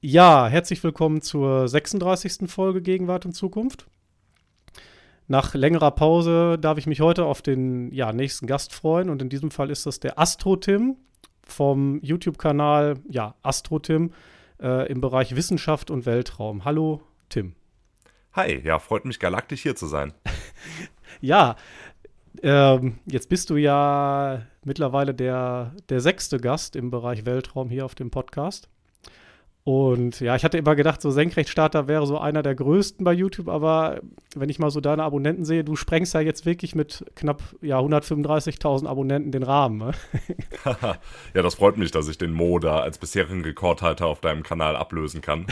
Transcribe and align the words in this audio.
Ja, 0.00 0.46
herzlich 0.46 0.84
willkommen 0.84 1.22
zur 1.22 1.66
36. 1.66 2.48
Folge 2.48 2.82
Gegenwart 2.82 3.26
und 3.26 3.32
Zukunft. 3.32 3.88
Nach 5.26 5.54
längerer 5.54 5.90
Pause 5.90 6.56
darf 6.56 6.78
ich 6.78 6.86
mich 6.86 7.00
heute 7.00 7.24
auf 7.24 7.42
den 7.42 7.92
ja, 7.92 8.12
nächsten 8.12 8.46
Gast 8.46 8.72
freuen 8.72 9.10
und 9.10 9.20
in 9.22 9.28
diesem 9.28 9.50
Fall 9.50 9.70
ist 9.70 9.86
das 9.86 9.98
der 9.98 10.16
Astro-Tim 10.16 10.98
vom 11.42 11.98
YouTube-Kanal 12.00 13.00
ja, 13.10 13.34
Astro-Tim 13.42 14.12
äh, 14.62 14.88
im 14.88 15.00
Bereich 15.00 15.34
Wissenschaft 15.34 15.90
und 15.90 16.06
Weltraum. 16.06 16.64
Hallo, 16.64 17.02
Tim. 17.28 17.56
Hi, 18.34 18.60
ja, 18.64 18.78
freut 18.78 19.04
mich 19.04 19.18
galaktisch 19.18 19.62
hier 19.62 19.74
zu 19.74 19.88
sein. 19.88 20.14
ja, 21.20 21.56
ähm, 22.40 23.00
jetzt 23.04 23.28
bist 23.28 23.50
du 23.50 23.56
ja 23.56 24.46
mittlerweile 24.62 25.12
der, 25.12 25.74
der 25.88 25.98
sechste 25.98 26.38
Gast 26.38 26.76
im 26.76 26.92
Bereich 26.92 27.26
Weltraum 27.26 27.68
hier 27.68 27.84
auf 27.84 27.96
dem 27.96 28.12
Podcast. 28.12 28.68
Und 29.68 30.20
ja, 30.20 30.34
ich 30.34 30.44
hatte 30.44 30.56
immer 30.56 30.74
gedacht, 30.76 31.02
so 31.02 31.10
Senkrechtstarter 31.10 31.88
wäre 31.88 32.06
so 32.06 32.16
einer 32.16 32.42
der 32.42 32.54
größten 32.54 33.04
bei 33.04 33.12
YouTube, 33.12 33.48
aber 33.48 34.00
wenn 34.34 34.48
ich 34.48 34.58
mal 34.58 34.70
so 34.70 34.80
deine 34.80 35.02
Abonnenten 35.02 35.44
sehe, 35.44 35.62
du 35.62 35.76
sprengst 35.76 36.14
ja 36.14 36.20
jetzt 36.20 36.46
wirklich 36.46 36.74
mit 36.74 37.04
knapp 37.16 37.42
ja, 37.60 37.78
135.000 37.78 38.86
Abonnenten 38.86 39.30
den 39.30 39.42
Rahmen. 39.42 39.76
Ne? 39.76 39.90
ja, 41.34 41.42
das 41.42 41.56
freut 41.56 41.76
mich, 41.76 41.90
dass 41.90 42.08
ich 42.08 42.16
den 42.16 42.32
Mo 42.32 42.58
da 42.58 42.80
als 42.80 42.96
bisherigen 42.96 43.42
Rekordhalter 43.42 44.06
auf 44.06 44.22
deinem 44.22 44.42
Kanal 44.42 44.74
ablösen 44.74 45.20
kann. 45.20 45.44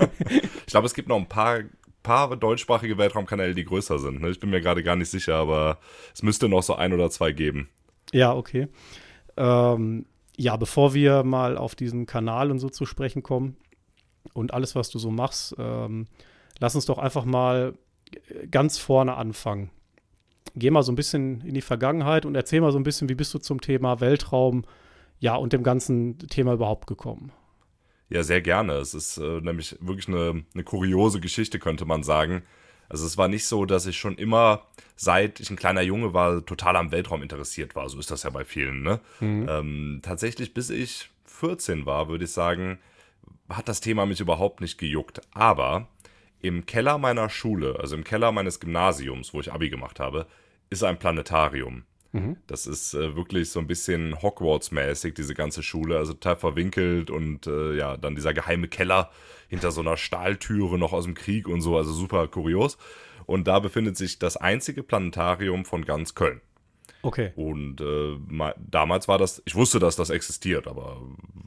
ich 0.30 0.72
glaube, 0.72 0.86
es 0.86 0.94
gibt 0.94 1.10
noch 1.10 1.18
ein 1.18 1.28
paar 1.28 1.58
paar 2.02 2.34
deutschsprachige 2.38 2.96
Weltraumkanäle, 2.96 3.54
die 3.54 3.66
größer 3.66 3.98
sind. 3.98 4.22
Ne? 4.22 4.30
Ich 4.30 4.40
bin 4.40 4.48
mir 4.48 4.62
gerade 4.62 4.82
gar 4.82 4.96
nicht 4.96 5.10
sicher, 5.10 5.34
aber 5.34 5.76
es 6.14 6.22
müsste 6.22 6.48
noch 6.48 6.62
so 6.62 6.74
ein 6.74 6.94
oder 6.94 7.10
zwei 7.10 7.32
geben. 7.32 7.68
Ja, 8.14 8.34
okay. 8.34 8.68
Ähm, 9.36 10.06
ja, 10.38 10.56
bevor 10.56 10.94
wir 10.94 11.24
mal 11.24 11.58
auf 11.58 11.74
diesen 11.74 12.06
Kanal 12.06 12.50
und 12.50 12.60
so 12.60 12.70
zu 12.70 12.86
sprechen 12.86 13.22
kommen 13.22 13.56
und 14.32 14.54
alles, 14.54 14.76
was 14.76 14.88
du 14.88 14.98
so 14.98 15.10
machst, 15.10 15.54
ähm, 15.58 16.06
lass 16.60 16.76
uns 16.76 16.86
doch 16.86 16.98
einfach 16.98 17.24
mal 17.24 17.74
ganz 18.50 18.78
vorne 18.78 19.16
anfangen. 19.16 19.70
Geh 20.54 20.70
mal 20.70 20.84
so 20.84 20.92
ein 20.92 20.96
bisschen 20.96 21.40
in 21.42 21.54
die 21.54 21.60
Vergangenheit 21.60 22.24
und 22.24 22.36
erzähl 22.36 22.60
mal 22.60 22.72
so 22.72 22.78
ein 22.78 22.84
bisschen, 22.84 23.08
wie 23.08 23.16
bist 23.16 23.34
du 23.34 23.38
zum 23.38 23.60
Thema 23.60 24.00
Weltraum, 24.00 24.64
ja, 25.18 25.34
und 25.34 25.52
dem 25.52 25.64
ganzen 25.64 26.18
Thema 26.18 26.52
überhaupt 26.54 26.86
gekommen? 26.86 27.32
Ja, 28.08 28.22
sehr 28.22 28.40
gerne. 28.40 28.74
Es 28.74 28.94
ist 28.94 29.18
äh, 29.18 29.40
nämlich 29.40 29.76
wirklich 29.80 30.06
eine, 30.06 30.44
eine 30.54 30.64
kuriose 30.64 31.20
Geschichte, 31.20 31.58
könnte 31.58 31.84
man 31.84 32.04
sagen. 32.04 32.42
Also 32.88 33.06
es 33.06 33.18
war 33.18 33.28
nicht 33.28 33.46
so, 33.46 33.64
dass 33.64 33.86
ich 33.86 33.98
schon 33.98 34.16
immer, 34.16 34.66
seit 34.96 35.40
ich 35.40 35.50
ein 35.50 35.56
kleiner 35.56 35.82
Junge 35.82 36.14
war, 36.14 36.44
total 36.44 36.76
am 36.76 36.90
Weltraum 36.90 37.22
interessiert 37.22 37.76
war. 37.76 37.88
So 37.88 37.98
ist 37.98 38.10
das 38.10 38.22
ja 38.22 38.30
bei 38.30 38.44
vielen. 38.44 38.82
Ne? 38.82 39.00
Mhm. 39.20 39.46
Ähm, 39.48 40.00
tatsächlich, 40.02 40.54
bis 40.54 40.70
ich 40.70 41.10
14 41.26 41.86
war, 41.86 42.08
würde 42.08 42.24
ich 42.24 42.32
sagen, 42.32 42.78
hat 43.48 43.68
das 43.68 43.80
Thema 43.80 44.06
mich 44.06 44.20
überhaupt 44.20 44.60
nicht 44.60 44.78
gejuckt. 44.78 45.20
Aber 45.32 45.88
im 46.40 46.66
Keller 46.66 46.98
meiner 46.98 47.28
Schule, 47.28 47.76
also 47.78 47.96
im 47.96 48.04
Keller 48.04 48.32
meines 48.32 48.60
Gymnasiums, 48.60 49.34
wo 49.34 49.40
ich 49.40 49.52
Abi 49.52 49.70
gemacht 49.70 50.00
habe, 50.00 50.26
ist 50.70 50.84
ein 50.84 50.98
Planetarium. 50.98 51.84
Mhm. 52.12 52.36
Das 52.46 52.66
ist 52.66 52.94
äh, 52.94 53.16
wirklich 53.16 53.50
so 53.50 53.60
ein 53.60 53.66
bisschen 53.66 54.14
Hogwarts-mäßig, 54.14 55.14
diese 55.14 55.34
ganze 55.34 55.62
Schule, 55.62 55.98
also 55.98 56.14
total 56.14 56.36
verwinkelt 56.36 57.10
und 57.10 57.46
äh, 57.46 57.76
ja, 57.76 57.96
dann 57.96 58.14
dieser 58.14 58.32
geheime 58.32 58.68
Keller 58.68 59.10
hinter 59.48 59.70
so 59.70 59.80
einer 59.80 59.96
Stahltüre 59.96 60.78
noch 60.78 60.92
aus 60.92 61.04
dem 61.04 61.14
Krieg 61.14 61.48
und 61.48 61.60
so, 61.60 61.76
also 61.76 61.92
super 61.92 62.26
kurios. 62.28 62.78
Und 63.26 63.46
da 63.46 63.58
befindet 63.58 63.96
sich 63.96 64.18
das 64.18 64.38
einzige 64.38 64.82
Planetarium 64.82 65.66
von 65.66 65.84
ganz 65.84 66.14
Köln. 66.14 66.40
Okay. 67.02 67.32
Und 67.36 67.80
äh, 67.80 68.16
damals 68.56 69.06
war 69.06 69.18
das, 69.18 69.42
ich 69.44 69.54
wusste, 69.54 69.78
dass 69.78 69.96
das 69.96 70.10
existiert, 70.10 70.66
aber 70.66 71.00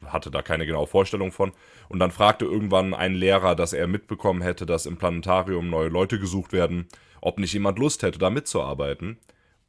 hatte 0.05 0.31
da 0.31 0.41
keine 0.41 0.65
genaue 0.65 0.87
Vorstellung 0.87 1.31
von. 1.31 1.51
Und 1.89 1.99
dann 1.99 2.11
fragte 2.11 2.45
irgendwann 2.45 2.93
ein 2.93 3.15
Lehrer, 3.15 3.55
dass 3.55 3.73
er 3.73 3.88
mitbekommen 3.88 4.41
hätte, 4.41 4.66
dass 4.66 4.85
im 4.85 4.97
Planetarium 4.97 5.69
neue 5.69 5.89
Leute 5.89 6.19
gesucht 6.19 6.53
werden, 6.53 6.88
ob 7.19 7.39
nicht 7.39 7.53
jemand 7.53 7.79
Lust 7.79 8.03
hätte, 8.03 8.19
da 8.19 8.29
mitzuarbeiten. 8.29 9.17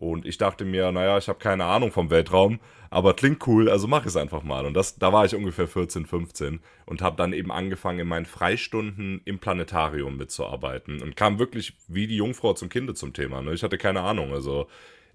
Und 0.02 0.26
ich 0.26 0.36
dachte 0.36 0.64
mir, 0.64 0.90
naja, 0.90 1.16
ich 1.16 1.28
habe 1.28 1.38
keine 1.38 1.64
Ahnung 1.64 1.92
vom 1.92 2.10
Weltraum, 2.10 2.58
aber 2.90 3.14
klingt 3.14 3.46
cool, 3.46 3.70
also 3.70 3.86
mach 3.86 4.04
es 4.04 4.16
einfach 4.16 4.42
mal. 4.42 4.66
Und 4.66 4.74
das, 4.74 4.98
da 4.98 5.12
war 5.12 5.24
ich 5.24 5.36
ungefähr 5.36 5.68
14, 5.68 6.06
15 6.06 6.58
und 6.86 7.02
habe 7.02 7.14
dann 7.14 7.32
eben 7.32 7.52
angefangen, 7.52 8.00
in 8.00 8.08
meinen 8.08 8.26
Freistunden 8.26 9.20
im 9.24 9.38
Planetarium 9.38 10.16
mitzuarbeiten 10.16 11.00
und 11.02 11.14
kam 11.14 11.38
wirklich 11.38 11.76
wie 11.86 12.08
die 12.08 12.16
Jungfrau 12.16 12.52
zum 12.52 12.68
Kinde 12.68 12.94
zum 12.94 13.12
Thema. 13.12 13.42
Ne? 13.42 13.52
Ich 13.52 13.62
hatte 13.62 13.78
keine 13.78 14.00
Ahnung. 14.00 14.32
Also, 14.32 14.66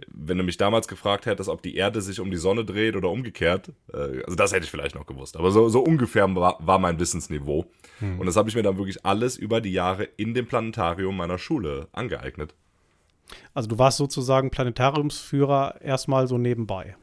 wenn 0.08 0.38
du 0.38 0.46
mich 0.46 0.56
damals 0.56 0.88
gefragt 0.88 1.26
hättest, 1.26 1.50
ob 1.50 1.62
die 1.62 1.76
Erde 1.76 2.00
sich 2.00 2.22
um 2.22 2.32
die 2.32 2.38
Sonne 2.38 2.64
dreht 2.64 2.96
oder 2.96 3.10
umgekehrt, 3.10 3.74
äh, 3.92 4.24
also 4.24 4.36
das 4.38 4.54
hätte 4.54 4.64
ich 4.64 4.72
vielleicht 4.72 4.96
noch 4.96 5.06
gewusst. 5.06 5.36
Aber 5.36 5.52
so, 5.52 5.68
so 5.68 5.82
ungefähr 5.82 6.34
war, 6.34 6.60
war 6.66 6.80
mein 6.80 6.98
Wissensniveau. 6.98 7.66
Hm. 8.00 8.22
Und 8.22 8.26
das 8.26 8.38
habe 8.38 8.48
ich 8.48 8.56
mir 8.56 8.64
dann 8.64 8.78
wirklich 8.78 9.06
alles 9.06 9.36
über 9.36 9.60
die 9.60 9.74
Jahre 9.74 10.06
in 10.16 10.34
dem 10.34 10.48
Planetarium 10.48 11.18
meiner 11.18 11.40
Schule 11.40 11.90
angeeignet. 11.92 12.56
Also 13.54 13.68
du 13.68 13.78
warst 13.78 13.98
sozusagen 13.98 14.52
Planetariumsführer 14.52 15.82
erstmal 15.82 16.28
so 16.28 16.38
nebenbei. 16.38 16.96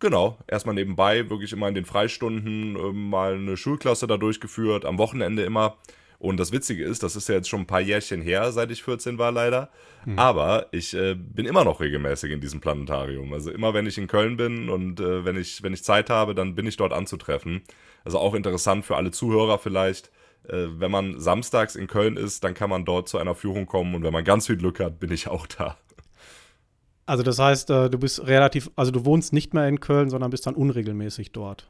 Genau, 0.00 0.38
erstmal 0.46 0.76
nebenbei, 0.76 1.28
wirklich 1.28 1.52
immer 1.52 1.68
in 1.68 1.74
den 1.74 1.84
Freistunden 1.84 2.76
äh, 2.76 2.92
mal 2.92 3.34
eine 3.34 3.56
Schulklasse 3.56 4.06
da 4.06 4.16
durchgeführt, 4.16 4.84
am 4.84 4.98
Wochenende 4.98 5.42
immer. 5.42 5.76
Und 6.20 6.38
das 6.38 6.50
Witzige 6.50 6.84
ist, 6.84 7.02
das 7.04 7.14
ist 7.14 7.28
ja 7.28 7.36
jetzt 7.36 7.48
schon 7.48 7.60
ein 7.60 7.66
paar 7.66 7.80
Jährchen 7.80 8.20
her, 8.20 8.50
seit 8.50 8.70
ich 8.72 8.82
14 8.82 9.18
war 9.18 9.30
leider. 9.30 9.70
Mhm. 10.04 10.18
Aber 10.18 10.66
ich 10.72 10.94
äh, 10.94 11.14
bin 11.14 11.46
immer 11.46 11.64
noch 11.64 11.80
regelmäßig 11.80 12.32
in 12.32 12.40
diesem 12.40 12.60
Planetarium. 12.60 13.32
Also 13.32 13.52
immer 13.52 13.72
wenn 13.72 13.86
ich 13.86 13.98
in 13.98 14.08
Köln 14.08 14.36
bin 14.36 14.68
und 14.68 14.98
äh, 15.00 15.24
wenn, 15.24 15.36
ich, 15.36 15.62
wenn 15.62 15.72
ich 15.72 15.84
Zeit 15.84 16.10
habe, 16.10 16.34
dann 16.34 16.56
bin 16.56 16.66
ich 16.66 16.76
dort 16.76 16.92
anzutreffen. 16.92 17.62
Also 18.04 18.18
auch 18.18 18.34
interessant 18.34 18.84
für 18.84 18.96
alle 18.96 19.12
Zuhörer 19.12 19.58
vielleicht. 19.58 20.10
Äh, 20.48 20.80
wenn 20.80 20.90
man 20.90 21.20
samstags 21.20 21.76
in 21.76 21.86
Köln 21.86 22.16
ist, 22.16 22.44
dann 22.44 22.54
kann 22.54 22.70
man 22.70 22.84
dort 22.84 23.08
zu 23.08 23.18
einer 23.18 23.34
Führung 23.34 23.66
kommen 23.66 23.94
und 23.94 24.02
wenn 24.02 24.12
man 24.12 24.24
ganz 24.24 24.46
viel 24.46 24.56
Glück 24.56 24.80
hat, 24.80 24.98
bin 24.98 25.12
ich 25.12 25.28
auch 25.28 25.46
da. 25.46 25.76
Also 27.06 27.22
das 27.22 27.38
heißt, 27.38 27.70
äh, 27.70 27.88
du 27.88 27.98
bist 27.98 28.26
relativ, 28.26 28.70
also 28.76 28.90
du 28.90 29.04
wohnst 29.04 29.32
nicht 29.32 29.54
mehr 29.54 29.66
in 29.66 29.80
Köln, 29.80 30.10
sondern 30.10 30.30
bist 30.30 30.46
dann 30.46 30.54
unregelmäßig 30.54 31.32
dort. 31.32 31.68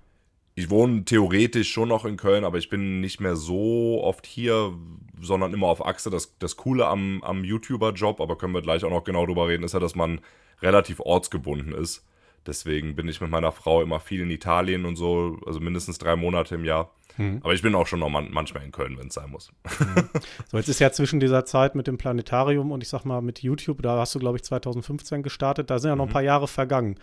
Ich 0.56 0.71
wohne 0.71 1.05
theoretisch 1.05 1.71
schon 1.71 1.88
noch 1.88 2.05
in 2.05 2.17
Köln, 2.17 2.44
aber 2.44 2.59
ich 2.59 2.69
bin 2.69 3.00
nicht 3.00 3.21
mehr 3.21 3.37
so 3.37 4.03
oft 4.03 4.27
hier, 4.27 4.72
sondern 5.21 5.55
immer 5.55 5.69
auf 5.69 5.87
Achse. 5.87 6.11
Das, 6.11 6.37
das 6.41 6.56
Coole 6.56 6.88
am, 6.88 7.22
am 7.22 7.44
YouTuber-Job, 7.44 8.21
aber 8.21 8.37
können 8.37 8.55
wir 8.55 8.62
gleich 8.62 8.83
auch 8.83 8.91
noch 8.91 9.05
genau 9.05 9.25
drüber 9.27 9.47
reden, 9.47 9.62
ist 9.62 9.75
ja, 9.75 9.78
dass 9.78 9.94
man 9.94 10.21
relativ 10.61 10.99
ortsgebunden 10.99 11.72
ist. 11.72 12.05
Deswegen 12.44 12.97
bin 12.97 13.06
ich 13.06 13.21
mit 13.21 13.31
meiner 13.31 13.53
Frau 13.53 13.83
immer 13.83 14.00
viel 14.00 14.22
in 14.22 14.31
Italien 14.31 14.84
und 14.84 14.97
so, 14.97 15.38
also 15.47 15.61
mindestens 15.61 15.99
drei 15.99 16.17
Monate 16.17 16.56
im 16.56 16.65
Jahr. 16.65 16.91
Mhm. 17.19 17.41
Aber 17.43 17.53
ich 17.53 17.62
bin 17.62 17.75
auch 17.75 17.87
schon 17.87 17.99
noch 17.99 18.09
man 18.09 18.31
manchmal 18.31 18.65
in 18.65 18.73
Köln, 18.73 18.97
wenn 18.97 19.09
es 19.09 19.15
sein 19.15 19.31
muss. 19.31 19.53
Mhm. 19.65 20.09
So, 20.51 20.56
jetzt 20.56 20.69
ist 20.69 20.79
ja 20.79 20.91
zwischen 20.93 21.21
dieser 21.21 21.45
Zeit 21.45 21.75
mit 21.75 21.87
dem 21.87 21.99
Planetarium 21.99 22.73
und 22.73 22.83
ich 22.83 22.89
sag 22.89 23.05
mal 23.05 23.21
mit 23.21 23.43
YouTube, 23.43 23.83
da 23.83 23.99
hast 23.99 24.15
du, 24.15 24.19
glaube 24.19 24.39
ich, 24.39 24.45
2015 24.45 25.23
gestartet, 25.23 25.69
da 25.69 25.79
sind 25.79 25.91
ja 25.91 25.97
noch 25.97 26.06
ein 26.06 26.09
mhm. 26.09 26.12
paar 26.12 26.23
Jahre 26.23 26.49
vergangen. 26.49 26.95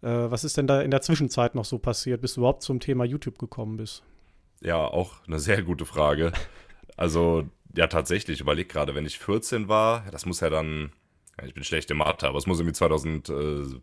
Äh, 0.00 0.08
was 0.08 0.44
ist 0.44 0.56
denn 0.56 0.66
da 0.66 0.80
in 0.80 0.90
der 0.90 1.02
Zwischenzeit 1.02 1.54
noch 1.54 1.64
so 1.64 1.78
passiert, 1.78 2.20
bis 2.20 2.34
du 2.34 2.40
überhaupt 2.40 2.62
zum 2.62 2.80
Thema 2.80 3.04
YouTube 3.04 3.38
gekommen 3.38 3.76
bist? 3.76 4.02
Ja, 4.60 4.76
auch 4.76 5.14
eine 5.26 5.38
sehr 5.38 5.62
gute 5.62 5.84
Frage. 5.84 6.32
Also, 6.96 7.42
ja, 7.76 7.88
tatsächlich, 7.88 8.36
ich 8.36 8.40
überlege 8.40 8.68
gerade, 8.68 8.94
wenn 8.94 9.04
ich 9.04 9.18
14 9.18 9.66
war, 9.66 10.04
das 10.12 10.26
muss 10.26 10.38
ja 10.38 10.48
dann, 10.48 10.92
ich 11.44 11.52
bin 11.52 11.64
schlecht 11.64 11.90
im 11.90 11.96
Mathe, 11.96 12.28
aber 12.28 12.38
es 12.38 12.46
muss 12.46 12.60
irgendwie 12.60 12.74
2008 12.74 13.82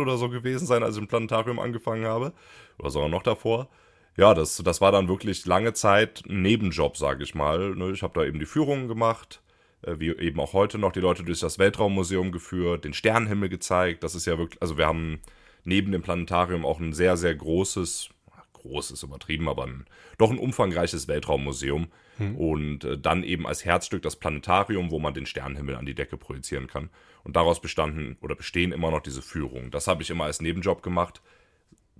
oder 0.00 0.16
so 0.16 0.28
gewesen 0.28 0.66
sein, 0.66 0.82
als 0.82 0.96
ich 0.96 1.02
im 1.02 1.06
Planetarium 1.06 1.60
angefangen 1.60 2.06
habe. 2.06 2.32
Oder 2.80 2.90
sogar 2.90 3.08
noch 3.08 3.22
davor 3.22 3.68
ja, 4.16 4.34
das, 4.34 4.56
das 4.56 4.80
war 4.80 4.92
dann 4.92 5.08
wirklich 5.08 5.46
lange 5.46 5.72
Zeit 5.72 6.24
ein 6.28 6.42
Nebenjob, 6.42 6.96
sage 6.96 7.22
ich 7.22 7.34
mal. 7.34 7.74
Ne? 7.74 7.90
Ich 7.92 8.02
habe 8.02 8.18
da 8.18 8.26
eben 8.26 8.38
die 8.38 8.46
Führungen 8.46 8.88
gemacht, 8.88 9.42
äh, 9.82 9.94
wie 9.98 10.08
eben 10.10 10.40
auch 10.40 10.52
heute 10.52 10.78
noch 10.78 10.92
die 10.92 11.00
Leute 11.00 11.24
durch 11.24 11.40
das 11.40 11.58
Weltraummuseum 11.58 12.32
geführt, 12.32 12.84
den 12.84 12.92
Sternenhimmel 12.92 13.48
gezeigt. 13.48 14.02
Das 14.02 14.14
ist 14.14 14.26
ja 14.26 14.38
wirklich, 14.38 14.60
also 14.60 14.76
wir 14.76 14.86
haben 14.86 15.20
neben 15.64 15.92
dem 15.92 16.02
Planetarium 16.02 16.64
auch 16.64 16.80
ein 16.80 16.92
sehr, 16.92 17.16
sehr 17.16 17.34
großes, 17.34 18.10
großes 18.54 19.02
übertrieben, 19.02 19.48
aber 19.48 19.66
ein, 19.66 19.86
doch 20.18 20.30
ein 20.30 20.38
umfangreiches 20.38 21.08
Weltraummuseum. 21.08 21.88
Hm. 22.16 22.36
Und 22.36 22.84
äh, 22.84 22.98
dann 22.98 23.22
eben 23.22 23.46
als 23.46 23.64
Herzstück 23.64 24.02
das 24.02 24.16
Planetarium, 24.16 24.90
wo 24.90 24.98
man 24.98 25.14
den 25.14 25.24
Sternenhimmel 25.26 25.76
an 25.76 25.86
die 25.86 25.94
Decke 25.94 26.16
projizieren 26.16 26.66
kann. 26.66 26.90
Und 27.22 27.36
daraus 27.36 27.60
bestanden 27.60 28.18
oder 28.20 28.34
bestehen 28.34 28.72
immer 28.72 28.90
noch 28.90 29.00
diese 29.00 29.22
Führungen. 29.22 29.70
Das 29.70 29.86
habe 29.86 30.02
ich 30.02 30.10
immer 30.10 30.24
als 30.24 30.42
Nebenjob 30.42 30.82
gemacht 30.82 31.22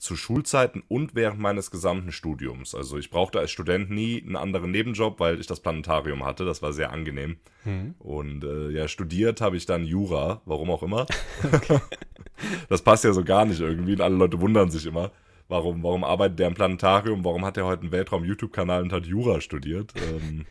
zu 0.01 0.17
Schulzeiten 0.17 0.83
und 0.89 1.15
während 1.15 1.41
meines 1.41 1.71
gesamten 1.71 2.11
Studiums. 2.11 2.75
Also 2.75 2.97
ich 2.99 3.11
brauchte 3.11 3.39
als 3.39 3.51
Student 3.51 3.91
nie 3.91 4.23
einen 4.23 4.37
anderen 4.37 4.71
Nebenjob, 4.71 5.21
weil 5.21 5.39
ich 5.39 5.47
das 5.47 5.61
Planetarium 5.61 6.25
hatte. 6.25 6.45
Das 6.45 6.63
war 6.63 6.73
sehr 6.73 6.91
angenehm. 6.91 7.37
Mhm. 7.65 7.95
Und 7.99 8.45
äh, 8.45 8.71
ja, 8.71 8.89
studiert 8.89 9.41
habe 9.41 9.57
ich 9.57 9.67
dann 9.67 9.85
Jura, 9.85 10.41
warum 10.47 10.71
auch 10.71 10.83
immer. 10.83 11.07
das 12.69 12.83
passt 12.83 13.05
ja 13.05 13.13
so 13.13 13.23
gar 13.23 13.45
nicht 13.45 13.61
irgendwie. 13.61 13.93
Und 13.93 14.01
alle 14.01 14.17
Leute 14.17 14.41
wundern 14.41 14.71
sich 14.71 14.87
immer, 14.87 15.11
warum, 15.49 15.83
warum 15.83 16.03
arbeitet 16.03 16.39
der 16.39 16.49
im 16.49 16.55
Planetarium, 16.55 17.25
warum 17.25 17.45
hat 17.45 17.59
er 17.59 17.67
heute 17.67 17.83
einen 17.83 17.93
Weltraum-YouTube-Kanal 17.93 18.83
und 18.83 18.93
hat 18.93 19.07
Jura 19.07 19.41
studiert. 19.41 19.93
Ähm, 19.97 20.47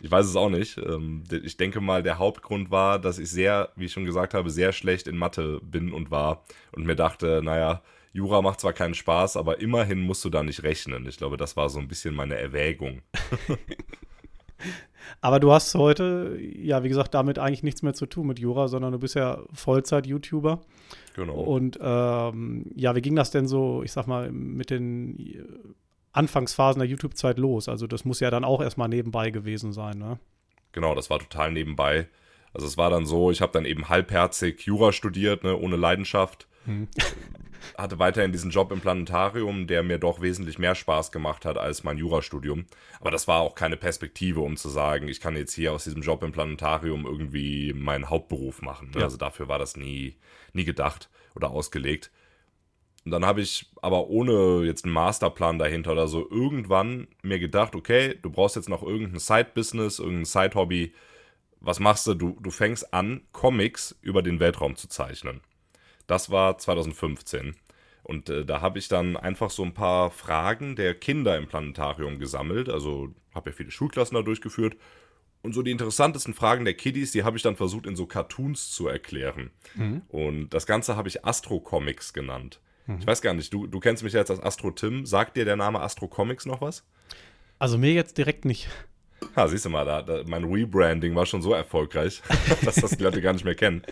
ich 0.00 0.10
weiß 0.10 0.26
es 0.26 0.36
auch 0.36 0.50
nicht. 0.50 0.78
Ähm, 0.78 1.24
ich 1.30 1.56
denke 1.56 1.80
mal, 1.80 2.02
der 2.02 2.18
Hauptgrund 2.18 2.70
war, 2.70 2.98
dass 2.98 3.18
ich 3.18 3.30
sehr, 3.30 3.70
wie 3.76 3.86
ich 3.86 3.92
schon 3.92 4.06
gesagt 4.06 4.34
habe, 4.34 4.50
sehr 4.50 4.72
schlecht 4.72 5.06
in 5.06 5.18
Mathe 5.18 5.60
bin 5.62 5.92
und 5.92 6.10
war 6.10 6.44
und 6.72 6.86
mir 6.86 6.96
dachte, 6.96 7.42
naja, 7.44 7.82
Jura 8.16 8.40
macht 8.40 8.60
zwar 8.60 8.72
keinen 8.72 8.94
Spaß, 8.94 9.36
aber 9.36 9.60
immerhin 9.60 10.00
musst 10.00 10.24
du 10.24 10.30
da 10.30 10.42
nicht 10.42 10.62
rechnen. 10.62 11.06
Ich 11.06 11.18
glaube, 11.18 11.36
das 11.36 11.54
war 11.54 11.68
so 11.68 11.78
ein 11.78 11.86
bisschen 11.86 12.14
meine 12.14 12.36
Erwägung. 12.36 13.02
aber 15.20 15.38
du 15.38 15.52
hast 15.52 15.74
heute, 15.74 16.38
ja, 16.40 16.82
wie 16.82 16.88
gesagt, 16.88 17.12
damit 17.12 17.38
eigentlich 17.38 17.62
nichts 17.62 17.82
mehr 17.82 17.92
zu 17.92 18.06
tun 18.06 18.26
mit 18.26 18.38
Jura, 18.38 18.68
sondern 18.68 18.92
du 18.92 18.98
bist 18.98 19.16
ja 19.16 19.42
Vollzeit-YouTuber. 19.52 20.62
Genau. 21.14 21.34
Und 21.34 21.78
ähm, 21.78 22.72
ja, 22.74 22.96
wie 22.96 23.02
ging 23.02 23.16
das 23.16 23.32
denn 23.32 23.46
so, 23.46 23.82
ich 23.82 23.92
sag 23.92 24.06
mal, 24.06 24.32
mit 24.32 24.70
den 24.70 25.18
äh, 25.18 25.44
Anfangsphasen 26.12 26.80
der 26.80 26.88
YouTube-Zeit 26.88 27.36
los? 27.36 27.68
Also 27.68 27.86
das 27.86 28.06
muss 28.06 28.20
ja 28.20 28.30
dann 28.30 28.44
auch 28.44 28.62
erstmal 28.62 28.88
nebenbei 28.88 29.30
gewesen 29.30 29.74
sein, 29.74 29.98
ne? 29.98 30.18
Genau, 30.72 30.94
das 30.94 31.10
war 31.10 31.18
total 31.18 31.52
nebenbei. 31.52 32.08
Also 32.54 32.66
es 32.66 32.78
war 32.78 32.88
dann 32.88 33.04
so, 33.04 33.30
ich 33.30 33.42
habe 33.42 33.52
dann 33.52 33.66
eben 33.66 33.90
halbherzig 33.90 34.62
Jura 34.62 34.92
studiert, 34.92 35.44
ne, 35.44 35.54
ohne 35.54 35.76
Leidenschaft. 35.76 36.48
Hm. 36.64 36.88
Hatte 37.76 37.98
weiterhin 37.98 38.32
diesen 38.32 38.50
Job 38.50 38.72
im 38.72 38.80
Planetarium, 38.80 39.66
der 39.66 39.82
mir 39.82 39.98
doch 39.98 40.20
wesentlich 40.20 40.58
mehr 40.58 40.74
Spaß 40.74 41.12
gemacht 41.12 41.44
hat 41.44 41.58
als 41.58 41.84
mein 41.84 41.98
Jurastudium. 41.98 42.66
Aber 43.00 43.10
das 43.10 43.28
war 43.28 43.40
auch 43.40 43.54
keine 43.54 43.76
Perspektive, 43.76 44.40
um 44.40 44.56
zu 44.56 44.68
sagen, 44.68 45.08
ich 45.08 45.20
kann 45.20 45.36
jetzt 45.36 45.54
hier 45.54 45.72
aus 45.72 45.84
diesem 45.84 46.02
Job 46.02 46.22
im 46.22 46.32
Planetarium 46.32 47.06
irgendwie 47.06 47.72
meinen 47.72 48.10
Hauptberuf 48.10 48.62
machen. 48.62 48.90
Ja. 48.94 49.02
Also 49.02 49.16
dafür 49.16 49.48
war 49.48 49.58
das 49.58 49.76
nie, 49.76 50.16
nie 50.52 50.64
gedacht 50.64 51.10
oder 51.34 51.50
ausgelegt. 51.50 52.10
Und 53.04 53.12
dann 53.12 53.24
habe 53.24 53.40
ich 53.40 53.70
aber 53.82 54.08
ohne 54.08 54.64
jetzt 54.64 54.84
einen 54.84 54.92
Masterplan 54.92 55.60
dahinter 55.60 55.92
oder 55.92 56.08
so 56.08 56.28
irgendwann 56.28 57.06
mir 57.22 57.38
gedacht, 57.38 57.76
okay, 57.76 58.18
du 58.20 58.30
brauchst 58.30 58.56
jetzt 58.56 58.68
noch 58.68 58.82
irgendein 58.82 59.20
Side-Business, 59.20 60.00
irgendein 60.00 60.24
Side-Hobby, 60.24 60.92
was 61.60 61.80
machst 61.80 62.06
du? 62.06 62.14
du? 62.14 62.36
Du 62.40 62.50
fängst 62.50 62.92
an, 62.92 63.22
Comics 63.32 63.96
über 64.02 64.22
den 64.22 64.40
Weltraum 64.40 64.76
zu 64.76 64.88
zeichnen. 64.88 65.40
Das 66.06 66.30
war 66.30 66.58
2015. 66.58 67.56
Und 68.02 68.28
äh, 68.28 68.44
da 68.44 68.60
habe 68.60 68.78
ich 68.78 68.88
dann 68.88 69.16
einfach 69.16 69.50
so 69.50 69.64
ein 69.64 69.74
paar 69.74 70.10
Fragen 70.10 70.76
der 70.76 70.94
Kinder 70.94 71.36
im 71.36 71.48
Planetarium 71.48 72.18
gesammelt. 72.18 72.68
Also 72.68 73.12
habe 73.34 73.50
ja 73.50 73.56
viele 73.56 73.70
Schulklassen 73.70 74.14
da 74.14 74.22
durchgeführt. 74.22 74.76
Und 75.42 75.54
so 75.54 75.62
die 75.62 75.70
interessantesten 75.70 76.34
Fragen 76.34 76.64
der 76.64 76.74
Kiddies, 76.74 77.12
die 77.12 77.24
habe 77.24 77.36
ich 77.36 77.42
dann 77.42 77.56
versucht 77.56 77.86
in 77.86 77.96
so 77.96 78.06
Cartoons 78.06 78.70
zu 78.70 78.88
erklären. 78.88 79.50
Mhm. 79.74 80.02
Und 80.08 80.50
das 80.50 80.66
Ganze 80.66 80.96
habe 80.96 81.08
ich 81.08 81.24
Astro 81.24 81.60
Comics 81.60 82.12
genannt. 82.12 82.60
Mhm. 82.86 82.98
Ich 83.00 83.06
weiß 83.06 83.22
gar 83.22 83.34
nicht, 83.34 83.52
du, 83.52 83.66
du 83.66 83.80
kennst 83.80 84.02
mich 84.02 84.12
jetzt 84.12 84.30
als 84.30 84.42
Astro 84.42 84.70
Tim. 84.70 85.06
Sagt 85.06 85.36
dir 85.36 85.44
der 85.44 85.56
Name 85.56 85.80
Astro 85.80 86.08
Comics 86.08 86.46
noch 86.46 86.60
was? 86.60 86.84
Also 87.58 87.78
mir 87.78 87.92
jetzt 87.92 88.18
direkt 88.18 88.44
nicht. 88.44 88.68
Ha, 89.34 89.48
siehst 89.48 89.64
du 89.64 89.70
mal, 89.70 89.84
da, 89.84 90.02
da, 90.02 90.22
mein 90.26 90.44
Rebranding 90.44 91.14
war 91.14 91.26
schon 91.26 91.42
so 91.42 91.52
erfolgreich, 91.52 92.22
dass 92.64 92.76
das 92.76 92.92
die 92.92 93.02
Leute 93.02 93.20
gar 93.20 93.32
nicht 93.32 93.44
mehr 93.44 93.54
kennen. 93.54 93.82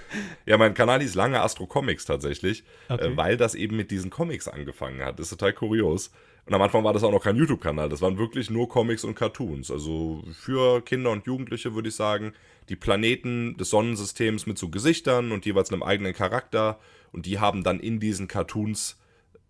Ja, 0.47 0.59
mein 0.59 0.75
Kanal 0.75 1.01
hieß 1.01 1.15
lange 1.15 1.41
Astro 1.41 1.67
Comics 1.67 2.05
tatsächlich, 2.05 2.65
okay. 2.89 3.13
äh, 3.13 3.17
weil 3.17 3.37
das 3.37 3.55
eben 3.55 3.77
mit 3.77 3.91
diesen 3.91 4.11
Comics 4.11 4.49
angefangen 4.49 5.03
hat. 5.03 5.19
Das 5.19 5.27
ist 5.27 5.39
total 5.39 5.53
kurios. 5.53 6.11
Und 6.47 6.53
am 6.53 6.61
Anfang 6.61 6.85
war 6.85 6.93
das 6.93 7.03
auch 7.03 7.11
noch 7.11 7.23
kein 7.23 7.37
YouTube-Kanal, 7.37 7.89
das 7.89 8.03
waren 8.03 8.19
wirklich 8.19 8.51
nur 8.51 8.69
Comics 8.69 9.05
und 9.05 9.15
Cartoons. 9.15 9.71
Also 9.71 10.23
für 10.33 10.83
Kinder 10.83 11.11
und 11.11 11.27
Jugendliche 11.27 11.75
würde 11.75 11.89
ich 11.89 11.95
sagen, 11.95 12.35
die 12.69 12.77
Planeten 12.77 13.57
des 13.57 13.71
Sonnensystems 13.71 14.47
mit 14.47 14.59
so 14.59 14.69
Gesichtern 14.69 15.33
und 15.33 15.47
jeweils 15.47 15.73
einem 15.73 15.83
eigenen 15.83 16.13
Charakter. 16.13 16.79
Und 17.13 17.27
die 17.27 17.39
haben 17.39 17.63
dann 17.63 17.81
in 17.81 17.99
diesen 17.99 18.29
Cartoons 18.29 18.99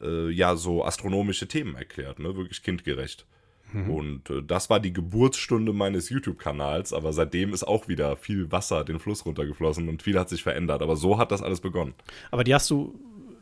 äh, 0.01 0.31
ja 0.31 0.55
so 0.55 0.85
astronomische 0.85 1.49
Themen 1.49 1.75
erklärt, 1.75 2.19
ne? 2.19 2.37
Wirklich 2.37 2.63
kindgerecht. 2.63 3.27
Mhm. 3.75 3.91
Und 3.91 4.31
äh, 4.31 4.43
das 4.43 4.71
war 4.71 4.79
die 4.79 4.93
Geburtsstunde 4.93 5.73
meines 5.73 6.09
YouTube-Kanals, 6.09 6.93
aber 6.93 7.13
seitdem 7.13 7.53
ist 7.53 7.65
auch 7.65 7.89
wieder 7.89 8.17
viel 8.17 8.51
Wasser 8.53 8.85
den 8.85 9.01
Fluss 9.01 9.27
runtergeflossen 9.27 9.89
und 9.89 10.03
viel 10.03 10.19
hat 10.19 10.29
sich 10.29 10.43
verändert. 10.43 10.81
Aber 10.81 10.97
so 10.97 11.19
hat 11.19 11.33
das 11.33 11.43
alles 11.43 11.61
begonnen. 11.61 11.95
Aber 12.31 12.45
die 12.45 12.55
hast 12.55 12.71
du, 12.71 12.95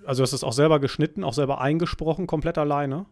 also 0.06 0.23
hast 0.23 0.32
du 0.32 0.37
es 0.37 0.44
auch 0.44 0.55
selber 0.55 0.81
geschnitten, 0.81 1.23
auch 1.23 1.34
selber 1.34 1.61
eingesprochen, 1.61 2.26
komplett 2.26 2.56
alleine? 2.56 3.05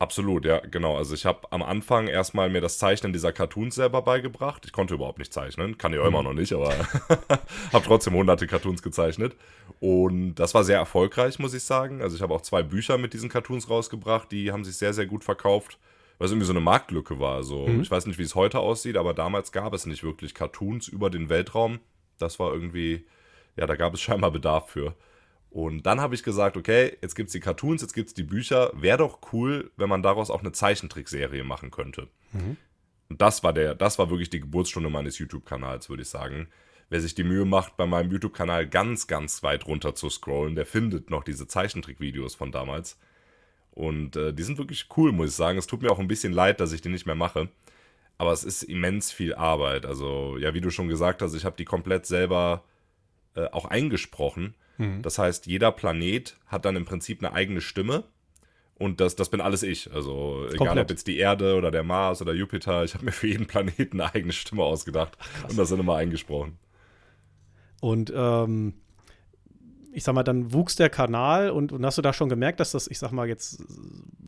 Absolut, 0.00 0.44
ja, 0.44 0.60
genau. 0.60 0.96
Also 0.96 1.14
ich 1.14 1.26
habe 1.26 1.50
am 1.50 1.62
Anfang 1.62 2.06
erstmal 2.06 2.50
mir 2.50 2.60
das 2.60 2.78
Zeichnen 2.78 3.12
dieser 3.12 3.32
Cartoons 3.32 3.74
selber 3.74 4.02
beigebracht. 4.02 4.64
Ich 4.64 4.72
konnte 4.72 4.94
überhaupt 4.94 5.18
nicht 5.18 5.32
zeichnen, 5.32 5.76
kann 5.76 5.92
ich 5.92 5.98
auch 5.98 6.06
immer 6.06 6.20
mhm. 6.20 6.28
noch 6.28 6.34
nicht, 6.34 6.52
aber 6.52 6.72
habe 7.72 7.84
trotzdem 7.84 8.14
hunderte 8.14 8.46
Cartoons 8.46 8.82
gezeichnet. 8.82 9.34
Und 9.80 10.36
das 10.36 10.54
war 10.54 10.62
sehr 10.62 10.78
erfolgreich, 10.78 11.38
muss 11.38 11.54
ich 11.54 11.64
sagen. 11.64 12.00
Also 12.00 12.16
ich 12.16 12.22
habe 12.22 12.34
auch 12.34 12.42
zwei 12.42 12.62
Bücher 12.62 12.96
mit 12.96 13.12
diesen 13.12 13.28
Cartoons 13.28 13.70
rausgebracht, 13.70 14.30
die 14.30 14.52
haben 14.52 14.64
sich 14.64 14.76
sehr, 14.76 14.94
sehr 14.94 15.06
gut 15.06 15.24
verkauft 15.24 15.78
es 16.26 16.32
irgendwie 16.32 16.46
so 16.46 16.52
eine 16.52 16.60
Marktlücke 16.60 17.20
war. 17.20 17.42
So, 17.42 17.66
mhm. 17.66 17.80
ich 17.80 17.90
weiß 17.90 18.06
nicht, 18.06 18.18
wie 18.18 18.24
es 18.24 18.34
heute 18.34 18.58
aussieht, 18.58 18.96
aber 18.96 19.14
damals 19.14 19.52
gab 19.52 19.72
es 19.72 19.86
nicht 19.86 20.02
wirklich 20.02 20.34
Cartoons 20.34 20.88
über 20.88 21.10
den 21.10 21.28
Weltraum. 21.28 21.80
Das 22.18 22.38
war 22.38 22.52
irgendwie, 22.52 23.06
ja, 23.56 23.66
da 23.66 23.76
gab 23.76 23.94
es 23.94 24.00
scheinbar 24.02 24.30
Bedarf 24.30 24.70
für. 24.70 24.94
Und 25.50 25.86
dann 25.86 26.00
habe 26.00 26.14
ich 26.14 26.22
gesagt, 26.22 26.56
okay, 26.56 26.96
jetzt 27.00 27.14
gibt 27.14 27.28
es 27.28 27.32
die 27.32 27.40
Cartoons, 27.40 27.80
jetzt 27.80 27.94
gibt 27.94 28.08
es 28.08 28.14
die 28.14 28.22
Bücher. 28.22 28.70
Wäre 28.74 28.98
doch 28.98 29.20
cool, 29.32 29.70
wenn 29.76 29.88
man 29.88 30.02
daraus 30.02 30.30
auch 30.30 30.40
eine 30.40 30.52
Zeichentrickserie 30.52 31.44
machen 31.44 31.70
könnte. 31.70 32.08
Mhm. 32.32 32.56
Und 33.08 33.22
das 33.22 33.42
war 33.42 33.54
der, 33.54 33.74
das 33.74 33.98
war 33.98 34.10
wirklich 34.10 34.28
die 34.28 34.40
Geburtsstunde 34.40 34.90
meines 34.90 35.18
YouTube-Kanals, 35.18 35.88
würde 35.88 36.02
ich 36.02 36.08
sagen. 36.08 36.48
Wer 36.90 37.00
sich 37.00 37.14
die 37.14 37.24
Mühe 37.24 37.44
macht, 37.44 37.76
bei 37.76 37.86
meinem 37.86 38.10
YouTube-Kanal 38.10 38.66
ganz, 38.66 39.06
ganz 39.06 39.42
weit 39.42 39.66
runter 39.66 39.94
zu 39.94 40.10
scrollen, 40.10 40.54
der 40.54 40.66
findet 40.66 41.10
noch 41.10 41.24
diese 41.24 41.46
Zeichentrick-Videos 41.46 42.34
von 42.34 42.52
damals. 42.52 42.98
Und 43.72 44.16
äh, 44.16 44.32
die 44.32 44.42
sind 44.42 44.58
wirklich 44.58 44.86
cool, 44.96 45.12
muss 45.12 45.30
ich 45.30 45.34
sagen. 45.34 45.58
Es 45.58 45.66
tut 45.66 45.82
mir 45.82 45.90
auch 45.90 45.98
ein 45.98 46.08
bisschen 46.08 46.32
leid, 46.32 46.60
dass 46.60 46.72
ich 46.72 46.80
die 46.80 46.88
nicht 46.88 47.06
mehr 47.06 47.14
mache. 47.14 47.48
Aber 48.16 48.32
es 48.32 48.42
ist 48.42 48.64
immens 48.64 49.12
viel 49.12 49.34
Arbeit. 49.34 49.86
Also, 49.86 50.36
ja, 50.38 50.52
wie 50.54 50.60
du 50.60 50.70
schon 50.70 50.88
gesagt 50.88 51.22
hast, 51.22 51.34
ich 51.34 51.44
habe 51.44 51.56
die 51.56 51.64
komplett 51.64 52.04
selber 52.04 52.64
äh, 53.34 53.46
auch 53.50 53.66
eingesprochen. 53.66 54.54
Mhm. 54.78 55.02
Das 55.02 55.18
heißt, 55.18 55.46
jeder 55.46 55.70
Planet 55.70 56.36
hat 56.46 56.64
dann 56.64 56.74
im 56.74 56.84
Prinzip 56.84 57.22
eine 57.22 57.32
eigene 57.32 57.60
Stimme. 57.60 58.04
Und 58.74 59.00
das, 59.00 59.16
das 59.16 59.28
bin 59.28 59.40
alles 59.40 59.62
ich. 59.62 59.92
Also, 59.92 60.46
egal 60.46 60.58
komplett. 60.58 60.84
ob 60.84 60.90
jetzt 60.90 61.06
die 61.06 61.18
Erde 61.18 61.56
oder 61.56 61.70
der 61.70 61.82
Mars 61.82 62.20
oder 62.22 62.32
Jupiter, 62.32 62.84
ich 62.84 62.94
habe 62.94 63.04
mir 63.04 63.12
für 63.12 63.26
jeden 63.28 63.46
Planeten 63.46 64.00
eine 64.00 64.14
eigene 64.14 64.32
Stimme 64.32 64.62
ausgedacht. 64.64 65.16
Ach, 65.20 65.50
und 65.50 65.58
das 65.58 65.68
sind 65.68 65.80
immer 65.80 65.96
eingesprochen. 65.96 66.58
Und 67.80 68.12
ähm, 68.14 68.74
ich 69.98 70.04
sag 70.04 70.14
mal, 70.14 70.22
dann 70.22 70.52
wuchs 70.52 70.76
der 70.76 70.90
Kanal 70.90 71.50
und, 71.50 71.72
und, 71.72 71.84
hast 71.84 71.98
du 71.98 72.02
da 72.02 72.12
schon 72.12 72.28
gemerkt, 72.28 72.60
dass 72.60 72.70
das, 72.70 72.86
ich 72.86 73.00
sag 73.00 73.10
mal, 73.10 73.26
jetzt 73.26 73.64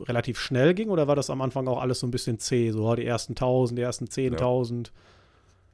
relativ 0.01 0.37
schnell 0.37 0.73
ging 0.73 0.89
oder 0.89 1.07
war 1.07 1.15
das 1.15 1.29
am 1.29 1.41
Anfang 1.41 1.65
auch 1.69 1.79
alles 1.79 2.01
so 2.01 2.07
ein 2.07 2.11
bisschen 2.11 2.39
zäh? 2.39 2.71
So 2.71 2.93
die 2.93 3.05
ersten 3.05 3.31
1000, 3.31 3.79
die 3.79 3.81
ersten 3.81 4.05
10.000? 4.05 4.91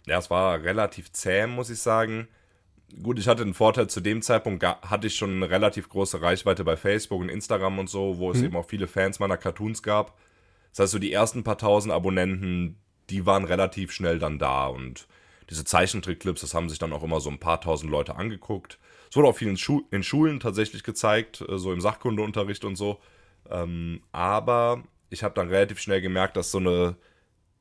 Ja. 0.05 0.13
ja, 0.13 0.19
es 0.19 0.29
war 0.29 0.61
relativ 0.61 1.11
zäh, 1.13 1.47
muss 1.47 1.71
ich 1.71 1.79
sagen. 1.79 2.27
Gut, 3.01 3.17
ich 3.17 3.27
hatte 3.27 3.43
den 3.43 3.55
Vorteil, 3.55 3.87
zu 3.87 3.99
dem 3.99 4.21
Zeitpunkt 4.21 4.63
hatte 4.63 5.07
ich 5.07 5.15
schon 5.15 5.31
eine 5.31 5.49
relativ 5.49 5.89
große 5.89 6.21
Reichweite 6.21 6.63
bei 6.63 6.77
Facebook 6.77 7.19
und 7.19 7.29
Instagram 7.29 7.79
und 7.79 7.89
so, 7.89 8.19
wo 8.19 8.29
es 8.29 8.37
mhm. 8.37 8.45
eben 8.45 8.55
auch 8.55 8.69
viele 8.69 8.85
Fans 8.85 9.19
meiner 9.19 9.37
Cartoons 9.37 9.81
gab. 9.81 10.15
Das 10.69 10.83
heißt, 10.83 10.91
so 10.91 10.99
die 10.99 11.11
ersten 11.11 11.43
paar 11.43 11.57
tausend 11.57 11.91
Abonnenten, 11.91 12.77
die 13.09 13.25
waren 13.25 13.45
relativ 13.45 13.91
schnell 13.91 14.19
dann 14.19 14.37
da 14.37 14.67
und 14.67 15.07
diese 15.49 15.65
Zeichentrickclips, 15.65 16.41
das 16.41 16.53
haben 16.53 16.69
sich 16.69 16.77
dann 16.77 16.93
auch 16.93 17.03
immer 17.03 17.19
so 17.19 17.31
ein 17.31 17.39
paar 17.39 17.61
tausend 17.61 17.89
Leute 17.89 18.15
angeguckt. 18.15 18.77
Es 19.09 19.15
wurde 19.15 19.27
auch 19.27 19.37
viel 19.37 19.47
in, 19.47 19.57
Schu 19.57 19.83
in 19.91 20.03
Schulen 20.03 20.39
tatsächlich 20.39 20.83
gezeigt, 20.83 21.43
äh, 21.47 21.57
so 21.57 21.73
im 21.73 21.81
Sachkundeunterricht 21.81 22.65
und 22.65 22.75
so. 22.75 22.99
Ähm, 23.49 24.01
aber 24.11 24.83
ich 25.09 25.23
habe 25.23 25.35
dann 25.35 25.49
relativ 25.49 25.79
schnell 25.79 26.01
gemerkt, 26.01 26.37
dass 26.37 26.51
so 26.51 26.57
eine, 26.57 26.95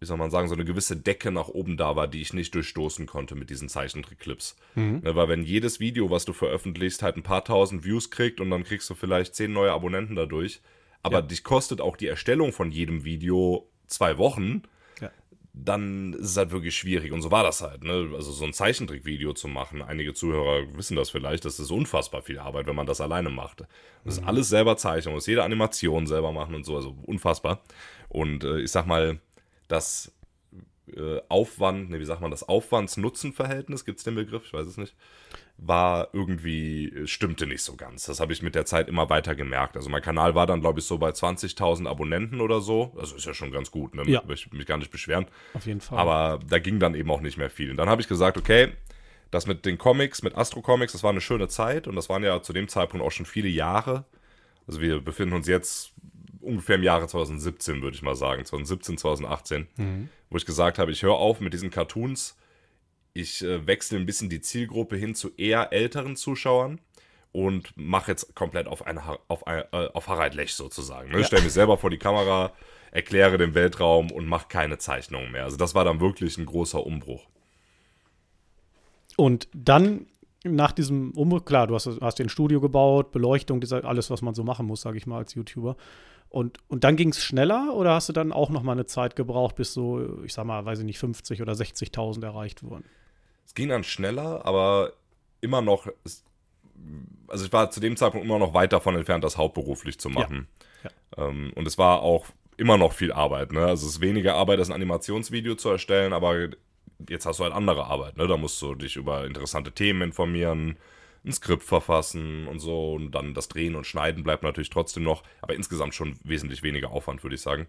wie 0.00 0.06
soll 0.06 0.16
man 0.16 0.30
sagen, 0.30 0.48
so 0.48 0.54
eine 0.54 0.64
gewisse 0.64 0.96
Decke 0.96 1.30
nach 1.30 1.48
oben 1.48 1.76
da 1.76 1.96
war, 1.96 2.08
die 2.08 2.20
ich 2.20 2.32
nicht 2.32 2.54
durchstoßen 2.54 3.06
konnte 3.06 3.34
mit 3.34 3.50
diesen 3.50 3.68
Zeichentrickclips. 3.68 4.56
Mhm. 4.74 5.00
Ne, 5.04 5.14
weil 5.16 5.28
wenn 5.28 5.42
jedes 5.42 5.80
Video, 5.80 6.10
was 6.10 6.24
du 6.24 6.32
veröffentlichst, 6.32 7.02
halt 7.02 7.16
ein 7.16 7.22
paar 7.22 7.44
tausend 7.44 7.84
Views 7.84 8.10
kriegt 8.10 8.40
und 8.40 8.50
dann 8.50 8.64
kriegst 8.64 8.90
du 8.90 8.94
vielleicht 8.94 9.34
zehn 9.34 9.52
neue 9.52 9.72
Abonnenten 9.72 10.16
dadurch, 10.16 10.60
aber 11.02 11.18
ja. 11.18 11.22
dich 11.22 11.44
kostet 11.44 11.80
auch 11.80 11.96
die 11.96 12.08
Erstellung 12.08 12.52
von 12.52 12.72
jedem 12.72 13.04
Video 13.04 13.70
zwei 13.86 14.18
Wochen, 14.18 14.62
dann 15.58 16.12
ist 16.12 16.30
es 16.30 16.36
halt 16.36 16.50
wirklich 16.50 16.76
schwierig. 16.76 17.12
Und 17.12 17.22
so 17.22 17.30
war 17.30 17.42
das 17.42 17.62
halt. 17.62 17.82
Ne? 17.82 18.10
Also 18.14 18.30
so 18.30 18.44
ein 18.44 18.52
Zeichentrickvideo 18.52 19.32
zu 19.32 19.48
machen, 19.48 19.80
einige 19.80 20.12
Zuhörer 20.12 20.66
wissen 20.76 20.96
das 20.96 21.08
vielleicht, 21.08 21.46
das 21.46 21.58
ist 21.58 21.70
unfassbar 21.70 22.20
viel 22.20 22.38
Arbeit, 22.38 22.66
wenn 22.66 22.76
man 22.76 22.86
das 22.86 23.00
alleine 23.00 23.30
macht. 23.30 23.62
Das 24.04 24.14
ist 24.14 24.20
mhm. 24.20 24.28
alles 24.28 24.48
selber 24.50 24.76
zeichnen, 24.76 25.14
muss 25.14 25.26
jede 25.26 25.42
Animation 25.42 26.06
selber 26.06 26.30
machen 26.30 26.54
und 26.54 26.64
so, 26.64 26.76
also 26.76 26.94
unfassbar. 27.06 27.62
Und 28.10 28.44
äh, 28.44 28.60
ich 28.60 28.70
sag 28.70 28.86
mal, 28.86 29.18
das 29.66 30.12
äh, 30.94 31.20
Aufwand, 31.28 31.88
ne, 31.88 32.00
wie 32.00 32.04
sagt 32.04 32.20
man 32.20 32.30
das, 32.30 32.46
Aufwands-Nutzen-Verhältnis, 32.46 33.86
gibt 33.86 33.98
es 33.98 34.04
den 34.04 34.14
Begriff? 34.14 34.44
Ich 34.44 34.52
weiß 34.52 34.66
es 34.66 34.76
nicht 34.76 34.94
war 35.58 36.08
irgendwie, 36.12 36.88
äh, 36.88 37.06
stimmte 37.06 37.46
nicht 37.46 37.62
so 37.62 37.76
ganz. 37.76 38.04
Das 38.04 38.20
habe 38.20 38.32
ich 38.32 38.42
mit 38.42 38.54
der 38.54 38.66
Zeit 38.66 38.88
immer 38.88 39.08
weiter 39.08 39.34
gemerkt. 39.34 39.76
Also 39.76 39.88
mein 39.88 40.02
Kanal 40.02 40.34
war 40.34 40.46
dann, 40.46 40.60
glaube 40.60 40.80
ich, 40.80 40.86
so 40.86 40.98
bei 40.98 41.10
20.000 41.10 41.88
Abonnenten 41.88 42.40
oder 42.40 42.60
so. 42.60 42.92
Also 42.98 43.16
ist 43.16 43.26
ja 43.26 43.34
schon 43.34 43.52
ganz 43.52 43.70
gut, 43.70 43.94
ne? 43.94 44.02
Ja. 44.06 44.22
Ich 44.28 44.52
mich 44.52 44.66
gar 44.66 44.76
nicht 44.76 44.90
beschweren. 44.90 45.26
Auf 45.54 45.66
jeden 45.66 45.80
Fall. 45.80 45.98
Aber 45.98 46.40
da 46.46 46.58
ging 46.58 46.78
dann 46.78 46.94
eben 46.94 47.10
auch 47.10 47.20
nicht 47.20 47.38
mehr 47.38 47.50
viel. 47.50 47.70
Und 47.70 47.78
dann 47.78 47.88
habe 47.88 48.02
ich 48.02 48.08
gesagt, 48.08 48.36
okay, 48.36 48.72
das 49.30 49.46
mit 49.46 49.64
den 49.64 49.78
Comics, 49.78 50.22
mit 50.22 50.36
Astro 50.36 50.60
Comics, 50.60 50.92
das 50.92 51.02
war 51.02 51.10
eine 51.10 51.20
schöne 51.20 51.48
Zeit 51.48 51.88
und 51.88 51.96
das 51.96 52.08
waren 52.08 52.22
ja 52.22 52.42
zu 52.42 52.52
dem 52.52 52.68
Zeitpunkt 52.68 53.04
auch 53.04 53.10
schon 53.10 53.26
viele 53.26 53.48
Jahre. 53.48 54.04
Also 54.66 54.80
wir 54.80 55.00
befinden 55.00 55.34
uns 55.34 55.48
jetzt 55.48 55.92
ungefähr 56.40 56.76
im 56.76 56.82
Jahre 56.82 57.08
2017, 57.08 57.82
würde 57.82 57.96
ich 57.96 58.02
mal 58.02 58.14
sagen, 58.14 58.44
2017, 58.44 58.98
2018, 58.98 59.66
mhm. 59.76 60.08
wo 60.30 60.36
ich 60.36 60.46
gesagt 60.46 60.78
habe, 60.78 60.92
ich 60.92 61.02
höre 61.02 61.14
auf 61.14 61.40
mit 61.40 61.52
diesen 61.52 61.70
Cartoons 61.70 62.36
ich 63.16 63.42
äh, 63.42 63.66
wechsle 63.66 63.98
ein 63.98 64.06
bisschen 64.06 64.28
die 64.28 64.40
Zielgruppe 64.40 64.96
hin 64.96 65.14
zu 65.14 65.34
eher 65.36 65.72
älteren 65.72 66.16
Zuschauern 66.16 66.80
und 67.32 67.76
mache 67.76 68.12
jetzt 68.12 68.34
komplett 68.34 68.66
auf, 68.66 68.86
eine, 68.86 69.02
auf, 69.28 69.46
ein, 69.46 69.64
äh, 69.72 69.88
auf 69.92 70.08
Harald 70.08 70.34
Lech 70.34 70.54
sozusagen. 70.54 71.10
Ne? 71.10 71.18
Ja. 71.18 71.24
Stelle 71.24 71.42
mich 71.42 71.52
selber 71.52 71.76
vor 71.76 71.90
die 71.90 71.98
Kamera, 71.98 72.52
erkläre 72.92 73.38
den 73.38 73.54
Weltraum 73.54 74.10
und 74.10 74.26
mache 74.26 74.46
keine 74.48 74.78
Zeichnungen 74.78 75.32
mehr. 75.32 75.44
Also 75.44 75.56
das 75.56 75.74
war 75.74 75.84
dann 75.84 76.00
wirklich 76.00 76.38
ein 76.38 76.46
großer 76.46 76.84
Umbruch. 76.84 77.26
Und 79.16 79.48
dann 79.54 80.06
nach 80.44 80.72
diesem 80.72 81.10
Umbruch, 81.12 81.44
klar, 81.44 81.66
du 81.66 81.74
hast, 81.74 81.88
hast 82.00 82.18
den 82.18 82.28
Studio 82.28 82.60
gebaut, 82.60 83.12
Beleuchtung, 83.12 83.62
alles, 83.82 84.10
was 84.10 84.22
man 84.22 84.34
so 84.34 84.44
machen 84.44 84.66
muss, 84.66 84.82
sage 84.82 84.98
ich 84.98 85.06
mal, 85.06 85.18
als 85.18 85.34
YouTuber. 85.34 85.76
Und, 86.28 86.58
und 86.68 86.84
dann 86.84 86.96
ging 86.96 87.10
es 87.10 87.22
schneller 87.22 87.74
oder 87.74 87.94
hast 87.94 88.08
du 88.08 88.12
dann 88.12 88.32
auch 88.32 88.50
noch 88.50 88.62
mal 88.62 88.72
eine 88.72 88.86
Zeit 88.86 89.16
gebraucht, 89.16 89.56
bis 89.56 89.72
so, 89.72 90.22
ich 90.24 90.32
sag 90.32 90.44
mal, 90.44 90.64
weiß 90.64 90.80
ich 90.80 90.84
nicht, 90.84 90.98
50 90.98 91.42
oder 91.42 91.52
60.000 91.52 92.24
erreicht 92.24 92.62
wurden? 92.62 92.84
Es 93.46 93.54
ging 93.54 93.68
dann 93.68 93.84
schneller, 93.84 94.44
aber 94.44 94.92
immer 95.40 95.62
noch, 95.62 95.86
also 97.28 97.46
ich 97.46 97.52
war 97.52 97.70
zu 97.70 97.80
dem 97.80 97.96
Zeitpunkt 97.96 98.26
immer 98.26 98.38
noch 98.38 98.52
weit 98.52 98.72
davon 98.72 98.96
entfernt, 98.96 99.24
das 99.24 99.38
hauptberuflich 99.38 99.98
zu 99.98 100.10
machen. 100.10 100.48
Ja. 100.82 100.90
Ja. 101.16 101.28
Ähm, 101.28 101.52
und 101.54 101.66
es 101.66 101.78
war 101.78 102.02
auch 102.02 102.26
immer 102.56 102.76
noch 102.76 102.92
viel 102.92 103.12
Arbeit. 103.12 103.52
Ne? 103.52 103.64
Also 103.64 103.86
es 103.86 103.94
ist 103.94 104.00
weniger 104.00 104.34
Arbeit, 104.34 104.58
das 104.58 104.68
ein 104.68 104.74
Animationsvideo 104.74 105.54
zu 105.54 105.68
erstellen, 105.68 106.12
aber 106.12 106.48
jetzt 107.08 107.26
hast 107.26 107.38
du 107.38 107.44
halt 107.44 107.52
andere 107.52 107.84
Arbeit. 107.84 108.16
Ne? 108.16 108.26
Da 108.26 108.36
musst 108.36 108.60
du 108.60 108.74
dich 108.74 108.96
über 108.96 109.24
interessante 109.24 109.72
Themen 109.72 110.02
informieren, 110.02 110.76
ein 111.24 111.32
Skript 111.32 111.64
verfassen 111.64 112.46
und 112.46 112.58
so. 112.58 112.94
Und 112.94 113.12
dann 113.12 113.34
das 113.34 113.48
Drehen 113.48 113.76
und 113.76 113.86
Schneiden 113.86 114.24
bleibt 114.24 114.42
natürlich 114.42 114.70
trotzdem 114.70 115.02
noch, 115.02 115.22
aber 115.40 115.54
insgesamt 115.54 115.94
schon 115.94 116.18
wesentlich 116.24 116.62
weniger 116.62 116.90
Aufwand, 116.90 117.22
würde 117.22 117.34
ich 117.34 117.42
sagen. 117.42 117.66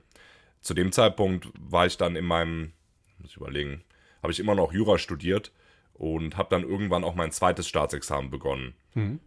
Zu 0.62 0.74
dem 0.74 0.92
Zeitpunkt 0.92 1.50
war 1.60 1.86
ich 1.86 1.98
dann 1.98 2.16
in 2.16 2.26
meinem, 2.26 2.74
muss 3.20 3.32
ich 3.32 3.38
überlegen, 3.38 3.84
habe 4.24 4.32
ich 4.32 4.40
immer 4.40 4.56
noch 4.56 4.74
Jura 4.74 4.98
studiert 4.98 5.52
und 5.98 6.38
habe 6.38 6.50
dann 6.50 6.68
irgendwann 6.68 7.04
auch 7.04 7.16
mein 7.16 7.32
zweites 7.32 7.68
Staatsexamen 7.68 8.30
begonnen. 8.30 8.76
Mhm. 8.94 9.20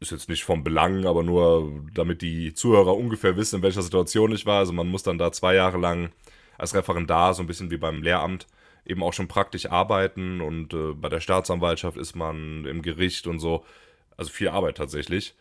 Ist 0.00 0.12
jetzt 0.12 0.28
nicht 0.28 0.44
vom 0.44 0.64
Belang, 0.64 1.06
aber 1.06 1.22
nur 1.22 1.82
damit 1.94 2.22
die 2.22 2.54
Zuhörer 2.54 2.96
ungefähr 2.96 3.36
wissen, 3.36 3.56
in 3.56 3.62
welcher 3.62 3.82
Situation 3.82 4.32
ich 4.32 4.46
war. 4.46 4.58
Also 4.58 4.72
man 4.72 4.88
muss 4.88 5.02
dann 5.02 5.18
da 5.18 5.32
zwei 5.32 5.54
Jahre 5.54 5.78
lang 5.78 6.10
als 6.56 6.74
Referendar, 6.74 7.34
so 7.34 7.42
ein 7.42 7.46
bisschen 7.46 7.70
wie 7.70 7.76
beim 7.76 8.02
Lehramt, 8.02 8.46
eben 8.84 9.02
auch 9.02 9.12
schon 9.12 9.28
praktisch 9.28 9.66
arbeiten 9.66 10.40
und 10.40 10.72
äh, 10.72 10.92
bei 10.94 11.08
der 11.08 11.20
Staatsanwaltschaft 11.20 11.96
ist 11.96 12.14
man 12.14 12.64
im 12.64 12.82
Gericht 12.82 13.26
und 13.26 13.38
so. 13.40 13.64
Also 14.16 14.30
viel 14.30 14.48
Arbeit 14.48 14.76
tatsächlich. 14.76 15.34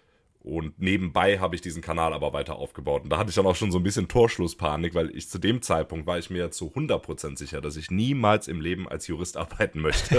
Und 0.45 0.79
nebenbei 0.79 1.39
habe 1.39 1.55
ich 1.55 1.61
diesen 1.61 1.81
Kanal 1.81 2.13
aber 2.13 2.31
weiter 2.31 2.57
aufgebaut. 2.57 3.01
Und 3.03 3.09
da 3.09 3.17
hatte 3.17 3.31
ich 3.31 3.35
dann 3.35 3.47
auch 3.47 3.55
schon 3.55 3.71
so 3.71 3.79
ein 3.79 3.83
bisschen 3.83 4.07
Torschlusspanik, 4.07 4.93
weil 4.93 5.09
ich 5.17 5.27
zu 5.27 5.39
dem 5.39 5.63
Zeitpunkt 5.63 6.05
war 6.05 6.19
ich 6.19 6.29
mir 6.29 6.51
zu 6.51 6.67
100% 6.67 7.35
sicher, 7.35 7.61
dass 7.61 7.77
ich 7.77 7.89
niemals 7.89 8.47
im 8.47 8.61
Leben 8.61 8.87
als 8.87 9.07
Jurist 9.07 9.37
arbeiten 9.37 9.81
möchte. 9.81 10.17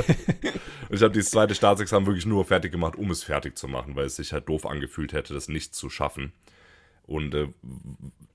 und 0.89 0.97
ich 0.97 1.03
habe 1.03 1.13
dieses 1.13 1.31
zweite 1.31 1.55
Staatsexamen 1.55 2.09
wirklich 2.09 2.27
nur 2.27 2.45
fertig 2.45 2.73
gemacht, 2.73 2.97
um 2.97 3.13
es 3.13 3.23
fertig 3.23 3.57
zu 3.57 3.69
machen, 3.69 3.95
weil 3.95 4.07
es 4.07 4.17
sich 4.17 4.33
halt 4.33 4.49
doof 4.49 4.67
angefühlt 4.67 5.13
hätte, 5.13 5.33
das 5.33 5.47
nicht 5.47 5.77
zu 5.77 5.89
schaffen. 5.91 6.33
Und 7.07 7.33
äh, 7.37 7.47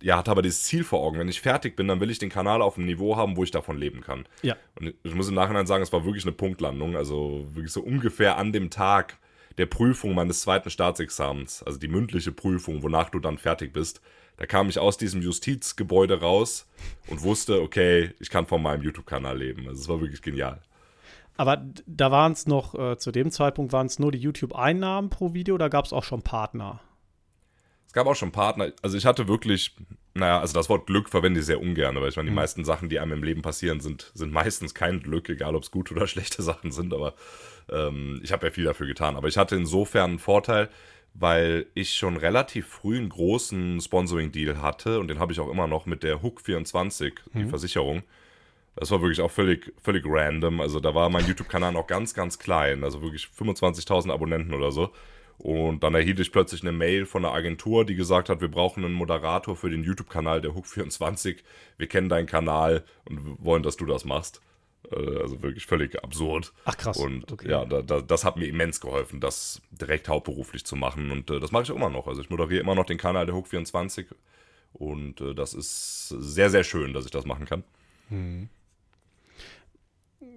ja, 0.02 0.16
hatte 0.16 0.32
aber 0.32 0.44
dieses 0.44 0.64
Ziel 0.64 0.86
vor 0.86 1.02
Augen. 1.02 1.20
Wenn 1.20 1.28
ich 1.28 1.42
fertig 1.42 1.76
bin, 1.76 1.90
dann 1.90 2.00
will 2.00 2.10
ich 2.10 2.20
den 2.20 2.30
Kanal 2.30 2.62
auf 2.62 2.78
einem 2.78 2.86
Niveau 2.86 3.18
haben, 3.18 3.36
wo 3.36 3.44
ich 3.44 3.52
davon 3.52 3.78
leben 3.78 4.00
kann. 4.00 4.26
Ja. 4.44 4.56
Und 4.80 4.94
ich 5.04 5.14
muss 5.14 5.28
im 5.28 5.36
Nachhinein 5.36 5.68
sagen, 5.68 5.84
es 5.84 5.92
war 5.92 6.06
wirklich 6.06 6.24
eine 6.24 6.32
Punktlandung. 6.32 6.96
Also 6.96 7.46
wirklich 7.52 7.74
so 7.74 7.82
ungefähr 7.82 8.38
an 8.38 8.54
dem 8.54 8.70
Tag 8.70 9.18
der 9.58 9.66
Prüfung 9.66 10.14
meines 10.14 10.42
zweiten 10.42 10.70
Staatsexamens, 10.70 11.64
also 11.64 11.78
die 11.78 11.88
mündliche 11.88 12.32
Prüfung, 12.32 12.84
wonach 12.84 13.10
du 13.10 13.20
dann 13.20 13.38
fertig 13.38 13.74
bist. 13.74 14.02
Da 14.38 14.46
kam 14.46 14.70
ich 14.70 14.80
aus 14.80 14.98
diesem 14.98 15.22
Justizgebäude 15.22 16.20
raus 16.20 16.68
und 17.08 17.22
wusste, 17.22 17.62
okay, 17.62 18.14
ich 18.20 18.30
kann 18.30 18.48
von 18.48 18.62
meinem 18.62 18.82
YouTube-Kanal 18.82 19.38
leben. 19.38 19.68
Also 19.68 19.82
es 19.82 19.88
war 19.88 20.02
wirklich 20.02 20.22
genial. 20.22 20.62
Aber 21.38 21.64
da 21.86 22.12
waren 22.12 22.34
es 22.34 22.48
noch, 22.48 22.76
äh, 22.76 22.98
zu 22.98 23.12
dem 23.12 23.32
Zeitpunkt 23.32 23.74
waren 23.74 23.88
es 23.88 24.00
nur 24.00 24.12
die 24.12 24.20
YouTube-Einnahmen 24.20 25.10
pro 25.10 25.34
Video 25.34 25.56
oder 25.56 25.70
gab 25.70 25.86
es 25.86 25.94
auch 25.94 26.04
schon 26.04 26.22
Partner? 26.22 26.82
Es 27.88 27.94
gab 27.94 28.08
auch 28.08 28.16
schon 28.16 28.32
Partner, 28.32 28.72
also 28.82 28.98
ich 28.98 29.06
hatte 29.06 29.28
wirklich, 29.28 29.76
naja, 30.14 30.40
also 30.40 30.54
das 30.54 30.70
Wort 30.70 30.88
Glück 30.88 31.10
verwende 31.10 31.42
ich 31.42 31.46
sehr 31.46 31.60
ungern, 31.60 31.96
weil 31.96 32.10
ich 32.10 32.16
meine, 32.16 32.28
die 32.28 32.32
mhm. 32.32 32.36
meisten 32.36 32.64
Sachen, 32.64 32.90
die 32.90 33.00
einem 33.00 33.14
im 33.14 33.24
Leben 33.24 33.42
passieren, 33.42 33.82
sind, 33.82 34.12
sind 34.14 34.32
meistens 34.32 34.74
kein 34.74 35.02
Glück, 35.02 35.30
egal 35.30 35.56
ob 35.56 35.64
es 35.64 35.72
gute 35.72 35.94
oder 35.94 36.08
schlechte 36.08 36.42
Sachen 36.42 36.72
sind, 36.72 36.94
aber 36.94 37.16
ähm, 37.72 38.20
ich 38.24 38.32
habe 38.32 38.48
ja 38.48 38.52
viel 38.52 38.66
dafür 38.66 38.88
getan. 38.88 39.16
Aber 39.16 39.28
ich 39.28 39.38
hatte 39.38 39.56
insofern 39.56 40.12
einen 40.12 40.20
Vorteil, 40.20 40.70
weil 41.14 41.66
ich 41.74 41.94
schon 41.94 42.18
relativ 42.18 42.68
früh 42.68 42.98
einen 42.98 43.10
großen 43.10 43.82
Sponsoring-Deal 43.82 44.62
hatte 44.62 45.00
und 45.00 45.08
den 45.08 45.20
habe 45.20 45.34
ich 45.34 45.40
auch 45.40 45.50
immer 45.50 45.68
noch 45.68 45.86
mit 45.86 46.04
der 46.04 46.22
Hook 46.22 46.42
24, 46.42 47.14
mhm. 47.34 47.40
die 47.40 47.50
Versicherung. 47.50 48.04
Das 48.76 48.90
war 48.92 49.02
wirklich 49.02 49.20
auch 49.20 49.32
völlig, 49.32 49.74
völlig 49.82 50.06
random. 50.06 50.62
Also 50.62 50.80
da 50.80 50.96
war 50.96 51.10
mein 51.10 51.28
YouTube-Kanal 51.28 51.74
noch 51.74 51.88
ganz, 51.88 52.14
ganz 52.14 52.40
klein, 52.40 52.84
also 52.84 53.02
wirklich 53.02 53.26
25.000 53.26 54.12
Abonnenten 54.12 54.54
oder 54.54 54.72
so. 54.72 54.92
Und 55.38 55.84
dann 55.84 55.96
erhielt 55.96 56.20
ich 56.20 56.32
plötzlich 56.32 56.62
eine 56.62 56.72
Mail 56.72 57.06
von 57.06 57.26
einer 57.26 57.34
Agentur, 57.34 57.84
die 57.84 57.96
gesagt 57.96 58.30
hat, 58.30 58.42
wir 58.42 58.48
brauchen 58.48 58.86
einen 58.86 58.94
Moderator 58.94 59.56
für 59.56 59.70
den 59.72 59.84
YouTube-Kanal 59.84 60.40
der 60.40 60.52
Hook24. 60.52 61.38
Wir 61.78 61.88
kennen 61.88 62.10
deinen 62.10 62.28
Kanal 62.28 62.86
und 63.06 63.44
wollen, 63.44 63.64
dass 63.64 63.76
du 63.76 63.86
das 63.86 64.06
machst. 64.06 64.42
Äh, 64.92 65.22
also 65.22 65.42
wirklich 65.42 65.66
völlig 65.66 66.04
absurd. 66.04 66.54
Ach 66.66 66.78
krass. 66.78 66.98
Und 66.98 67.32
okay. 67.32 67.50
ja, 67.50 67.66
da, 67.66 67.82
da, 67.82 68.02
das 68.02 68.24
hat 68.24 68.38
mir 68.38 68.48
immens 68.48 68.82
geholfen, 68.82 69.20
das 69.20 69.62
direkt 69.72 70.10
hauptberuflich 70.10 70.66
zu 70.66 70.76
machen. 70.76 71.12
Und 71.12 71.30
äh, 71.30 71.40
das 71.40 71.52
mache 71.52 71.64
ich 71.64 71.72
auch 71.72 71.76
immer 71.76 71.90
noch. 71.90 72.08
Also 72.08 72.22
ich 72.22 72.30
moderiere 72.30 72.62
immer 72.62 72.76
noch 72.76 72.86
den 72.86 72.98
Kanal 72.98 73.26
der 73.26 73.36
Hook24. 73.36 74.08
Und 74.74 75.22
äh, 75.22 75.34
das 75.34 75.54
ist 75.54 76.10
sehr, 76.10 76.50
sehr 76.50 76.64
schön, 76.64 76.94
dass 76.94 77.06
ich 77.06 77.12
das 77.12 77.26
machen 77.26 77.46
kann. 77.46 77.64
Hm 78.10 78.50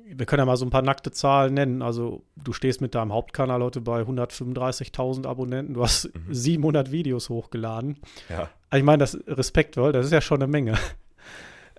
wir 0.06 0.26
können 0.26 0.40
ja 0.40 0.46
mal 0.46 0.56
so 0.56 0.66
ein 0.66 0.70
paar 0.70 0.82
nackte 0.82 1.10
Zahlen 1.10 1.54
nennen. 1.54 1.82
Also 1.82 2.22
du 2.36 2.52
stehst 2.52 2.80
mit 2.80 2.94
deinem 2.94 3.12
Hauptkanal 3.12 3.62
heute 3.62 3.80
bei 3.80 4.02
135.000 4.02 5.26
Abonnenten. 5.26 5.74
Du 5.74 5.82
hast 5.82 6.14
mhm. 6.14 6.32
700 6.32 6.92
Videos 6.92 7.28
hochgeladen. 7.28 7.98
Ja. 8.28 8.50
Also 8.70 8.80
ich 8.80 8.84
meine, 8.84 8.98
das 8.98 9.18
respektvoll, 9.26 9.92
das 9.92 10.06
ist 10.06 10.12
ja 10.12 10.20
schon 10.20 10.42
eine 10.42 10.50
Menge. 10.50 10.74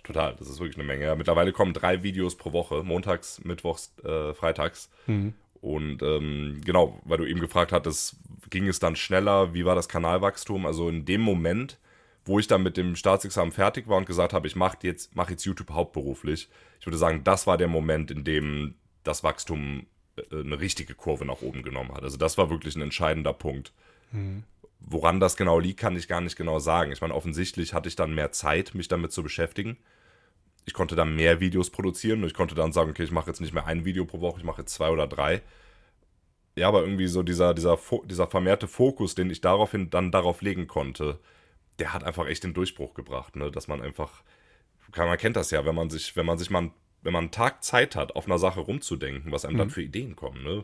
Total, 0.06 0.36
das 0.38 0.48
ist 0.48 0.60
wirklich 0.60 0.78
eine 0.78 0.86
Menge. 0.86 1.16
Mittlerweile 1.16 1.52
kommen 1.52 1.74
drei 1.74 2.04
Videos 2.04 2.36
pro 2.36 2.54
Woche, 2.54 2.84
montags, 2.84 3.44
mittwochs, 3.44 3.92
äh, 4.04 4.34
freitags. 4.36 4.90
Mhm. 5.08 5.34
Und 5.62 6.04
ähm, 6.04 6.62
genau, 6.64 7.02
weil 7.06 7.18
du 7.18 7.26
eben 7.26 7.40
gefragt 7.40 7.72
hattest, 7.72 8.18
ging 8.52 8.68
es 8.68 8.78
dann 8.78 8.96
schneller? 8.96 9.56
Wie 9.56 9.66
war 9.66 9.74
das 9.74 9.90
Kanalwachstum? 9.90 10.68
Also 10.68 10.90
in 10.90 11.06
dem 11.06 11.22
Moment, 11.22 11.80
wo 12.24 12.38
ich 12.38 12.46
dann 12.46 12.62
mit 12.62 12.78
dem 12.78 12.96
Staatsexamen 12.96 13.52
fertig 13.52 13.88
war 13.88 13.98
und 13.98 14.06
gesagt 14.06 14.34
habe, 14.34 14.46
ich 14.46 14.56
mache 14.56 14.78
jetzt, 14.84 15.16
mach 15.16 15.32
jetzt 15.32 15.44
YouTube 15.44 15.72
hauptberuflich. 15.72 16.50
Ich 16.80 16.86
würde 16.86 16.98
sagen, 17.00 17.24
das 17.24 17.48
war 17.48 17.58
der 17.58 17.68
Moment, 17.68 18.12
in 18.12 18.24
dem 18.24 18.76
das 19.04 19.24
Wachstum 19.24 19.88
äh, 20.18 20.40
eine 20.40 20.60
richtige 20.60 20.94
Kurve 20.94 21.26
nach 21.26 21.42
oben 21.42 21.64
genommen 21.64 21.96
hat. 21.96 22.04
Also 22.04 22.18
das 22.18 22.38
war 22.38 22.52
wirklich 22.52 22.76
ein 22.76 22.84
entscheidender 22.84 23.34
Punkt. 23.34 23.74
Mhm. 24.12 24.44
Woran 24.88 25.20
das 25.20 25.36
genau 25.36 25.58
liegt, 25.58 25.80
kann 25.80 25.96
ich 25.96 26.08
gar 26.08 26.22
nicht 26.22 26.36
genau 26.36 26.60
sagen. 26.60 26.92
Ich 26.92 27.02
meine, 27.02 27.16
offensichtlich 27.16 27.74
hatte 27.74 27.90
ich 27.90 27.96
dann 27.96 28.14
mehr 28.14 28.32
Zeit, 28.32 28.76
mich 28.76 28.88
damit 28.88 29.12
zu 29.12 29.24
beschäftigen. 29.24 29.78
Ich 30.66 30.74
konnte 30.74 30.96
dann 30.96 31.16
mehr 31.16 31.40
Videos 31.40 31.72
produzieren 31.72 32.22
und 32.22 32.28
ich 32.28 32.36
konnte 32.36 32.54
dann 32.54 32.72
sagen, 32.72 32.92
okay, 32.92 33.04
ich 33.04 33.12
mache 33.12 33.28
jetzt 33.28 33.42
nicht 33.42 33.54
mehr 33.54 33.66
ein 33.66 33.84
Video 33.84 34.06
pro 34.06 34.22
Woche, 34.22 34.40
ich 34.40 34.46
mache 34.46 34.62
jetzt 34.62 34.74
zwei 34.74 34.90
oder 34.90 35.08
drei. 35.08 35.42
Ja, 36.56 36.68
aber 36.68 36.82
irgendwie 36.82 37.08
so 37.08 37.24
dieser, 37.24 37.54
dieser, 37.56 37.80
dieser 38.06 38.28
vermehrte 38.28 38.68
Fokus, 38.68 39.16
den 39.16 39.30
ich 39.30 39.42
daraufhin 39.42 39.90
dann 39.90 40.12
darauf 40.12 40.42
legen 40.42 40.68
konnte, 40.68 41.20
der 41.80 41.92
hat 41.92 42.04
einfach 42.04 42.28
echt 42.28 42.44
den 42.44 42.54
Durchbruch 42.54 42.94
gebracht, 42.94 43.36
ne? 43.36 43.52
Dass 43.52 43.68
man 43.68 43.82
einfach, 43.82 44.24
man 44.96 45.18
kennt 45.18 45.36
das 45.36 45.52
ja, 45.52 45.66
wenn 45.66 45.76
man 45.76 45.90
sich, 45.90 46.16
wenn 46.16 46.26
man 46.26 46.38
sich 46.38 46.50
mal, 46.50 46.72
wenn 47.02 47.14
man 47.14 47.26
einen 47.26 47.32
Tag 47.32 47.64
Zeit 47.64 47.96
hat, 47.96 48.16
auf 48.16 48.28
einer 48.28 48.40
Sache 48.40 48.62
rumzudenken, 48.62 49.32
was 49.32 49.46
einem 49.46 49.56
mhm. 49.56 49.60
dann 49.60 49.70
für 49.72 49.82
Ideen 49.82 50.16
kommen, 50.16 50.44
ne? 50.44 50.64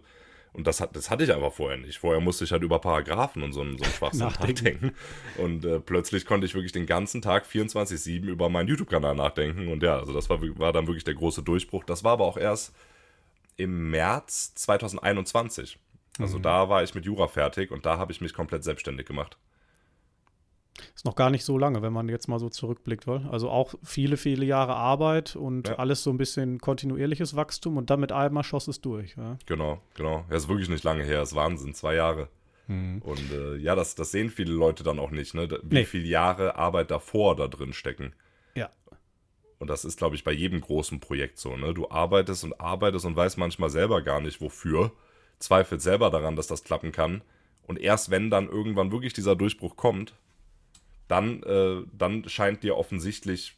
Und 0.53 0.67
das, 0.67 0.81
hat, 0.81 0.95
das 0.95 1.09
hatte 1.09 1.23
ich 1.23 1.33
einfach 1.33 1.53
vorher 1.53 1.77
nicht. 1.77 1.97
Vorher 1.99 2.19
musste 2.19 2.43
ich 2.43 2.51
halt 2.51 2.63
über 2.63 2.79
Paragraphen 2.79 3.41
und 3.41 3.53
so 3.53 3.61
einen, 3.61 3.77
so 3.77 3.85
einen 3.85 3.93
Schwachsinn 3.93 4.27
nachdenken. 4.27 4.91
Und 5.37 5.63
äh, 5.63 5.79
plötzlich 5.79 6.25
konnte 6.25 6.45
ich 6.45 6.53
wirklich 6.53 6.73
den 6.73 6.85
ganzen 6.85 7.21
Tag 7.21 7.45
24-7 7.45 8.25
über 8.25 8.49
meinen 8.49 8.67
YouTube-Kanal 8.67 9.15
nachdenken. 9.15 9.69
Und 9.69 9.81
ja, 9.81 9.97
also 9.97 10.11
das 10.11 10.29
war, 10.29 10.41
war 10.41 10.73
dann 10.73 10.87
wirklich 10.87 11.05
der 11.05 11.13
große 11.13 11.41
Durchbruch. 11.41 11.85
Das 11.85 12.03
war 12.03 12.13
aber 12.13 12.25
auch 12.25 12.37
erst 12.37 12.73
im 13.55 13.91
März 13.91 14.53
2021. 14.55 15.79
Also 16.19 16.37
mhm. 16.37 16.43
da 16.43 16.67
war 16.67 16.83
ich 16.83 16.93
mit 16.95 17.05
Jura 17.05 17.27
fertig 17.27 17.71
und 17.71 17.85
da 17.85 17.97
habe 17.97 18.11
ich 18.11 18.19
mich 18.19 18.33
komplett 18.33 18.65
selbstständig 18.65 19.05
gemacht. 19.05 19.37
Ist 20.95 21.05
noch 21.05 21.15
gar 21.15 21.29
nicht 21.29 21.43
so 21.43 21.57
lange, 21.57 21.81
wenn 21.81 21.93
man 21.93 22.09
jetzt 22.09 22.27
mal 22.27 22.39
so 22.39 22.49
zurückblickt. 22.49 23.07
Wohl. 23.07 23.27
Also 23.29 23.49
auch 23.49 23.75
viele, 23.83 24.17
viele 24.17 24.45
Jahre 24.45 24.75
Arbeit 24.75 25.35
und 25.35 25.67
ja. 25.67 25.75
alles 25.75 26.03
so 26.03 26.09
ein 26.09 26.17
bisschen 26.17 26.59
kontinuierliches 26.59 27.35
Wachstum 27.35 27.77
und 27.77 27.89
dann 27.89 27.99
mit 27.99 28.11
einmal 28.11 28.43
schoss 28.43 28.67
es 28.67 28.81
durch. 28.81 29.15
Ja? 29.17 29.37
Genau, 29.45 29.81
genau. 29.95 30.25
Ja, 30.29 30.35
ist 30.35 30.47
wirklich 30.47 30.69
nicht 30.69 30.83
lange 30.83 31.03
her, 31.03 31.21
ist 31.21 31.35
Wahnsinn, 31.35 31.73
zwei 31.73 31.95
Jahre. 31.95 32.29
Mhm. 32.67 33.01
Und 33.01 33.31
äh, 33.31 33.57
ja, 33.57 33.75
das, 33.75 33.95
das 33.95 34.11
sehen 34.11 34.29
viele 34.29 34.53
Leute 34.53 34.83
dann 34.83 34.99
auch 34.99 35.11
nicht, 35.11 35.33
ne? 35.33 35.49
wie 35.63 35.75
nee. 35.75 35.85
viele 35.85 36.07
Jahre 36.07 36.55
Arbeit 36.55 36.91
davor 36.91 37.35
da 37.35 37.47
drin 37.47 37.73
stecken. 37.73 38.13
Ja. 38.55 38.69
Und 39.59 39.69
das 39.69 39.85
ist, 39.85 39.97
glaube 39.97 40.15
ich, 40.15 40.23
bei 40.23 40.31
jedem 40.31 40.61
großen 40.61 40.99
Projekt 40.99 41.37
so. 41.37 41.55
Ne? 41.57 41.73
Du 41.73 41.89
arbeitest 41.89 42.43
und 42.43 42.59
arbeitest 42.59 43.05
und 43.05 43.15
weißt 43.15 43.37
manchmal 43.37 43.69
selber 43.69 44.01
gar 44.01 44.21
nicht, 44.21 44.41
wofür. 44.41 44.91
Zweifelt 45.39 45.81
selber 45.81 46.09
daran, 46.09 46.35
dass 46.35 46.47
das 46.47 46.63
klappen 46.63 46.91
kann. 46.91 47.21
Und 47.63 47.79
erst 47.79 48.09
wenn 48.09 48.29
dann 48.29 48.47
irgendwann 48.49 48.91
wirklich 48.91 49.13
dieser 49.13 49.35
Durchbruch 49.35 49.75
kommt, 49.75 50.15
dann, 51.07 51.43
äh, 51.43 51.83
dann 51.97 52.27
scheint 52.27 52.63
dir 52.63 52.77
offensichtlich, 52.77 53.55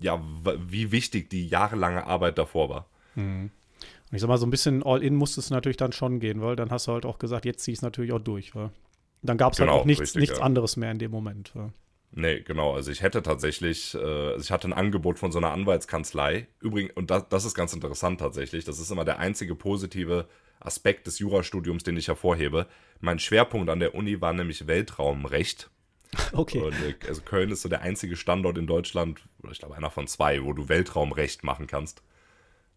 ja, 0.00 0.22
wie 0.68 0.92
wichtig 0.92 1.30
die 1.30 1.48
jahrelange 1.48 2.06
Arbeit 2.06 2.38
davor 2.38 2.68
war. 2.68 2.86
Mhm. 3.14 3.50
Und 4.10 4.14
ich 4.14 4.20
sag 4.20 4.28
mal, 4.28 4.38
so 4.38 4.46
ein 4.46 4.50
bisschen 4.50 4.84
All-In 4.84 5.16
musste 5.16 5.40
es 5.40 5.50
natürlich 5.50 5.76
dann 5.76 5.92
schon 5.92 6.20
gehen, 6.20 6.40
weil 6.40 6.54
dann 6.54 6.70
hast 6.70 6.86
du 6.86 6.92
halt 6.92 7.04
auch 7.04 7.18
gesagt, 7.18 7.44
jetzt 7.44 7.64
zieh 7.64 7.72
ich 7.72 7.78
es 7.78 7.82
natürlich 7.82 8.12
auch 8.12 8.20
durch. 8.20 8.54
Weil 8.54 8.70
dann 9.22 9.36
gab 9.36 9.52
es 9.52 9.58
halt 9.58 9.68
Genau, 9.68 9.80
auch 9.80 9.84
nichts, 9.84 10.02
richtig, 10.02 10.20
nichts 10.20 10.38
ja. 10.38 10.44
anderes 10.44 10.76
mehr 10.76 10.92
in 10.92 10.98
dem 10.98 11.10
Moment. 11.10 11.50
Weil. 11.54 11.72
Nee, 12.12 12.40
genau. 12.40 12.74
Also 12.74 12.92
ich 12.92 13.02
hätte 13.02 13.22
tatsächlich, 13.22 13.94
äh, 13.94 13.98
also 13.98 14.40
ich 14.40 14.50
hatte 14.50 14.68
ein 14.68 14.72
Angebot 14.72 15.18
von 15.18 15.32
so 15.32 15.38
einer 15.38 15.50
Anwaltskanzlei. 15.50 16.46
Übrigens, 16.60 16.92
und 16.94 17.10
das, 17.10 17.28
das 17.28 17.44
ist 17.44 17.54
ganz 17.54 17.72
interessant 17.72 18.20
tatsächlich. 18.20 18.64
Das 18.64 18.78
ist 18.78 18.90
immer 18.90 19.04
der 19.04 19.18
einzige 19.18 19.54
positive 19.54 20.28
Aspekt 20.60 21.06
des 21.06 21.18
Jurastudiums, 21.18 21.82
den 21.82 21.96
ich 21.96 22.08
hervorhebe. 22.08 22.66
Mein 23.00 23.18
Schwerpunkt 23.18 23.68
an 23.68 23.80
der 23.80 23.94
Uni 23.94 24.20
war 24.20 24.32
nämlich 24.32 24.66
Weltraumrecht. 24.66 25.70
Okay. 26.32 26.60
Und, 26.60 26.74
äh, 26.74 26.94
also 27.08 27.22
Köln 27.22 27.50
ist 27.50 27.62
so 27.62 27.68
der 27.68 27.82
einzige 27.82 28.16
Standort 28.16 28.58
in 28.58 28.66
Deutschland, 28.66 29.20
oder 29.42 29.52
ich 29.52 29.58
glaube 29.58 29.76
einer 29.76 29.90
von 29.90 30.06
zwei, 30.06 30.42
wo 30.42 30.52
du 30.52 30.68
Weltraumrecht 30.68 31.44
machen 31.44 31.66
kannst. 31.66 32.02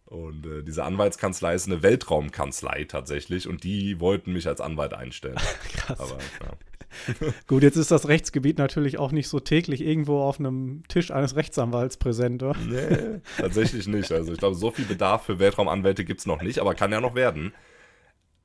Und 0.06 0.46
äh, 0.46 0.64
diese 0.64 0.84
Anwaltskanzlei 0.84 1.54
ist 1.54 1.68
eine 1.68 1.84
Weltraumkanzlei 1.84 2.86
tatsächlich 2.86 3.48
und 3.48 3.64
die 3.64 4.00
wollten 4.00 4.34
mich 4.34 4.48
als 4.48 4.60
Anwalt 4.60 4.94
einstellen. 4.94 5.38
Krass. 5.72 6.00
Aber 6.00 6.18
ja. 6.44 7.32
Gut, 7.48 7.62
jetzt 7.62 7.76
ist 7.76 7.92
das 7.92 8.08
Rechtsgebiet 8.08 8.58
natürlich 8.58 8.98
auch 8.98 9.12
nicht 9.12 9.28
so 9.28 9.40
täglich 9.40 9.82
irgendwo 9.82 10.22
auf 10.22 10.40
einem 10.40 10.84
Tisch 10.88 11.12
eines 11.12 11.36
Rechtsanwalts 11.36 11.98
präsent, 11.98 12.42
oder? 12.42 12.58
Nee, 12.58 13.22
tatsächlich 13.38 13.88
nicht. 13.88 14.12
Also 14.12 14.34
ich 14.34 14.40
glaube, 14.40 14.56
so 14.56 14.72
viel 14.72 14.86
Bedarf 14.86 15.26
für 15.26 15.38
Weltraumanwälte 15.38 16.04
gibt 16.04 16.22
es 16.22 16.26
noch 16.26 16.42
nicht, 16.42 16.60
aber 16.60 16.74
kann 16.74 16.92
ja 16.92 17.02
noch 17.02 17.14
werden. 17.14 17.54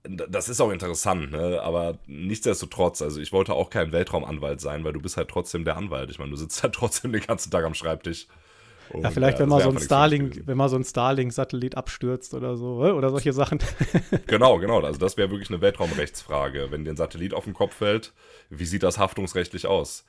Das 0.06 0.50
ist 0.50 0.60
auch 0.60 0.70
interessant, 0.70 1.32
ne? 1.32 1.62
aber 1.62 1.96
nichtsdestotrotz, 2.06 3.00
also 3.00 3.20
ich 3.20 3.32
wollte 3.32 3.54
auch 3.54 3.70
kein 3.70 3.90
Weltraumanwalt 3.90 4.60
sein, 4.60 4.84
weil 4.84 4.92
du 4.92 5.00
bist 5.00 5.16
halt 5.16 5.28
trotzdem 5.28 5.64
der 5.64 5.78
Anwalt. 5.78 6.10
Ich 6.10 6.18
meine, 6.18 6.30
du 6.30 6.36
sitzt 6.36 6.62
halt 6.62 6.74
trotzdem 6.74 7.12
den 7.12 7.22
ganzen 7.22 7.50
Tag 7.50 7.64
am 7.64 7.74
Schreibtisch. 7.74 8.26
Und, 8.90 9.02
Ja, 9.02 9.10
vielleicht, 9.10 9.38
ja, 9.38 9.44
wenn 9.44 9.50
das 9.50 9.64
mal 9.64 9.72
so 9.72 9.78
ein 9.78 9.82
Starlink, 9.82 10.42
wenn 10.46 10.58
mal 10.58 10.68
so 10.68 10.76
ein 10.76 10.84
Starlink-Satellit 10.84 11.76
abstürzt 11.76 12.34
oder 12.34 12.56
so, 12.56 12.76
oder 12.76 13.08
solche 13.10 13.32
Sachen. 13.32 13.60
Genau, 14.26 14.58
genau. 14.58 14.80
Also 14.80 14.98
das 14.98 15.16
wäre 15.16 15.30
wirklich 15.30 15.48
eine 15.48 15.62
Weltraumrechtsfrage. 15.62 16.70
Wenn 16.70 16.84
dir 16.84 16.90
ein 16.90 16.96
Satellit 16.96 17.32
auf 17.32 17.44
den 17.44 17.54
Kopf 17.54 17.76
fällt, 17.76 18.12
wie 18.50 18.66
sieht 18.66 18.82
das 18.82 18.98
haftungsrechtlich 18.98 19.66
aus? 19.66 20.04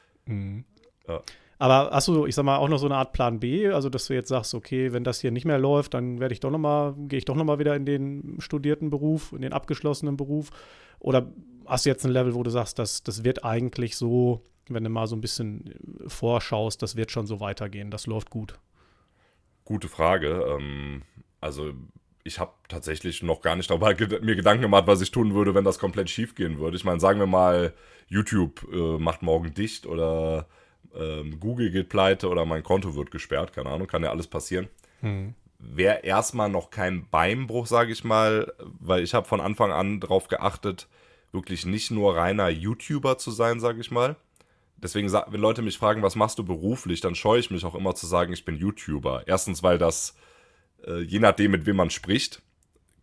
Ja. 1.08 1.22
Aber 1.58 1.90
hast 1.92 2.08
du, 2.08 2.26
ich 2.26 2.36
sag 2.36 2.44
mal, 2.44 2.58
auch 2.58 2.68
noch 2.68 2.78
so 2.78 2.86
eine 2.86 2.96
Art 2.96 3.14
Plan 3.14 3.40
B, 3.40 3.70
also 3.70 3.90
dass 3.90 4.08
du 4.08 4.14
jetzt 4.14 4.28
sagst, 4.28 4.54
okay, 4.54 4.92
wenn 4.92 5.04
das 5.04 5.22
hier 5.22 5.32
nicht 5.32 5.46
mehr 5.46 5.58
läuft, 5.58 5.94
dann 5.94 6.20
werde 6.20 6.34
ich 6.34 6.42
doch 6.42 6.52
noch 6.52 6.60
mal, 6.60 6.94
gehe 7.08 7.18
ich 7.18 7.26
doch 7.26 7.36
noch 7.36 7.46
mal 7.46 7.60
wieder 7.60 7.76
in 7.76 7.86
den 7.86 8.36
studierten 8.40 8.90
Beruf, 8.90 9.32
in 9.32 9.42
den 9.42 9.54
abgeschlossenen 9.54 10.18
Beruf? 10.18 10.50
Oder 11.00 11.32
hast 11.66 11.86
du 11.86 11.90
jetzt 11.90 12.06
ein 12.06 12.12
Level, 12.12 12.36
wo 12.36 12.44
du 12.44 12.50
sagst, 12.50 12.78
das, 12.78 13.04
das 13.04 13.24
wird 13.24 13.46
eigentlich 13.46 13.96
so, 13.96 14.42
wenn 14.68 14.84
du 14.84 14.90
mal 14.90 15.08
so 15.08 15.16
ein 15.16 15.22
bisschen 15.22 15.72
äh, 15.72 16.10
vorschaust, 16.10 16.82
das 16.82 16.96
wird 16.96 17.12
schon 17.12 17.28
so 17.28 17.40
weitergehen, 17.40 17.90
das 17.90 18.06
läuft 18.06 18.30
gut. 18.30 18.60
Gute 19.64 19.88
Frage. 19.88 20.46
Ähm, 20.58 21.04
also 21.40 21.72
ich 22.24 22.40
habe 22.40 22.54
tatsächlich 22.68 23.24
noch 23.24 23.42
gar 23.42 23.56
nicht 23.56 23.70
darüber 23.70 23.94
mir 24.22 24.36
Gedanken 24.36 24.64
gemacht, 24.64 24.88
was 24.88 25.02
ich 25.02 25.12
tun 25.12 25.34
würde, 25.34 25.56
wenn 25.56 25.64
das 25.64 25.80
komplett 25.80 26.10
schief 26.10 26.36
gehen 26.36 26.60
würde. 26.60 26.76
Ich 26.76 26.84
meine, 26.84 27.00
sagen 27.00 27.20
wir 27.20 27.28
mal, 27.28 27.74
YouTube 28.08 28.68
äh, 28.74 28.98
macht 28.98 29.22
morgen 29.22 29.54
dicht 29.54 29.86
oder 29.86 30.48
ähm, 30.98 31.40
Google 31.40 31.72
geht 31.72 31.90
pleite 31.90 32.30
oder 32.30 32.46
mein 32.46 32.64
Konto 32.64 32.96
wird 32.96 33.12
gesperrt, 33.12 33.54
keine 33.54 33.70
Ahnung, 33.70 33.88
kann 33.88 34.04
ja 34.04 34.10
alles 34.10 34.28
passieren. 34.28 34.68
Wäre 35.60 36.04
erstmal 36.04 36.50
noch 36.50 36.70
kein 36.70 37.10
Beinbruch, 37.10 37.68
sage 37.68 37.92
ich 37.92 38.04
mal, 38.04 38.54
weil 38.80 39.04
ich 39.04 39.14
habe 39.14 39.28
von 39.28 39.42
Anfang 39.42 39.72
an 39.72 40.00
darauf 40.00 40.28
geachtet, 40.28 40.88
wirklich 41.32 41.66
nicht 41.66 41.92
nur 41.92 42.16
reiner 42.16 42.50
YouTuber 42.50 43.18
zu 43.18 43.32
sein, 43.32 43.60
sage 43.60 43.82
ich 43.82 43.92
mal. 43.92 44.16
Deswegen, 44.78 45.12
wenn 45.12 45.42
Leute 45.42 45.62
mich 45.62 45.78
fragen, 45.78 46.04
was 46.04 46.16
machst 46.16 46.38
du 46.38 46.44
beruflich, 46.44 47.02
dann 47.02 47.16
scheue 47.16 47.40
ich 47.40 47.50
mich 47.50 47.66
auch 47.66 47.75
immer 47.75 47.96
zu 47.96 48.08
sagen, 48.08 48.34
ich 48.34 48.46
bin 48.46 48.58
YouTuber. 48.58 49.24
Erstens, 49.25 49.64
weil 49.64 49.78
das, 49.78 50.16
äh, 50.86 51.02
je 51.02 51.20
nachdem, 51.20 51.52
mit 51.52 51.66
wem 51.66 51.78
man 51.78 51.90
spricht, 51.90 52.42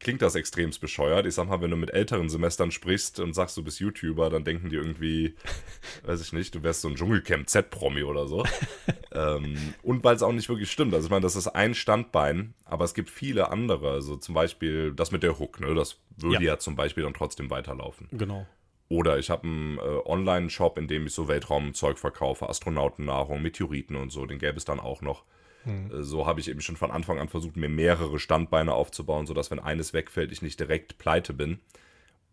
klingt 0.03 0.21
das 0.21 0.35
extremst 0.35 0.81
bescheuert. 0.81 1.27
Ich 1.27 1.35
sag 1.35 1.49
mal, 1.49 1.61
wenn 1.63 1.71
du 1.71 1.77
mit 1.77 1.95
älteren 1.95 2.29
Semestern 2.29 2.71
sprichst 2.71 3.21
und 3.21 3.33
sagst, 3.35 3.57
du 3.57 3.63
bist 3.65 3.81
YouTuber, 3.81 4.29
dann 4.29 4.45
denken 4.45 4.69
die 4.69 4.77
irgendwie, 4.77 5.35
weiß 6.05 6.21
ich 6.21 6.33
nicht, 6.33 6.55
du 6.55 6.63
wärst 6.63 6.83
so 6.83 6.89
ein 6.89 6.97
Dschungelcamp 6.97 7.49
Z-Promi 7.49 8.03
oder 8.03 8.27
so. 8.27 8.45
ähm, 9.13 9.75
und 9.83 10.05
weil 10.05 10.17
es 10.17 10.23
auch 10.23 10.33
nicht 10.33 10.49
wirklich 10.49 10.71
stimmt. 10.71 10.93
Also 10.95 11.07
ich 11.07 11.11
meine, 11.11 11.23
das 11.23 11.37
ist 11.37 11.49
ein 11.49 11.75
Standbein, 11.75 12.55
aber 12.65 12.85
es 12.85 12.95
gibt 12.95 13.09
viele 13.11 13.51
andere. 13.51 13.91
Also 13.93 14.17
zum 14.17 14.35
Beispiel 14.35 14.93
das 14.93 15.11
mit 15.13 15.23
der 15.23 15.39
Hook, 15.39 15.61
ne? 15.61 15.75
Das 15.75 15.99
würde 16.17 16.45
ja, 16.45 16.53
Ja. 16.53 16.59
zum 16.59 16.77
Beispiel 16.77 17.05
dann 17.05 17.15
trotzdem 17.15 17.49
weiterlaufen. 17.51 18.09
Genau. 18.13 18.47
Oder 18.89 19.19
ich 19.19 19.31
habe 19.31 19.45
einen 19.47 19.79
äh, 19.79 19.81
Online-Shop, 19.81 20.77
in 20.77 20.87
dem 20.87 21.07
ich 21.07 21.15
so 21.15 21.27
Weltraumzeug 21.27 21.99
verkaufe, 21.99 22.49
Astronautennahrung, 22.49 23.41
Meteoriten 23.41 23.97
und 23.97 24.11
so, 24.11 24.27
den 24.27 24.39
gäbe 24.39 24.59
es 24.59 24.67
dann 24.67 24.81
auch 24.81 25.01
noch. 25.01 25.25
Äh, 25.65 26.03
so 26.03 26.27
habe 26.27 26.41
ich 26.41 26.49
eben 26.49 26.61
schon 26.61 26.77
von 26.77 26.91
Anfang 26.91 27.19
an 27.19 27.29
versucht, 27.29 27.57
mir 27.57 27.69
mehrere 27.69 28.19
Standbeine 28.19 28.75
aufzubauen, 28.75 29.27
sodass, 29.27 29.51
wenn 29.51 29.61
eines 29.61 29.93
wegfällt, 29.93 30.33
ich 30.33 30.43
nicht 30.43 30.61
direkt 30.61 30.99
pleite 30.99 31.35
bin. 31.35 31.61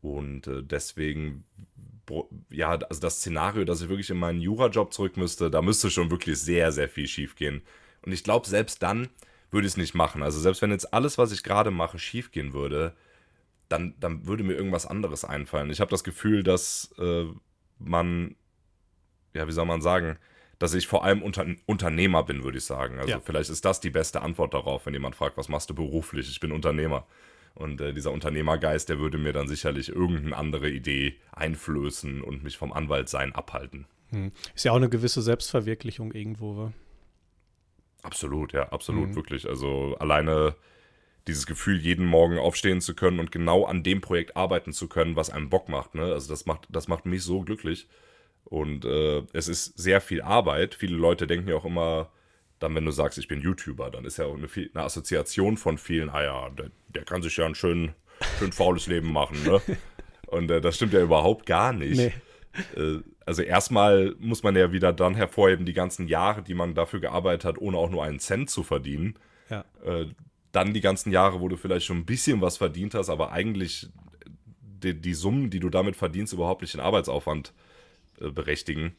Und 0.01 0.47
äh, 0.47 0.63
deswegen, 0.63 1.43
ja, 2.49 2.69
also 2.69 3.01
das 3.01 3.17
Szenario, 3.17 3.65
dass 3.65 3.81
ich 3.81 3.89
wirklich 3.89 4.09
in 4.09 4.17
meinen 4.17 4.41
Jurajob 4.41 4.93
zurück 4.93 5.17
müsste, 5.17 5.51
da 5.51 5.61
müsste 5.61 5.89
schon 5.91 6.11
wirklich 6.11 6.39
sehr, 6.39 6.71
sehr 6.71 6.89
viel 6.89 7.07
schief 7.07 7.35
gehen. 7.35 7.61
Und 8.01 8.11
ich 8.11 8.23
glaube, 8.23 8.47
selbst 8.47 8.81
dann 8.81 9.09
würde 9.51 9.67
ich 9.67 9.73
es 9.73 9.77
nicht 9.77 9.95
machen. 9.95 10.23
Also 10.23 10.39
selbst 10.39 10.61
wenn 10.61 10.71
jetzt 10.71 10.93
alles, 10.93 11.17
was 11.17 11.31
ich 11.31 11.43
gerade 11.43 11.71
mache, 11.71 11.99
schief 11.99 12.31
gehen 12.31 12.53
würde, 12.53 12.93
dann, 13.67 13.95
dann 13.99 14.25
würde 14.25 14.43
mir 14.43 14.53
irgendwas 14.53 14.85
anderes 14.85 15.25
einfallen. 15.25 15.69
Ich 15.69 15.81
habe 15.81 15.91
das 15.91 16.03
Gefühl, 16.03 16.43
dass 16.43 16.93
äh, 16.97 17.25
man, 17.77 18.35
ja, 19.33 19.47
wie 19.47 19.51
soll 19.51 19.65
man 19.65 19.81
sagen, 19.81 20.17
dass 20.59 20.73
ich 20.73 20.87
vor 20.87 21.03
allem 21.03 21.21
Unter 21.23 21.45
Unternehmer 21.65 22.23
bin, 22.23 22.43
würde 22.43 22.57
ich 22.57 22.65
sagen. 22.65 22.99
Also 22.99 23.09
Ja. 23.11 23.19
vielleicht 23.21 23.49
ist 23.49 23.65
das 23.65 23.79
die 23.79 23.89
beste 23.89 24.21
Antwort 24.21 24.53
darauf, 24.53 24.85
wenn 24.85 24.93
jemand 24.93 25.15
fragt, 25.15 25.37
was 25.37 25.49
machst 25.49 25.69
du 25.69 25.73
beruflich? 25.75 26.29
Ich 26.29 26.39
bin 26.39 26.51
Unternehmer. 26.51 27.07
Und 27.55 27.81
äh, 27.81 27.93
dieser 27.93 28.11
Unternehmergeist, 28.11 28.87
der 28.89 28.99
würde 28.99 29.17
mir 29.17 29.33
dann 29.33 29.47
sicherlich 29.47 29.89
irgendeine 29.89 30.37
andere 30.37 30.69
Idee 30.69 31.15
einflößen 31.31 32.21
und 32.21 32.43
mich 32.43 32.57
vom 32.57 32.71
Anwaltsein 32.71 33.33
abhalten. 33.33 33.87
Hm. 34.09 34.31
Ist 34.55 34.65
ja 34.65 34.71
auch 34.71 34.77
eine 34.77 34.89
gewisse 34.89 35.21
Selbstverwirklichung 35.21 36.11
irgendwo. 36.13 36.57
wa? 36.57 36.73
Absolut, 38.01 38.53
ja, 38.53 38.69
absolut, 38.69 39.09
Mhm. 39.09 39.15
wirklich. 39.15 39.47
Also 39.47 39.95
alleine 39.99 40.55
dieses 41.27 41.45
Gefühl, 41.45 41.77
jeden 41.79 42.05
Morgen 42.05 42.37
aufstehen 42.39 42.81
zu 42.81 42.95
können 42.95 43.19
und 43.19 43.31
genau 43.31 43.65
an 43.65 43.83
dem 43.83 43.99
Projekt 44.01 44.37
arbeiten 44.37 44.71
zu 44.73 44.87
können, 44.87 45.15
was 45.15 45.29
einem 45.29 45.49
Bock 45.49 45.69
macht. 45.69 45.95
Ne? 45.95 46.03
Also 46.03 46.29
das 46.29 46.45
macht, 46.45 46.67
das 46.69 46.87
macht 46.87 47.05
mich 47.05 47.23
so 47.23 47.41
glücklich. 47.41 47.87
Und 48.49 48.83
äh, 48.83 49.21
es 49.31 49.47
ist 49.47 49.77
sehr 49.77 50.01
viel 50.01 50.23
Arbeit. 50.23 50.73
Viele 50.73 50.97
Leute 50.97 51.27
denken 51.27 51.47
ja 51.47 51.55
auch 51.55 51.65
immer, 51.65 52.09
dann 52.57 52.73
wenn 52.73 52.83
du 52.83 52.91
sagst, 52.91 53.19
ich 53.19 53.27
bin 53.27 53.41
YouTuber, 53.41 53.91
dann 53.91 54.05
ist 54.05 54.17
ja 54.17 54.25
auch 54.25 54.35
eine, 54.35 54.47
eine 54.47 54.83
Assoziation 54.83 55.55
von 55.55 55.77
vielen, 55.77 56.09
ah 56.09 56.23
ja, 56.23 56.49
der, 56.49 56.71
der 56.87 57.05
kann 57.05 57.21
sich 57.21 57.37
ja 57.37 57.45
ein 57.45 57.53
schön, 57.53 57.93
schön 58.39 58.51
faules 58.51 58.87
Leben 58.87 59.13
machen. 59.13 59.43
Ne? 59.43 59.61
Und 60.27 60.49
äh, 60.49 60.61
das 60.61 60.75
stimmt 60.75 60.93
ja 60.93 61.01
überhaupt 61.01 61.45
gar 61.45 61.73
nicht. 61.73 61.97
Nee. 61.97 62.13
Äh, 62.75 63.01
also 63.23 63.43
erstmal 63.43 64.15
muss 64.17 64.41
man 64.41 64.55
ja 64.55 64.71
wieder 64.71 64.93
dann 64.93 65.13
hervorheben, 65.13 65.67
die 65.67 65.73
ganzen 65.73 66.07
Jahre, 66.07 66.41
die 66.41 66.55
man 66.55 66.73
dafür 66.73 66.99
gearbeitet 66.99 67.45
hat, 67.45 67.57
ohne 67.59 67.77
auch 67.77 67.91
nur 67.91 68.03
einen 68.03 68.19
Cent 68.19 68.49
zu 68.49 68.63
verdienen. 68.63 69.13
Ja. 69.51 69.63
Äh, 69.85 70.07
dann 70.51 70.73
die 70.73 70.81
ganzen 70.81 71.11
Jahre, 71.11 71.39
wo 71.39 71.47
du 71.49 71.55
vielleicht 71.55 71.85
schon 71.85 71.97
ein 71.97 72.05
bisschen 72.05 72.41
was 72.41 72.57
verdient 72.57 72.95
hast, 72.95 73.09
aber 73.09 73.31
eigentlich 73.31 73.89
die, 74.25 74.99
die 74.99 75.13
Summen, 75.13 75.51
die 75.51 75.59
du 75.59 75.69
damit 75.69 75.95
verdienst, 75.95 76.33
überhaupt 76.33 76.63
nicht 76.63 76.73
den 76.73 76.81
Arbeitsaufwand 76.81 77.49
äh, 77.49 77.68
berechtigen. 78.31 78.95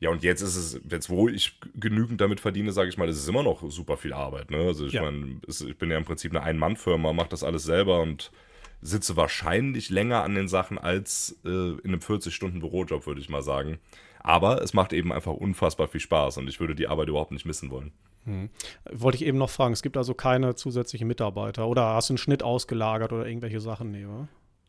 Ja, 0.00 0.10
und 0.10 0.22
jetzt 0.22 0.42
ist 0.42 0.56
es, 0.56 0.80
jetzt 0.88 1.10
wo 1.10 1.28
ich 1.28 1.58
genügend 1.74 2.20
damit 2.20 2.38
verdiene, 2.40 2.70
sage 2.72 2.88
ich 2.88 2.98
mal, 2.98 3.08
ist 3.08 3.18
es 3.18 3.26
immer 3.28 3.42
noch 3.42 3.68
super 3.68 3.96
viel 3.96 4.12
Arbeit. 4.12 4.50
Ne? 4.50 4.58
Also 4.58 4.86
ich 4.86 4.92
Ja. 4.92 5.02
meine, 5.02 5.40
ich 5.48 5.76
bin 5.76 5.90
ja 5.90 5.96
im 5.98 6.04
Prinzip 6.04 6.30
eine 6.32 6.42
Ein-Mann-Firma, 6.44 7.12
mache 7.12 7.30
das 7.30 7.42
alles 7.42 7.64
selber 7.64 8.00
und 8.00 8.30
sitze 8.80 9.16
wahrscheinlich 9.16 9.90
länger 9.90 10.22
an 10.22 10.36
den 10.36 10.46
Sachen 10.46 10.78
als 10.78 11.36
äh, 11.44 11.48
in 11.48 11.80
einem 11.86 11.98
40-Stunden-Bürojob, 12.00 13.06
würde 13.06 13.20
ich 13.20 13.28
mal 13.28 13.42
sagen. 13.42 13.78
Aber 14.20 14.62
es 14.62 14.72
macht 14.72 14.92
eben 14.92 15.12
einfach 15.12 15.32
unfassbar 15.32 15.88
viel 15.88 16.00
Spaß 16.00 16.38
und 16.38 16.48
ich 16.48 16.60
würde 16.60 16.76
die 16.76 16.86
Arbeit 16.86 17.08
überhaupt 17.08 17.32
nicht 17.32 17.44
missen 17.46 17.70
wollen. 17.70 17.92
Wollte 18.92 19.16
ich 19.16 19.24
eben 19.24 19.38
noch 19.38 19.48
fragen, 19.50 19.72
es 19.72 19.82
gibt 19.82 19.96
also 19.96 20.12
keine 20.12 20.54
zusätzlichen 20.54 21.08
Mitarbeiter 21.08 21.66
oder 21.66 21.94
hast 21.94 22.10
du 22.10 22.12
einen 22.12 22.18
Schnitt 22.18 22.42
ausgelagert 22.42 23.12
oder 23.12 23.26
irgendwelche 23.26 23.60
Sachen? 23.60 23.90
Nee, 23.90 24.06
wa? 24.06 24.28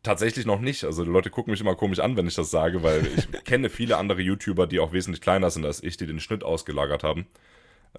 Tatsächlich 0.10 0.48
noch 0.48 0.60
nicht. 0.60 0.86
Also 0.86 1.04
die 1.04 1.12
Leute 1.12 1.30
gucken 1.30 1.52
mich 1.52 1.62
immer 1.62 1.76
komisch 1.76 2.00
an, 2.00 2.18
wenn 2.18 2.26
ich 2.26 2.34
das 2.34 2.50
sage, 2.50 2.82
weil 2.82 3.08
ich 3.16 3.32
kenne 3.44 3.70
viele 3.70 3.98
andere 3.98 4.20
YouTuber, 4.22 4.66
die 4.66 4.80
auch 4.80 4.92
wesentlich 4.92 5.22
kleiner 5.22 5.52
sind 5.52 5.68
als 5.68 5.84
ich, 5.84 5.98
die 5.98 6.08
den 6.08 6.20
Schnitt 6.20 6.44
ausgelagert 6.44 7.04
haben. 7.04 7.28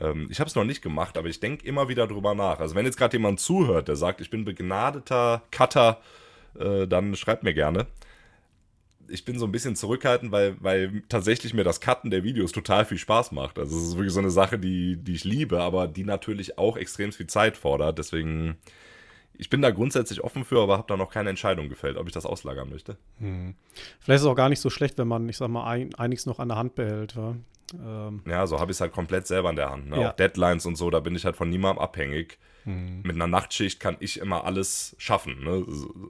Ähm, 0.00 0.26
ich 0.28 0.40
habe 0.40 0.48
es 0.48 0.56
noch 0.56 0.64
nicht 0.64 0.82
gemacht, 0.82 1.16
aber 1.16 1.28
ich 1.28 1.38
denke 1.38 1.64
immer 1.64 1.88
wieder 1.88 2.08
drüber 2.08 2.34
nach. 2.34 2.58
Also 2.58 2.74
wenn 2.74 2.84
jetzt 2.84 2.96
gerade 2.96 3.16
jemand 3.16 3.38
zuhört, 3.38 3.86
der 3.86 3.94
sagt, 3.94 4.20
ich 4.20 4.28
bin 4.28 4.44
begnadeter 4.44 5.44
Cutter, 5.52 6.00
äh, 6.58 6.88
dann 6.88 7.14
schreibt 7.14 7.44
mir 7.44 7.54
gerne. 7.54 7.86
Ich 9.06 9.24
bin 9.24 9.38
so 9.38 9.46
ein 9.46 9.52
bisschen 9.52 9.76
zurückhaltend, 9.76 10.32
weil, 10.32 10.56
weil 10.58 11.04
tatsächlich 11.08 11.54
mir 11.54 11.62
das 11.62 11.80
Cutten 11.80 12.10
der 12.10 12.24
Videos 12.24 12.50
total 12.50 12.86
viel 12.86 12.98
Spaß 12.98 13.30
macht. 13.30 13.56
Also 13.56 13.76
es 13.76 13.84
ist 13.84 13.96
wirklich 13.96 14.14
so 14.14 14.18
eine 14.18 14.32
Sache, 14.32 14.58
die, 14.58 14.96
die 14.96 15.14
ich 15.14 15.22
liebe, 15.22 15.60
aber 15.60 15.86
die 15.86 16.02
natürlich 16.02 16.58
auch 16.58 16.76
extrem 16.76 17.12
viel 17.12 17.28
Zeit 17.28 17.56
fordert. 17.56 17.98
Deswegen, 17.98 18.58
ich 19.40 19.48
bin 19.48 19.62
da 19.62 19.70
grundsätzlich 19.70 20.22
offen 20.22 20.44
für, 20.44 20.60
aber 20.60 20.76
habe 20.76 20.86
da 20.86 20.96
noch 20.96 21.10
keine 21.10 21.30
Entscheidung 21.30 21.68
gefällt, 21.68 21.96
ob 21.96 22.06
ich 22.06 22.12
das 22.12 22.26
auslagern 22.26 22.68
möchte. 22.68 22.98
Vielleicht 23.18 24.16
ist 24.16 24.22
es 24.22 24.26
auch 24.26 24.36
gar 24.36 24.50
nicht 24.50 24.60
so 24.60 24.68
schlecht, 24.68 24.98
wenn 24.98 25.08
man, 25.08 25.28
ich 25.28 25.38
sag 25.38 25.48
mal, 25.48 25.66
ein, 25.66 25.94
einiges 25.94 26.26
noch 26.26 26.38
an 26.38 26.48
der 26.48 26.58
Hand 26.58 26.74
behält. 26.74 27.16
Ähm, 27.74 28.22
ja, 28.26 28.46
so 28.46 28.60
habe 28.60 28.70
ich 28.70 28.76
es 28.76 28.80
halt 28.80 28.92
komplett 28.92 29.26
selber 29.26 29.50
in 29.50 29.56
der 29.56 29.70
Hand. 29.70 29.88
Ne? 29.88 30.00
Ja. 30.00 30.10
Auch 30.10 30.16
Deadlines 30.16 30.66
und 30.66 30.76
so, 30.76 30.90
da 30.90 31.00
bin 31.00 31.14
ich 31.14 31.24
halt 31.24 31.36
von 31.36 31.48
niemandem 31.48 31.82
abhängig. 31.82 32.38
Mhm. 32.64 33.00
Mit 33.02 33.16
einer 33.16 33.26
Nachtschicht 33.26 33.80
kann 33.80 33.96
ich 34.00 34.20
immer 34.20 34.44
alles 34.44 34.94
schaffen. 34.98 35.42
Ne? 35.42 35.64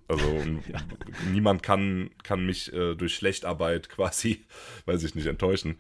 Also 0.09 0.29
ja. 0.73 0.81
niemand 1.31 1.63
kann, 1.63 2.11
kann 2.23 2.45
mich 2.45 2.73
äh, 2.73 2.95
durch 2.95 3.15
Schlechtarbeit 3.15 3.89
quasi, 3.91 4.45
weiß 4.87 5.03
ich 5.05 5.15
nicht, 5.15 5.27
enttäuschen. 5.27 5.79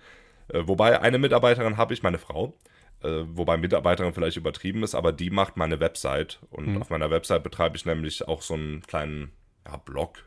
Äh, 0.48 0.62
wobei 0.66 1.00
eine 1.00 1.18
Mitarbeiterin 1.18 1.76
habe 1.76 1.94
ich, 1.94 2.02
meine 2.02 2.18
Frau, 2.18 2.54
äh, 3.02 3.24
wobei 3.28 3.56
Mitarbeiterin 3.56 4.12
vielleicht 4.12 4.36
übertrieben 4.36 4.82
ist, 4.82 4.94
aber 4.94 5.12
die 5.12 5.30
macht 5.30 5.56
meine 5.56 5.80
Website. 5.80 6.38
Und 6.50 6.68
mhm. 6.68 6.82
auf 6.82 6.90
meiner 6.90 7.10
Website 7.10 7.42
betreibe 7.42 7.76
ich 7.76 7.86
nämlich 7.86 8.26
auch 8.28 8.42
so 8.42 8.54
einen 8.54 8.82
kleinen 8.82 9.32
ja, 9.66 9.76
Blog. 9.76 10.24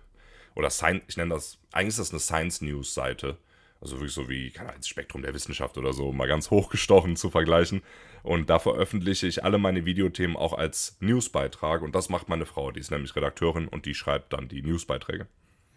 Oder 0.56 0.70
Science, 0.70 1.04
ich 1.08 1.18
nenne 1.18 1.34
das, 1.34 1.60
eigentlich 1.72 1.90
ist 1.90 2.00
das 2.00 2.12
eine 2.12 2.20
Science 2.20 2.62
News 2.62 2.94
Seite. 2.94 3.38
Also 3.82 3.98
wirklich 3.98 4.14
so 4.14 4.30
wie, 4.30 4.50
keine 4.50 4.70
Ahnung, 4.70 4.80
das 4.80 4.88
Spektrum 4.88 5.22
der 5.22 5.34
Wissenschaft 5.34 5.78
oder 5.78 5.94
so, 5.94 6.14
mal 6.14 6.28
ganz 6.28 6.50
hochgestochen 6.52 7.16
zu 7.16 7.30
vergleichen. 7.30 7.82
Und 8.24 8.50
da 8.50 8.58
veröffentliche 8.58 9.28
ich 9.28 9.44
alle 9.44 9.58
meine 9.58 9.86
Videothemen 9.86 10.38
auch 10.38 10.54
als 10.54 10.98
Newsbeitrag. 11.00 11.82
Und 11.82 11.94
das 11.94 12.10
macht 12.10 12.30
meine 12.30 12.46
Frau, 12.46 12.72
die 12.72 12.80
ist 12.80 12.92
nämlich 12.92 13.16
Redakteurin 13.16 13.68
und 13.68 13.86
die 13.86 13.94
schreibt 13.94 14.34
dann 14.34 14.48
die 14.48 14.62
Newsbeiträge. 14.62 15.28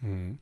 Mhm. 0.01 0.39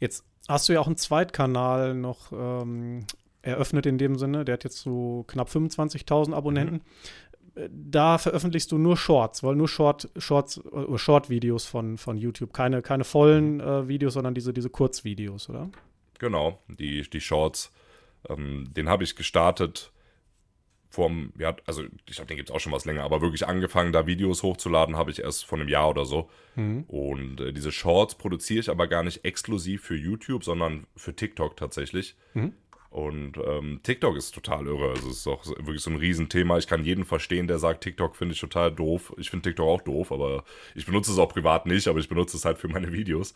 Jetzt 0.00 0.24
hast 0.48 0.68
du 0.68 0.74
ja 0.74 0.80
auch 0.80 0.86
einen 0.86 0.96
Zweitkanal 0.96 1.94
noch 1.94 2.32
ähm, 2.32 3.06
eröffnet 3.42 3.86
in 3.86 3.98
dem 3.98 4.16
Sinne. 4.16 4.44
Der 4.44 4.54
hat 4.54 4.64
jetzt 4.64 4.78
so 4.78 5.24
knapp 5.26 5.48
25.000 5.48 6.32
Abonnenten. 6.34 6.76
Mhm. 6.76 7.68
Da 7.70 8.16
veröffentlichst 8.16 8.72
du 8.72 8.78
nur 8.78 8.96
Shorts, 8.96 9.42
weil 9.42 9.56
nur 9.56 9.68
Short, 9.68 10.08
Shorts, 10.16 10.58
äh, 10.72 10.96
Short-Videos 10.96 11.66
von, 11.66 11.98
von 11.98 12.16
YouTube. 12.16 12.54
Keine, 12.54 12.80
keine 12.80 13.04
vollen 13.04 13.60
äh, 13.60 13.88
Videos, 13.88 14.14
sondern 14.14 14.34
diese, 14.34 14.54
diese 14.54 14.70
Kurzvideos, 14.70 15.50
oder? 15.50 15.68
Genau, 16.18 16.58
die, 16.68 17.02
die 17.02 17.20
Shorts. 17.20 17.70
Ähm, 18.28 18.72
den 18.72 18.88
habe 18.88 19.04
ich 19.04 19.16
gestartet 19.16 19.92
vom, 20.88 21.32
ja, 21.38 21.56
also 21.66 21.82
ich 22.06 22.16
glaube, 22.16 22.28
den 22.28 22.36
gibt 22.36 22.50
es 22.50 22.54
auch 22.54 22.60
schon 22.60 22.72
was 22.72 22.84
länger, 22.84 23.02
aber 23.02 23.22
wirklich 23.22 23.46
angefangen, 23.46 23.92
da 23.92 24.06
Videos 24.06 24.42
hochzuladen, 24.42 24.96
habe 24.96 25.10
ich 25.10 25.20
erst 25.20 25.46
vor 25.46 25.58
einem 25.58 25.68
Jahr 25.68 25.88
oder 25.88 26.04
so. 26.04 26.28
Mhm. 26.54 26.84
Und 26.86 27.40
äh, 27.40 27.52
diese 27.52 27.72
Shorts 27.72 28.14
produziere 28.14 28.60
ich 28.60 28.70
aber 28.70 28.86
gar 28.88 29.02
nicht 29.02 29.24
exklusiv 29.24 29.82
für 29.82 29.96
YouTube, 29.96 30.44
sondern 30.44 30.86
für 30.94 31.16
TikTok 31.16 31.56
tatsächlich. 31.56 32.14
Mhm. 32.34 32.52
Und 32.92 33.38
ähm, 33.38 33.80
TikTok 33.82 34.16
ist 34.16 34.34
total 34.34 34.66
irre. 34.66 34.90
Also 34.90 35.08
es 35.08 35.20
ist 35.20 35.26
auch 35.26 35.46
wirklich 35.46 35.80
so 35.80 35.90
ein 35.90 35.96
Riesenthema. 35.96 36.58
Ich 36.58 36.66
kann 36.66 36.84
jeden 36.84 37.06
verstehen, 37.06 37.46
der 37.46 37.58
sagt, 37.58 37.82
TikTok 37.82 38.14
finde 38.16 38.34
ich 38.34 38.40
total 38.40 38.70
doof. 38.70 39.14
Ich 39.16 39.30
finde 39.30 39.48
TikTok 39.48 39.66
auch 39.66 39.80
doof, 39.80 40.12
aber 40.12 40.44
ich 40.74 40.84
benutze 40.84 41.10
es 41.10 41.18
auch 41.18 41.30
privat 41.30 41.64
nicht, 41.64 41.88
aber 41.88 42.00
ich 42.00 42.08
benutze 42.10 42.36
es 42.36 42.44
halt 42.44 42.58
für 42.58 42.68
meine 42.68 42.92
Videos. 42.92 43.32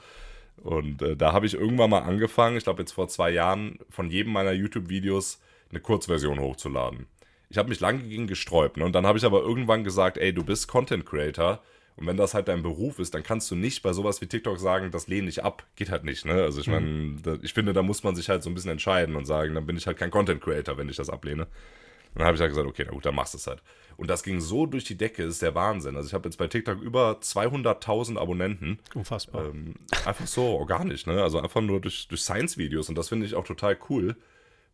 Und 0.62 1.00
äh, 1.00 1.16
da 1.16 1.32
habe 1.32 1.46
ich 1.46 1.54
irgendwann 1.54 1.88
mal 1.88 2.00
angefangen, 2.02 2.58
ich 2.58 2.64
glaube 2.64 2.82
jetzt 2.82 2.92
vor 2.92 3.08
zwei 3.08 3.30
Jahren, 3.30 3.78
von 3.88 4.10
jedem 4.10 4.34
meiner 4.34 4.52
YouTube-Videos 4.52 5.40
eine 5.70 5.80
Kurzversion 5.80 6.38
hochzuladen. 6.38 7.06
Ich 7.48 7.56
habe 7.56 7.70
mich 7.70 7.80
lange 7.80 8.02
gegen 8.02 8.26
gesträubt. 8.26 8.76
Ne? 8.76 8.84
Und 8.84 8.92
dann 8.92 9.06
habe 9.06 9.16
ich 9.16 9.24
aber 9.24 9.40
irgendwann 9.40 9.84
gesagt, 9.84 10.18
ey, 10.18 10.34
du 10.34 10.44
bist 10.44 10.68
Content 10.68 11.06
Creator 11.06 11.62
und 11.96 12.06
wenn 12.06 12.16
das 12.16 12.34
halt 12.34 12.48
dein 12.48 12.62
Beruf 12.62 12.98
ist, 12.98 13.14
dann 13.14 13.22
kannst 13.22 13.50
du 13.50 13.54
nicht 13.54 13.82
bei 13.82 13.92
sowas 13.94 14.20
wie 14.20 14.26
TikTok 14.26 14.58
sagen, 14.58 14.90
das 14.90 15.08
lehne 15.08 15.28
ich 15.28 15.42
ab. 15.42 15.64
Geht 15.76 15.90
halt 15.90 16.04
nicht, 16.04 16.26
ne? 16.26 16.42
Also 16.42 16.60
ich 16.60 16.66
meine, 16.66 16.86
mhm. 16.86 17.40
ich 17.42 17.54
finde, 17.54 17.72
da 17.72 17.82
muss 17.82 18.04
man 18.04 18.14
sich 18.14 18.28
halt 18.28 18.42
so 18.42 18.50
ein 18.50 18.54
bisschen 18.54 18.70
entscheiden 18.70 19.16
und 19.16 19.24
sagen, 19.24 19.54
dann 19.54 19.64
bin 19.64 19.78
ich 19.78 19.86
halt 19.86 19.96
kein 19.96 20.10
Content 20.10 20.42
Creator, 20.42 20.76
wenn 20.76 20.90
ich 20.90 20.96
das 20.96 21.08
ablehne. 21.08 21.44
Und 21.44 22.20
dann 22.20 22.26
habe 22.26 22.34
ich 22.34 22.40
halt 22.40 22.50
gesagt, 22.50 22.66
okay, 22.66 22.84
na 22.86 22.92
gut, 22.92 23.06
dann 23.06 23.14
machst 23.14 23.32
du 23.32 23.38
es 23.38 23.46
halt. 23.46 23.62
Und 23.96 24.10
das 24.10 24.22
ging 24.22 24.40
so 24.40 24.66
durch 24.66 24.84
die 24.84 24.96
Decke, 24.96 25.22
ist 25.22 25.40
der 25.40 25.54
Wahnsinn. 25.54 25.96
Also 25.96 26.06
ich 26.06 26.14
habe 26.14 26.28
jetzt 26.28 26.36
bei 26.36 26.48
TikTok 26.48 26.82
über 26.82 27.18
200.000 27.22 28.18
Abonnenten. 28.18 28.78
Unfassbar. 28.94 29.46
Ähm, 29.46 29.74
einfach 30.04 30.26
so 30.26 30.42
organisch, 30.42 31.06
ne? 31.06 31.22
Also 31.22 31.40
einfach 31.40 31.62
nur 31.62 31.80
durch, 31.80 32.08
durch 32.08 32.20
Science-Videos. 32.20 32.90
Und 32.90 32.96
das 32.96 33.08
finde 33.08 33.24
ich 33.24 33.34
auch 33.34 33.44
total 33.44 33.78
cool, 33.88 34.16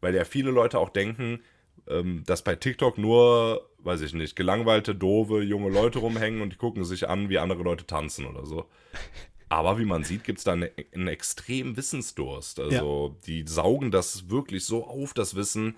weil 0.01 0.15
ja 0.15 0.25
viele 0.25 0.51
Leute 0.51 0.81
auch 0.81 0.91
denken, 0.91 1.41
ähm, 1.89 2.23
dass 2.27 2.43
bei 2.43 2.57
TikTok 2.57 2.99
nur, 2.99 3.69
weiß 3.79 4.01
ich 4.03 4.15
nicht, 4.15 4.37
gelangweilte, 4.37 4.95
doofe, 4.95 5.43
junge 5.43 5.71
Leute 5.71 5.99
rumhängen 5.99 6.43
und 6.43 6.53
die 6.53 6.57
gucken 6.57 6.85
sich 6.85 7.09
an, 7.09 7.29
wie 7.29 7.39
andere 7.39 7.63
Leute 7.63 7.87
tanzen 7.87 8.27
oder 8.27 8.47
so. 8.47 8.67
Aber 9.49 9.79
wie 9.79 9.85
man 9.85 10.03
sieht, 10.03 10.25
gibt 10.25 10.39
es 10.39 10.45
da 10.45 10.53
eine, 10.53 10.71
einen 10.95 11.09
extremen 11.09 11.77
Wissensdurst. 11.77 12.59
Also 12.59 13.15
ja. 13.15 13.25
die 13.27 13.45
saugen 13.47 13.91
das 13.91 14.31
wirklich 14.31 14.65
so 14.65 14.87
auf, 14.87 15.13
das 15.13 15.35
Wissen, 15.35 15.77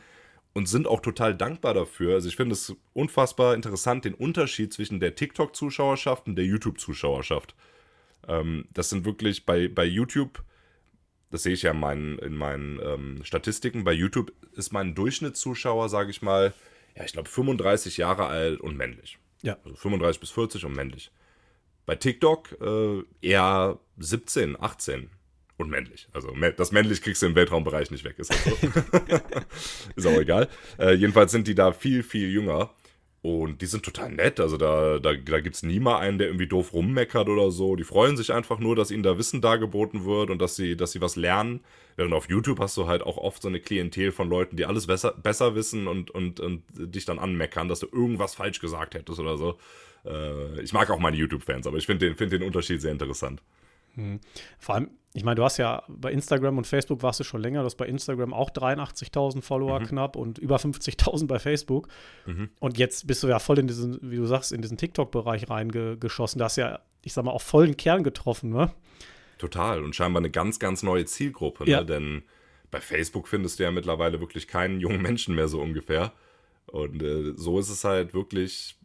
und 0.55 0.69
sind 0.69 0.87
auch 0.87 1.01
total 1.01 1.35
dankbar 1.35 1.75
dafür. 1.75 2.15
Also 2.15 2.29
ich 2.29 2.37
finde 2.37 2.55
es 2.55 2.75
unfassbar 2.95 3.55
interessant, 3.55 4.05
den 4.05 4.15
Unterschied 4.15 4.73
zwischen 4.73 5.01
der 5.01 5.17
TikTok-Zuschauerschaft 5.17 6.29
und 6.29 6.37
der 6.37 6.45
YouTube-Zuschauerschaft. 6.45 7.55
Ähm, 8.29 8.67
das 8.73 8.89
sind 8.89 9.05
wirklich 9.05 9.45
bei, 9.45 9.69
bei 9.69 9.85
YouTube 9.85 10.43
das 11.35 11.43
sehe 11.43 11.53
ich 11.53 11.63
ja 11.63 11.73
in 11.73 11.81
meinen, 11.81 12.17
in 12.21 12.37
meinen 12.37 12.79
ähm, 12.81 13.25
Statistiken. 13.25 13.83
Bei 13.83 13.91
YouTube 13.91 14.33
ist 14.53 14.73
mein 14.73 14.95
Durchschnittszuschauer, 14.95 15.89
sage 15.89 16.11
ich 16.11 16.23
mal, 16.23 16.55
ja, 16.95 17.03
ich 17.03 17.13
glaube 17.13 17.29
35 17.29 17.97
Jahre 17.97 18.27
alt 18.27 18.61
und 18.61 18.77
männlich. 18.77 19.19
Ja. 19.43 19.57
Also 19.65 19.75
35 19.75 20.21
bis 20.21 20.31
40 20.31 20.65
und 20.65 20.77
männlich. 20.77 21.11
Bei 21.87 21.97
TikTok 21.97 22.57
äh, 22.61 23.03
eher 23.21 23.81
17, 23.99 24.63
18 24.63 25.11
und 25.57 25.71
männlich. 25.71 26.09
Also 26.13 26.33
das 26.57 26.71
männlich 26.71 27.03
kriegst 27.03 27.21
du 27.23 27.27
im 27.27 27.35
Weltraumbereich 27.35 27.91
nicht 27.91 28.05
weg, 28.05 28.17
ist 28.19 28.31
das 28.31 28.45
so. 28.45 28.57
ist 29.97 30.07
auch 30.07 30.21
egal. 30.21 30.49
Äh, 30.79 30.95
jedenfalls 30.95 31.33
sind 31.33 31.49
die 31.49 31.57
da 31.57 31.73
viel, 31.73 32.05
viel 32.05 32.31
jünger. 32.31 32.71
Und 33.25 33.63
die 33.63 33.67
sind 33.67 33.83
total 33.83 34.11
nett. 34.11 34.39
Also 34.39 34.59
da, 34.59 34.99
da, 34.99 35.15
da 35.15 35.41
gibt 35.41 35.57
es 35.57 35.63
nie 35.63 35.81
mal 35.81 35.97
einen, 35.97 36.19
der 36.19 36.27
irgendwie 36.27 36.47
doof 36.47 36.75
rummeckert 36.75 37.27
oder 37.27 37.51
so. 37.51 37.75
Die 37.75 37.83
freuen 37.83 38.19
sich 38.19 38.35
einfach 38.35 38.59
nur, 38.59 38.77
dass 38.77 38.91
ihnen 38.91 39.03
da 39.03 39.17
Wissen 39.17 39.41
dargeboten 39.41 40.05
wird 40.05 40.29
und 40.29 40.43
dass 40.43 40.57
sie, 40.57 40.77
dass 40.77 40.93
sie 40.93 41.01
was 41.01 41.17
lernen. 41.17 41.61
Während 41.97 42.13
auf 42.13 42.29
YouTube 42.29 42.61
hast 42.61 42.77
du 42.77 42.87
halt 42.87 43.03
auch 43.03 43.17
oft 43.17 43.41
so 43.41 43.49
eine 43.49 43.61
Klientel 43.61 44.13
von 44.13 44.29
Leuten, 44.29 44.57
die 44.57 44.67
alles 44.67 44.89
besser, 44.89 45.13
besser 45.13 45.55
wissen 45.55 45.89
und, 45.89 46.11
und, 46.11 46.39
und 46.39 46.65
dich 46.77 47.07
dann 47.07 47.19
anmeckern, 47.19 47.67
dass 47.67 47.81
du 47.81 47.87
irgendwas 47.91 48.35
falsch 48.35 48.61
gesagt 48.61 48.95
hättest 48.95 49.19
oder 49.19 49.39
so. 49.39 49.57
Äh, 50.05 50.61
ich 50.61 50.75
mag 50.75 50.91
auch 50.91 50.99
meine 50.99 51.17
YouTube-Fans, 51.17 51.67
aber 51.67 51.79
ich 51.79 51.87
finde 51.87 52.05
den, 52.05 52.17
find 52.17 52.31
den 52.31 52.43
Unterschied 52.43 52.83
sehr 52.83 52.93
interessant. 52.93 53.41
Hm. 53.95 54.21
Vor 54.59 54.75
allem, 54.75 54.91
ich 55.13 55.25
meine, 55.25 55.37
du 55.37 55.45
hast 55.45 55.59
ja 55.59 55.85
bei 55.89 56.11
Instagram 56.11 56.59
und 56.59 56.67
Facebook 56.67 57.03
warst 57.03 57.21
du 57.21 57.25
schon 57.25 57.41
länger, 57.41 57.61
du 57.61 57.67
hast 57.67 57.77
bei 57.77 57.87
Instagram 57.87 58.35
auch 58.35 58.51
83.000 58.51 59.43
Follower 59.43 59.79
mhm. 59.79 59.87
knapp 59.87 60.17
und 60.17 60.39
über 60.39 60.57
50.000 60.57 61.29
bei 61.29 61.39
Facebook. 61.39 61.89
Mhm. 62.27 62.51
Und 62.59 62.79
jetzt 62.79 63.07
bist 63.07 63.23
du 63.23 63.29
ja 63.29 63.39
voll 63.39 63.61
in 63.61 63.69
diesen, 63.69 63.99
wie 64.03 64.17
du 64.17 64.27
sagst, 64.27 64.53
in 64.53 64.61
diesen 64.61 64.77
TikTok-Bereich 64.77 65.49
reingeschossen. 65.49 66.41
Da 66.41 66.47
hast 66.47 66.57
ja, 66.57 66.81
ich 67.03 67.13
sag 67.13 67.25
mal, 67.25 67.31
auch 67.31 67.43
vollen 67.43 67.77
Kern 67.77 68.03
getroffen, 68.03 68.51
ne? 68.51 68.73
Total. 69.39 69.85
Und 69.85 69.95
scheinbar 69.95 70.21
eine 70.21 70.31
ganz, 70.31 70.59
ganz 70.59 70.83
neue 70.83 71.05
Zielgruppe, 71.05 71.65
ne? 71.65 71.71
Ja. 71.71 71.85
Denn 71.85 72.25
bei 72.73 72.81
Facebook 72.81 73.29
findest 73.29 73.61
du 73.61 73.63
ja 73.63 73.71
mittlerweile 73.71 74.19
wirklich 74.19 74.49
keinen 74.49 74.81
jungen 74.81 75.01
Menschen 75.01 75.37
mehr 75.37 75.47
so 75.47 75.61
ungefähr. 75.61 76.13
Und 76.67 77.01
äh, 77.05 77.35
so 77.37 77.61
ist 77.61 77.71
es 77.71 77.85
halt 77.85 78.15
wirklich 78.15 78.77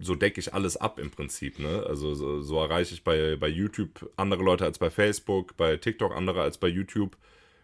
so 0.00 0.14
decke 0.14 0.40
ich 0.40 0.54
alles 0.54 0.76
ab 0.76 0.98
im 0.98 1.10
Prinzip. 1.10 1.58
Ne? 1.58 1.84
Also 1.86 2.14
so, 2.14 2.40
so, 2.40 2.60
erreiche 2.60 2.94
ich 2.94 3.04
bei, 3.04 3.36
bei 3.36 3.48
YouTube 3.48 4.10
andere 4.16 4.42
Leute 4.42 4.64
als 4.64 4.78
bei 4.78 4.90
Facebook, 4.90 5.56
bei 5.56 5.76
TikTok 5.76 6.14
andere 6.14 6.42
als 6.42 6.58
bei 6.58 6.68
YouTube. 6.68 7.16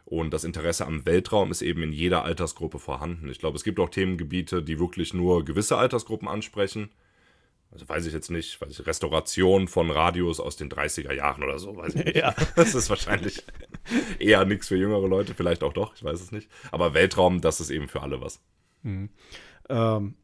Und 0.05 0.33
das 0.33 0.45
Interesse 0.45 0.87
am 0.87 1.05
Weltraum 1.05 1.51
ist 1.51 1.63
eben 1.63 1.83
in 1.83 1.93
jeder 1.93 2.25
Altersgruppe 2.25 2.79
vorhanden. 2.79 3.29
Ich 3.29 3.41
glaube, 3.41 3.57
es 3.57 3.65
gibt 3.65 3.81
auch 3.81 3.89
Themengebiete, 3.89 4.63
die 4.63 4.79
wirklich 4.79 5.15
nur 5.15 5.45
gewisse 5.45 5.79
Altersgruppen 5.79 6.29
ansprechen. 6.29 6.91
Also 7.73 7.89
weiß 7.89 8.07
ich 8.07 8.13
jetzt 8.13 8.31
nicht, 8.31 8.61
weiß 8.61 8.79
ich, 8.79 8.87
Restauration 8.87 9.67
von 9.67 9.91
Radios 9.91 10.39
aus 10.39 10.57
den 10.57 10.71
30er 10.71 11.13
Jahren 11.13 11.43
oder 11.43 11.59
so, 11.59 11.77
weiß 11.77 11.97
ich 11.97 12.05
nicht. 12.05 12.17
Ja. 12.23 12.35
Das 12.57 12.75
ist 12.75 12.89
wahrscheinlich 12.89 13.43
eher 14.19 14.45
nichts 14.45 14.69
für 14.69 14.77
jüngere 14.77 15.09
Leute, 15.09 15.35
vielleicht 15.35 15.65
auch 15.65 15.73
doch, 15.73 15.95
ich 15.97 16.05
weiß 16.05 16.21
es 16.21 16.31
nicht. 16.31 16.49
Aber 16.71 16.95
Weltraum, 16.95 17.41
das 17.41 17.61
ist 17.61 17.71
eben 17.71 17.89
für 17.89 18.03
alle 18.03 18.21
was. 18.21 18.41
Mhm. 18.83 19.11
Ähm, 19.69 20.15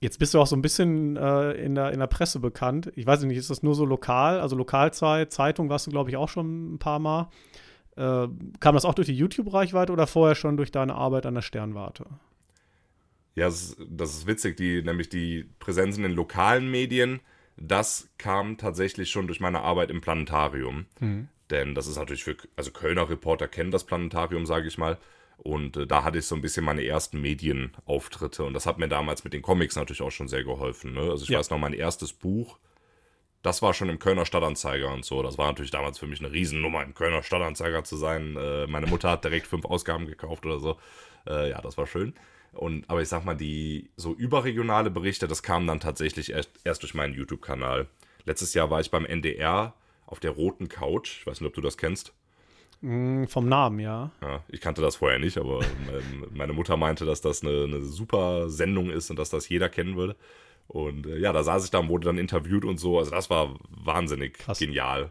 Jetzt 0.00 0.18
bist 0.18 0.34
du 0.34 0.40
auch 0.40 0.46
so 0.46 0.56
ein 0.56 0.62
bisschen 0.62 1.16
äh, 1.16 1.52
in, 1.52 1.74
der, 1.74 1.92
in 1.92 2.00
der 2.00 2.06
Presse 2.06 2.38
bekannt. 2.38 2.92
Ich 2.96 3.06
weiß 3.06 3.22
nicht, 3.22 3.38
ist 3.38 3.48
das 3.48 3.62
nur 3.62 3.74
so 3.74 3.86
lokal? 3.86 4.40
Also 4.40 4.54
Lokalzeit, 4.54 5.32
Zeitung 5.32 5.70
warst 5.70 5.86
du, 5.86 5.90
glaube 5.90 6.10
ich, 6.10 6.16
auch 6.16 6.28
schon 6.28 6.74
ein 6.74 6.78
paar 6.78 6.98
Mal. 6.98 7.30
Äh, 7.96 8.28
kam 8.60 8.74
das 8.74 8.84
auch 8.84 8.94
durch 8.94 9.06
die 9.06 9.16
YouTube-Reichweite 9.16 9.92
oder 9.92 10.06
vorher 10.06 10.34
schon 10.34 10.58
durch 10.58 10.70
deine 10.70 10.94
Arbeit 10.94 11.24
an 11.24 11.34
der 11.34 11.42
Sternwarte? 11.42 12.06
Ja, 13.34 13.46
das 13.46 13.62
ist, 13.62 13.76
das 13.88 14.10
ist 14.14 14.26
witzig, 14.26 14.56
die, 14.56 14.82
nämlich 14.82 15.08
die 15.08 15.48
Präsenz 15.58 15.96
in 15.96 16.02
den 16.02 16.12
lokalen 16.12 16.70
Medien, 16.70 17.20
das 17.56 18.10
kam 18.18 18.58
tatsächlich 18.58 19.10
schon 19.10 19.26
durch 19.26 19.40
meine 19.40 19.62
Arbeit 19.62 19.90
im 19.90 20.02
Planetarium. 20.02 20.86
Mhm. 21.00 21.28
Denn 21.50 21.74
das 21.74 21.86
ist 21.86 21.96
natürlich 21.96 22.24
für, 22.24 22.36
also 22.56 22.70
Kölner 22.70 23.08
Reporter 23.08 23.48
kennen 23.48 23.70
das 23.70 23.84
Planetarium, 23.84 24.46
sage 24.46 24.68
ich 24.68 24.78
mal. 24.78 24.98
Und 25.38 25.76
äh, 25.76 25.86
da 25.86 26.04
hatte 26.04 26.18
ich 26.18 26.26
so 26.26 26.34
ein 26.34 26.40
bisschen 26.40 26.64
meine 26.64 26.84
ersten 26.84 27.20
Medienauftritte. 27.20 28.44
Und 28.44 28.54
das 28.54 28.66
hat 28.66 28.78
mir 28.78 28.88
damals 28.88 29.24
mit 29.24 29.32
den 29.32 29.42
Comics 29.42 29.76
natürlich 29.76 30.02
auch 30.02 30.10
schon 30.10 30.28
sehr 30.28 30.44
geholfen. 30.44 30.94
Ne? 30.94 31.02
Also 31.02 31.24
ich 31.24 31.30
ja. 31.30 31.38
weiß 31.38 31.50
noch, 31.50 31.58
mein 31.58 31.72
erstes 31.72 32.12
Buch, 32.12 32.58
das 33.42 33.62
war 33.62 33.74
schon 33.74 33.88
im 33.88 33.98
Kölner 33.98 34.26
Stadtanzeiger 34.26 34.92
und 34.92 35.04
so. 35.04 35.22
Das 35.22 35.38
war 35.38 35.46
natürlich 35.46 35.70
damals 35.70 35.98
für 35.98 36.06
mich 36.06 36.20
eine 36.20 36.32
Riesennummer, 36.32 36.82
im 36.82 36.94
Kölner 36.94 37.22
Stadtanzeiger 37.22 37.84
zu 37.84 37.96
sein. 37.96 38.36
Äh, 38.36 38.66
meine 38.66 38.86
Mutter 38.86 39.10
hat 39.10 39.24
direkt 39.24 39.46
fünf 39.46 39.64
Ausgaben 39.66 40.06
gekauft 40.06 40.44
oder 40.46 40.58
so. 40.58 40.78
Äh, 41.26 41.50
ja, 41.50 41.60
das 41.60 41.78
war 41.78 41.86
schön. 41.86 42.14
Und, 42.52 42.88
aber 42.88 43.02
ich 43.02 43.08
sag 43.08 43.24
mal, 43.24 43.36
die 43.36 43.90
so 43.96 44.14
überregionale 44.14 44.90
Berichte, 44.90 45.28
das 45.28 45.42
kam 45.42 45.66
dann 45.66 45.78
tatsächlich 45.78 46.32
erst, 46.32 46.50
erst 46.64 46.82
durch 46.82 46.94
meinen 46.94 47.14
YouTube-Kanal. 47.14 47.86
Letztes 48.24 48.54
Jahr 48.54 48.70
war 48.70 48.80
ich 48.80 48.90
beim 48.90 49.04
NDR 49.04 49.74
auf 50.06 50.20
der 50.20 50.32
roten 50.32 50.68
Couch. 50.68 51.18
Ich 51.20 51.26
weiß 51.26 51.40
nicht, 51.40 51.48
ob 51.48 51.54
du 51.54 51.60
das 51.60 51.76
kennst. 51.76 52.14
Mm, 52.80 53.24
vom 53.24 53.48
Namen, 53.48 53.80
ja. 53.80 54.10
ja. 54.20 54.44
Ich 54.48 54.60
kannte 54.60 54.82
das 54.82 54.96
vorher 54.96 55.18
nicht, 55.18 55.38
aber 55.38 55.60
meine 56.32 56.52
Mutter 56.52 56.76
meinte, 56.76 57.04
dass 57.04 57.20
das 57.20 57.42
eine, 57.42 57.64
eine, 57.64 57.82
super 57.82 58.48
Sendung 58.48 58.90
ist 58.90 59.10
und 59.10 59.18
dass 59.18 59.30
das 59.30 59.48
jeder 59.48 59.68
kennen 59.68 59.96
würde. 59.96 60.16
Und 60.68 61.06
äh, 61.06 61.18
ja, 61.18 61.32
da 61.32 61.42
saß 61.42 61.64
ich 61.64 61.70
da 61.70 61.78
und 61.78 61.88
wurde 61.88 62.06
dann 62.06 62.18
interviewt 62.18 62.64
und 62.64 62.78
so. 62.78 62.98
Also 62.98 63.10
das 63.10 63.30
war 63.30 63.56
wahnsinnig 63.68 64.34
Krass. 64.38 64.58
genial. 64.58 65.10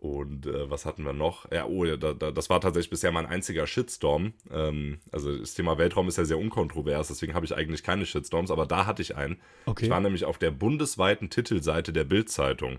Und 0.00 0.46
äh, 0.46 0.70
was 0.70 0.86
hatten 0.86 1.02
wir 1.02 1.12
noch? 1.12 1.50
Ja, 1.50 1.66
oh, 1.66 1.84
da, 1.84 2.12
da, 2.12 2.30
das 2.30 2.48
war 2.48 2.60
tatsächlich 2.60 2.90
bisher 2.90 3.10
mein 3.10 3.26
einziger 3.26 3.66
Shitstorm. 3.66 4.32
Ähm, 4.48 5.00
also 5.10 5.36
das 5.36 5.54
Thema 5.54 5.76
Weltraum 5.76 6.06
ist 6.06 6.18
ja 6.18 6.24
sehr 6.24 6.38
unkontrovers, 6.38 7.08
deswegen 7.08 7.34
habe 7.34 7.46
ich 7.46 7.56
eigentlich 7.56 7.82
keine 7.82 8.06
Shitstorms, 8.06 8.52
aber 8.52 8.64
da 8.66 8.86
hatte 8.86 9.02
ich 9.02 9.16
einen. 9.16 9.40
Okay. 9.66 9.86
Ich 9.86 9.90
war 9.90 9.98
nämlich 10.00 10.24
auf 10.24 10.38
der 10.38 10.52
bundesweiten 10.52 11.30
Titelseite 11.30 11.92
der 11.92 12.04
Bild-Zeitung. 12.04 12.78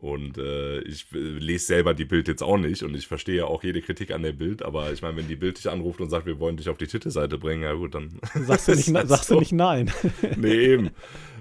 Und 0.00 0.38
äh, 0.38 0.78
ich 0.82 1.06
äh, 1.12 1.18
lese 1.18 1.66
selber 1.66 1.92
die 1.92 2.04
Bild 2.04 2.28
jetzt 2.28 2.42
auch 2.42 2.56
nicht 2.56 2.84
und 2.84 2.94
ich 2.94 3.08
verstehe 3.08 3.44
auch 3.44 3.64
jede 3.64 3.82
Kritik 3.82 4.12
an 4.12 4.22
der 4.22 4.32
Bild, 4.32 4.62
aber 4.62 4.92
ich 4.92 5.02
meine, 5.02 5.16
wenn 5.16 5.26
die 5.26 5.34
Bild 5.34 5.58
dich 5.58 5.68
anruft 5.68 6.00
und 6.00 6.08
sagt, 6.08 6.24
wir 6.24 6.38
wollen 6.38 6.56
dich 6.56 6.68
auf 6.68 6.78
die 6.78 6.86
Titelseite 6.86 7.36
bringen, 7.36 7.64
ja 7.64 7.72
gut, 7.72 7.96
dann. 7.96 8.20
Sagst 8.32 8.68
du 8.68 8.72
nicht, 8.76 8.94
halt 8.94 9.08
sagst 9.08 9.26
so. 9.26 9.34
du 9.34 9.40
nicht 9.40 9.50
nein. 9.50 9.90
nee, 10.36 10.54
eben. 10.54 10.90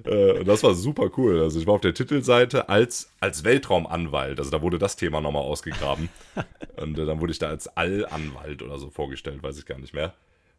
Äh, 0.06 0.44
das 0.44 0.64
war 0.64 0.74
super 0.74 1.12
cool. 1.18 1.40
Also 1.40 1.60
ich 1.60 1.68
war 1.68 1.76
auf 1.76 1.82
der 1.82 1.94
Titelseite 1.94 2.68
als, 2.68 3.12
als 3.20 3.44
Weltraumanwalt, 3.44 4.40
also 4.40 4.50
da 4.50 4.64
wurde 4.64 4.80
das 4.80 4.96
Thema 4.96 5.22
nochmal 5.22 5.44
ausgegraben. 5.44 6.10
und 6.78 6.98
äh, 6.98 7.06
dann 7.06 7.22
wurde 7.22 7.34
ich 7.34 7.40
da 7.40 7.50
als 7.50 7.68
Allanwalt 7.68 8.64
oder 8.64 8.80
so 8.80 8.90
vorgestellt, 8.90 9.44
weiß 9.44 9.60
ich 9.60 9.68
gar 9.68 9.78
nicht 9.78 9.94
mehr. 9.94 10.16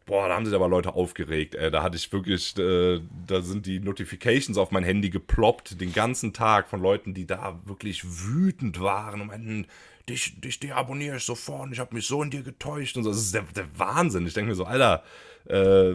Boah, 0.08 0.26
da 0.26 0.36
haben 0.36 0.46
sich 0.46 0.54
aber 0.54 0.68
Leute 0.68 0.94
aufgeregt. 0.94 1.54
Ey. 1.54 1.70
Da 1.70 1.82
hatte 1.82 1.98
ich 1.98 2.10
wirklich, 2.10 2.56
äh, 2.58 2.98
da 3.26 3.42
sind 3.42 3.66
die 3.66 3.78
Notifications 3.78 4.56
auf 4.56 4.70
mein 4.70 4.82
Handy 4.82 5.10
geploppt 5.10 5.80
den 5.82 5.92
ganzen 5.92 6.32
Tag 6.32 6.68
von 6.68 6.80
Leuten, 6.80 7.12
die 7.12 7.26
da 7.26 7.60
wirklich 7.66 8.02
wütend 8.04 8.80
waren 8.80 9.20
und 9.20 9.26
meinten, 9.26 9.66
dich, 10.08 10.40
dich 10.40 10.58
deabonniere 10.60 11.18
ich 11.18 11.24
sofort, 11.24 11.70
ich 11.72 11.78
habe 11.78 11.94
mich 11.94 12.06
so 12.06 12.22
in 12.22 12.30
dir 12.30 12.42
getäuscht 12.42 12.96
und 12.96 13.04
so. 13.04 13.10
Das 13.10 13.18
ist 13.18 13.34
der, 13.34 13.42
der 13.54 13.66
Wahnsinn. 13.76 14.26
Ich 14.26 14.32
denke 14.32 14.48
mir 14.48 14.54
so, 14.54 14.64
Alter, 14.64 15.04
äh, 15.44 15.94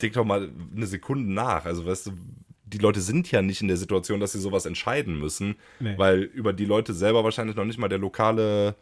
denk 0.00 0.12
doch 0.12 0.24
mal 0.24 0.48
eine 0.74 0.86
Sekunde 0.86 1.28
nach. 1.28 1.64
Also, 1.64 1.84
weißt 1.84 2.06
du, 2.06 2.12
die 2.64 2.78
Leute 2.78 3.00
sind 3.00 3.28
ja 3.32 3.42
nicht 3.42 3.62
in 3.62 3.68
der 3.68 3.78
Situation, 3.78 4.20
dass 4.20 4.30
sie 4.30 4.38
sowas 4.38 4.64
entscheiden 4.64 5.18
müssen, 5.18 5.56
nee. 5.80 5.98
weil 5.98 6.20
über 6.20 6.52
die 6.52 6.66
Leute 6.66 6.94
selber 6.94 7.24
wahrscheinlich 7.24 7.56
noch 7.56 7.64
nicht 7.64 7.78
mal 7.78 7.88
der 7.88 7.98
lokale 7.98 8.76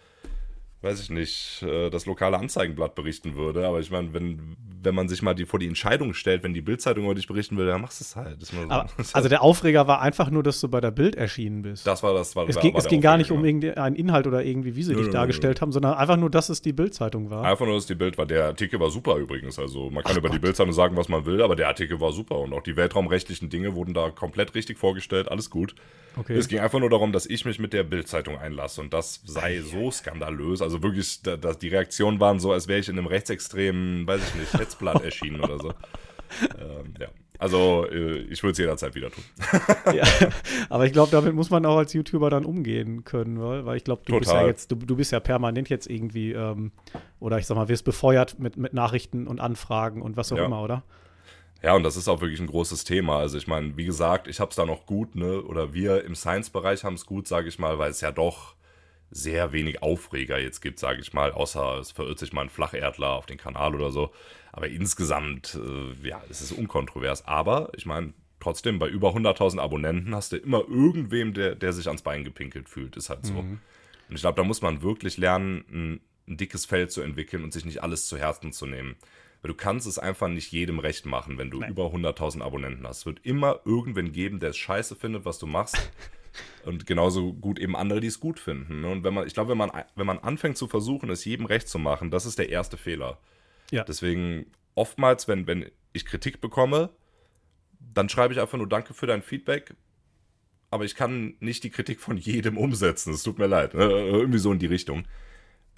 weiß 0.82 1.00
ich 1.00 1.10
nicht, 1.10 1.62
äh, 1.62 1.90
das 1.90 2.06
lokale 2.06 2.38
Anzeigenblatt 2.38 2.94
berichten 2.94 3.34
würde. 3.34 3.66
Aber 3.66 3.80
ich 3.80 3.90
meine, 3.90 4.12
wenn, 4.14 4.56
wenn 4.82 4.94
man 4.94 5.08
sich 5.08 5.22
mal 5.22 5.34
die, 5.34 5.46
vor 5.46 5.58
die 5.58 5.66
Entscheidung 5.66 6.14
stellt, 6.14 6.42
wenn 6.42 6.54
die 6.54 6.60
Bildzeitung 6.60 7.04
über 7.04 7.14
dich 7.14 7.26
berichten 7.26 7.56
will, 7.56 7.66
dann 7.66 7.80
machst 7.80 8.00
du 8.00 8.04
es 8.04 8.16
halt. 8.16 8.44
So. 8.44 8.56
Aber, 8.68 8.88
also 9.12 9.28
der 9.28 9.42
Aufreger 9.42 9.86
war 9.86 10.00
einfach 10.00 10.30
nur, 10.30 10.42
dass 10.42 10.60
du 10.60 10.68
bei 10.68 10.80
der 10.80 10.90
Bild 10.90 11.16
erschienen 11.16 11.62
bist. 11.62 11.86
Das 11.86 12.02
war 12.02 12.14
das. 12.14 12.36
War, 12.36 12.48
es 12.48 12.58
ging, 12.58 12.74
war 12.74 12.80
es 12.80 12.88
ging 12.88 13.00
gar 13.00 13.16
nicht 13.16 13.30
um 13.30 13.44
irgendeinen 13.44 13.96
Inhalt 13.96 14.26
oder 14.26 14.44
irgendwie, 14.44 14.76
wie 14.76 14.82
sie 14.82 14.92
nö, 14.92 14.98
dich 14.98 15.06
nö, 15.06 15.12
dargestellt 15.12 15.58
nö. 15.58 15.62
haben, 15.62 15.72
sondern 15.72 15.94
einfach 15.94 16.16
nur, 16.16 16.30
dass 16.30 16.48
es 16.48 16.62
die 16.62 16.72
Bildzeitung 16.72 17.30
war. 17.30 17.44
Einfach 17.44 17.66
nur, 17.66 17.74
dass 17.74 17.86
die 17.86 17.94
Bild 17.94 18.18
war. 18.18 18.26
Der 18.26 18.46
Artikel 18.46 18.80
war 18.80 18.90
super 18.90 19.16
übrigens. 19.16 19.58
Also 19.58 19.90
man 19.90 20.02
kann 20.02 20.12
Ach 20.12 20.18
über 20.18 20.28
Gott. 20.28 20.36
die 20.36 20.40
Bildzeitung 20.40 20.72
sagen, 20.72 20.96
was 20.96 21.08
man 21.08 21.26
will, 21.26 21.42
aber 21.42 21.56
der 21.56 21.68
Artikel 21.68 22.00
war 22.00 22.12
super 22.12 22.38
und 22.38 22.52
auch 22.52 22.62
die 22.62 22.76
weltraumrechtlichen 22.76 23.48
Dinge 23.50 23.74
wurden 23.74 23.94
da 23.94 24.10
komplett 24.10 24.54
richtig 24.54 24.78
vorgestellt. 24.78 25.30
Alles 25.30 25.50
gut. 25.50 25.74
Okay. 26.18 26.36
Es 26.36 26.48
ging 26.48 26.58
einfach 26.58 26.80
nur 26.80 26.90
darum, 26.90 27.12
dass 27.12 27.26
ich 27.26 27.44
mich 27.44 27.60
mit 27.60 27.72
der 27.72 27.84
Bildzeitung 27.84 28.38
einlasse 28.38 28.80
und 28.80 28.92
das 28.92 29.20
sei 29.24 29.60
so 29.60 29.90
skandalös. 29.90 30.62
Also 30.62 30.82
wirklich, 30.82 31.22
da, 31.22 31.36
da, 31.36 31.54
die 31.54 31.68
Reaktionen 31.68 32.18
waren 32.18 32.40
so, 32.40 32.52
als 32.52 32.66
wäre 32.66 32.80
ich 32.80 32.88
in 32.88 32.98
einem 32.98 33.06
rechtsextremen, 33.06 34.06
weiß 34.06 34.20
ich 34.26 34.34
nicht, 34.34 34.58
Hetzblatt 34.68 35.02
erschienen 35.02 35.40
oder 35.40 35.58
so. 35.58 35.68
Ähm, 36.58 36.94
ja. 37.00 37.08
Also, 37.38 37.86
äh, 37.86 38.18
ich 38.22 38.42
würde 38.42 38.52
es 38.52 38.58
jederzeit 38.58 38.94
wieder 38.96 39.10
tun. 39.10 39.22
ja, 39.94 40.04
aber 40.68 40.86
ich 40.86 40.92
glaube, 40.92 41.12
damit 41.12 41.34
muss 41.34 41.50
man 41.50 41.64
auch 41.66 41.76
als 41.76 41.92
YouTuber 41.92 42.30
dann 42.30 42.44
umgehen 42.44 43.04
können, 43.04 43.40
weil, 43.40 43.64
weil 43.64 43.76
ich 43.76 43.84
glaube, 43.84 44.02
du 44.04 44.12
Total. 44.12 44.20
bist 44.20 44.32
ja 44.32 44.46
jetzt, 44.46 44.72
du, 44.72 44.76
du 44.76 44.96
bist 44.96 45.12
ja 45.12 45.20
permanent 45.20 45.68
jetzt 45.68 45.88
irgendwie, 45.88 46.32
ähm, 46.32 46.72
oder 47.20 47.38
ich 47.38 47.46
sag 47.46 47.54
mal, 47.54 47.68
wirst 47.68 47.84
befeuert 47.84 48.40
mit, 48.40 48.56
mit 48.56 48.74
Nachrichten 48.74 49.28
und 49.28 49.40
Anfragen 49.40 50.02
und 50.02 50.16
was 50.16 50.32
auch 50.32 50.36
ja. 50.36 50.46
immer, 50.46 50.62
oder? 50.62 50.82
Ja, 51.62 51.74
und 51.74 51.84
das 51.84 51.96
ist 51.96 52.08
auch 52.08 52.20
wirklich 52.20 52.40
ein 52.40 52.46
großes 52.46 52.84
Thema. 52.84 53.18
Also 53.18 53.38
ich 53.38 53.46
meine, 53.46 53.76
wie 53.76 53.84
gesagt, 53.84 54.26
ich 54.28 54.40
habe 54.40 54.50
es 54.50 54.56
da 54.56 54.66
noch 54.66 54.86
gut, 54.86 55.14
ne? 55.14 55.42
Oder 55.42 55.72
wir 55.74 56.04
im 56.04 56.14
Science-Bereich 56.14 56.84
haben 56.84 56.94
es 56.94 57.06
gut, 57.06 57.26
sage 57.26 57.48
ich 57.48 57.58
mal, 57.58 57.78
weil 57.78 57.90
es 57.90 58.00
ja 58.00 58.12
doch 58.12 58.54
sehr 59.10 59.52
wenig 59.52 59.82
Aufreger 59.82 60.38
jetzt 60.38 60.60
gibt, 60.60 60.78
sage 60.78 61.00
ich 61.00 61.12
mal, 61.12 61.32
außer 61.32 61.78
es 61.78 61.92
verirrt 61.92 62.18
sich 62.18 62.32
mal 62.32 62.42
ein 62.42 62.50
Flacherdler 62.50 63.10
auf 63.10 63.26
den 63.26 63.38
Kanal 63.38 63.74
oder 63.74 63.90
so. 63.90 64.12
Aber 64.52 64.68
insgesamt, 64.68 65.54
äh, 65.54 66.08
ja, 66.08 66.22
es 66.28 66.40
ist 66.40 66.52
unkontrovers. 66.52 67.26
Aber 67.26 67.70
ich 67.76 67.86
meine, 67.86 68.12
trotzdem, 68.40 68.78
bei 68.78 68.88
über 68.88 69.14
100.000 69.14 69.60
Abonnenten 69.60 70.14
hast 70.14 70.32
du 70.32 70.36
immer 70.36 70.64
irgendwem, 70.68 71.32
der, 71.34 71.54
der 71.54 71.72
sich 71.72 71.86
ans 71.86 72.02
Bein 72.02 72.24
gepinkelt 72.24 72.68
fühlt. 72.68 72.96
Ist 72.96 73.10
halt 73.10 73.24
so. 73.24 73.34
Mhm. 73.34 73.60
Und 74.08 74.14
ich 74.14 74.20
glaube, 74.20 74.36
da 74.36 74.44
muss 74.44 74.62
man 74.62 74.82
wirklich 74.82 75.16
lernen, 75.16 75.64
ein, 75.70 76.00
ein 76.28 76.36
dickes 76.36 76.66
Feld 76.66 76.90
zu 76.92 77.02
entwickeln 77.02 77.44
und 77.44 77.52
sich 77.52 77.64
nicht 77.64 77.82
alles 77.82 78.06
zu 78.06 78.18
Herzen 78.18 78.52
zu 78.52 78.66
nehmen. 78.66 78.96
Weil 79.40 79.50
du 79.50 79.54
kannst 79.54 79.86
es 79.86 79.98
einfach 79.98 80.28
nicht 80.28 80.50
jedem 80.50 80.80
recht 80.80 81.06
machen, 81.06 81.38
wenn 81.38 81.50
du 81.50 81.60
Nein. 81.60 81.70
über 81.70 81.86
100.000 81.86 82.42
Abonnenten 82.42 82.86
hast. 82.86 82.98
Es 82.98 83.06
wird 83.06 83.24
immer 83.24 83.60
irgendwen 83.64 84.12
geben, 84.12 84.40
der 84.40 84.50
es 84.50 84.56
scheiße 84.56 84.96
findet, 84.96 85.24
was 85.24 85.38
du 85.38 85.46
machst. 85.46 85.76
Und 86.64 86.86
genauso 86.86 87.32
gut 87.32 87.58
eben 87.58 87.76
andere, 87.76 88.00
die 88.00 88.06
es 88.06 88.20
gut 88.20 88.38
finden. 88.38 88.82
Ne? 88.82 88.88
Und 88.88 89.04
wenn 89.04 89.14
man, 89.14 89.26
ich 89.26 89.34
glaube, 89.34 89.50
wenn 89.50 89.58
man, 89.58 89.70
wenn 89.94 90.06
man 90.06 90.18
anfängt 90.18 90.56
zu 90.56 90.66
versuchen, 90.66 91.10
es 91.10 91.24
jedem 91.24 91.46
recht 91.46 91.68
zu 91.68 91.78
machen, 91.78 92.10
das 92.10 92.26
ist 92.26 92.38
der 92.38 92.50
erste 92.50 92.76
Fehler. 92.76 93.18
Ja. 93.70 93.84
Deswegen 93.84 94.46
oftmals, 94.74 95.28
wenn, 95.28 95.46
wenn 95.46 95.70
ich 95.92 96.04
Kritik 96.04 96.40
bekomme, 96.40 96.90
dann 97.80 98.08
schreibe 98.08 98.34
ich 98.34 98.40
einfach 98.40 98.58
nur 98.58 98.68
Danke 98.68 98.94
für 98.94 99.06
dein 99.06 99.22
Feedback. 99.22 99.74
Aber 100.70 100.84
ich 100.84 100.94
kann 100.94 101.34
nicht 101.40 101.64
die 101.64 101.70
Kritik 101.70 102.00
von 102.00 102.16
jedem 102.16 102.58
umsetzen. 102.58 103.14
Es 103.14 103.22
tut 103.22 103.38
mir 103.38 103.46
leid. 103.46 103.74
Ne? 103.74 103.84
Irgendwie 103.84 104.38
so 104.38 104.52
in 104.52 104.58
die 104.58 104.66
Richtung. 104.66 105.04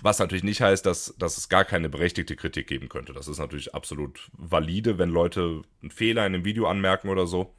Was 0.03 0.19
natürlich 0.19 0.45
nicht 0.45 0.63
heißt, 0.63 0.85
dass, 0.87 1.15
dass 1.19 1.37
es 1.37 1.49
gar 1.49 1.65
keine 1.65 1.89
berechtigte 1.89 2.35
Kritik 2.35 2.67
geben 2.67 2.89
könnte. 2.89 3.13
Das 3.13 3.29
ist 3.29 3.39
natürlich 3.39 3.75
absolut 3.75 4.31
valide, 4.33 4.99
wenn 4.99 5.11
Leute 5.11 5.63
einen 5.83 5.91
Fehler 5.91 6.27
in 6.27 6.35
einem 6.35 6.45
Video 6.45 6.67
anmerken 6.67 7.09
oder 7.09 7.27
so. 7.27 7.55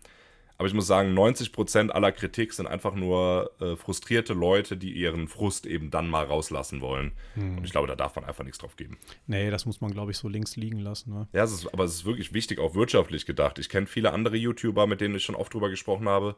Aber 0.61 0.67
ich 0.67 0.75
muss 0.75 0.85
sagen, 0.85 1.17
90% 1.17 1.89
aller 1.89 2.11
Kritik 2.11 2.53
sind 2.53 2.67
einfach 2.67 2.93
nur 2.93 3.49
äh, 3.59 3.75
frustrierte 3.75 4.33
Leute, 4.33 4.77
die 4.77 4.91
ihren 4.91 5.27
Frust 5.27 5.65
eben 5.65 5.89
dann 5.89 6.07
mal 6.07 6.23
rauslassen 6.23 6.81
wollen. 6.81 7.13
Hm. 7.33 7.57
Und 7.57 7.63
ich 7.63 7.71
glaube, 7.71 7.87
da 7.87 7.95
darf 7.95 8.15
man 8.15 8.25
einfach 8.25 8.43
nichts 8.43 8.59
drauf 8.59 8.75
geben. 8.75 8.99
Nee, 9.25 9.49
das 9.49 9.65
muss 9.65 9.81
man, 9.81 9.89
glaube 9.89 10.11
ich, 10.11 10.19
so 10.19 10.27
links 10.27 10.57
liegen 10.57 10.77
lassen. 10.77 11.13
Ne? 11.13 11.27
Ja, 11.33 11.45
es 11.45 11.51
ist, 11.51 11.73
aber 11.73 11.85
es 11.85 11.95
ist 11.95 12.05
wirklich 12.05 12.35
wichtig, 12.35 12.59
auch 12.59 12.75
wirtschaftlich 12.75 13.25
gedacht. 13.25 13.57
Ich 13.57 13.69
kenne 13.69 13.87
viele 13.87 14.13
andere 14.13 14.35
YouTuber, 14.35 14.85
mit 14.85 15.01
denen 15.01 15.15
ich 15.15 15.23
schon 15.23 15.33
oft 15.33 15.51
drüber 15.51 15.71
gesprochen 15.71 16.07
habe. 16.07 16.35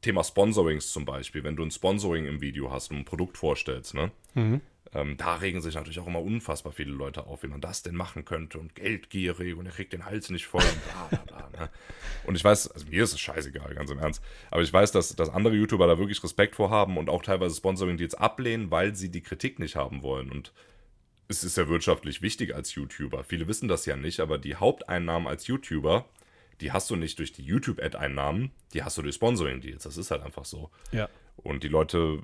Thema 0.00 0.24
Sponsorings 0.24 0.90
zum 0.90 1.04
Beispiel. 1.04 1.44
Wenn 1.44 1.56
du 1.56 1.62
ein 1.62 1.70
Sponsoring 1.70 2.24
im 2.24 2.40
Video 2.40 2.72
hast 2.72 2.90
und 2.90 2.96
ein 2.96 3.04
Produkt 3.04 3.36
vorstellst, 3.36 3.92
ne? 3.92 4.10
Mhm 4.32 4.62
ähm, 4.92 5.16
da 5.16 5.36
regen 5.36 5.60
sich 5.60 5.76
natürlich 5.76 6.00
auch 6.00 6.06
immer 6.06 6.22
unfassbar 6.22 6.72
viele 6.72 6.90
Leute 6.90 7.26
auf, 7.26 7.42
wie 7.44 7.48
man 7.48 7.60
das 7.60 7.82
denn 7.82 7.94
machen 7.94 8.24
könnte 8.24 8.58
und 8.58 8.74
geldgierig 8.74 9.56
und 9.56 9.66
er 9.66 9.72
kriegt 9.72 9.92
den 9.92 10.04
Hals 10.04 10.30
nicht 10.30 10.46
voll 10.46 10.62
und 10.62 10.84
bla 10.84 11.06
bla 11.08 11.48
bla. 11.48 11.60
Ne? 11.60 11.70
Und 12.26 12.34
ich 12.34 12.42
weiß, 12.42 12.72
also 12.72 12.86
mir 12.86 13.04
ist 13.04 13.12
es 13.12 13.20
scheißegal, 13.20 13.74
ganz 13.74 13.90
im 13.90 13.98
Ernst, 13.98 14.22
aber 14.50 14.62
ich 14.62 14.72
weiß, 14.72 14.90
dass, 14.90 15.14
dass 15.14 15.30
andere 15.30 15.54
YouTuber 15.54 15.86
da 15.86 15.98
wirklich 15.98 16.22
Respekt 16.22 16.56
vor 16.56 16.70
haben 16.70 16.96
und 16.96 17.08
auch 17.08 17.22
teilweise 17.22 17.54
Sponsoring 17.54 17.98
die 17.98 18.02
jetzt 18.02 18.18
ablehnen, 18.18 18.70
weil 18.70 18.96
sie 18.96 19.10
die 19.10 19.22
Kritik 19.22 19.60
nicht 19.60 19.76
haben 19.76 20.02
wollen. 20.02 20.30
Und 20.30 20.52
es 21.28 21.44
ist 21.44 21.56
ja 21.56 21.68
wirtschaftlich 21.68 22.20
wichtig 22.22 22.56
als 22.56 22.74
YouTuber. 22.74 23.22
Viele 23.22 23.46
wissen 23.46 23.68
das 23.68 23.86
ja 23.86 23.94
nicht, 23.94 24.18
aber 24.18 24.38
die 24.38 24.56
Haupteinnahmen 24.56 25.28
als 25.28 25.46
YouTuber, 25.46 26.04
die 26.60 26.72
hast 26.72 26.90
du 26.90 26.96
nicht 26.96 27.20
durch 27.20 27.32
die 27.32 27.44
YouTube-Ad-Einnahmen, 27.44 28.50
die 28.74 28.82
hast 28.82 28.98
du 28.98 29.02
durch 29.02 29.14
Sponsoring-Deals. 29.14 29.84
Das 29.84 29.96
ist 29.96 30.10
halt 30.10 30.22
einfach 30.22 30.44
so. 30.44 30.70
Ja. 30.90 31.08
Und 31.36 31.62
die 31.62 31.68
Leute 31.68 32.20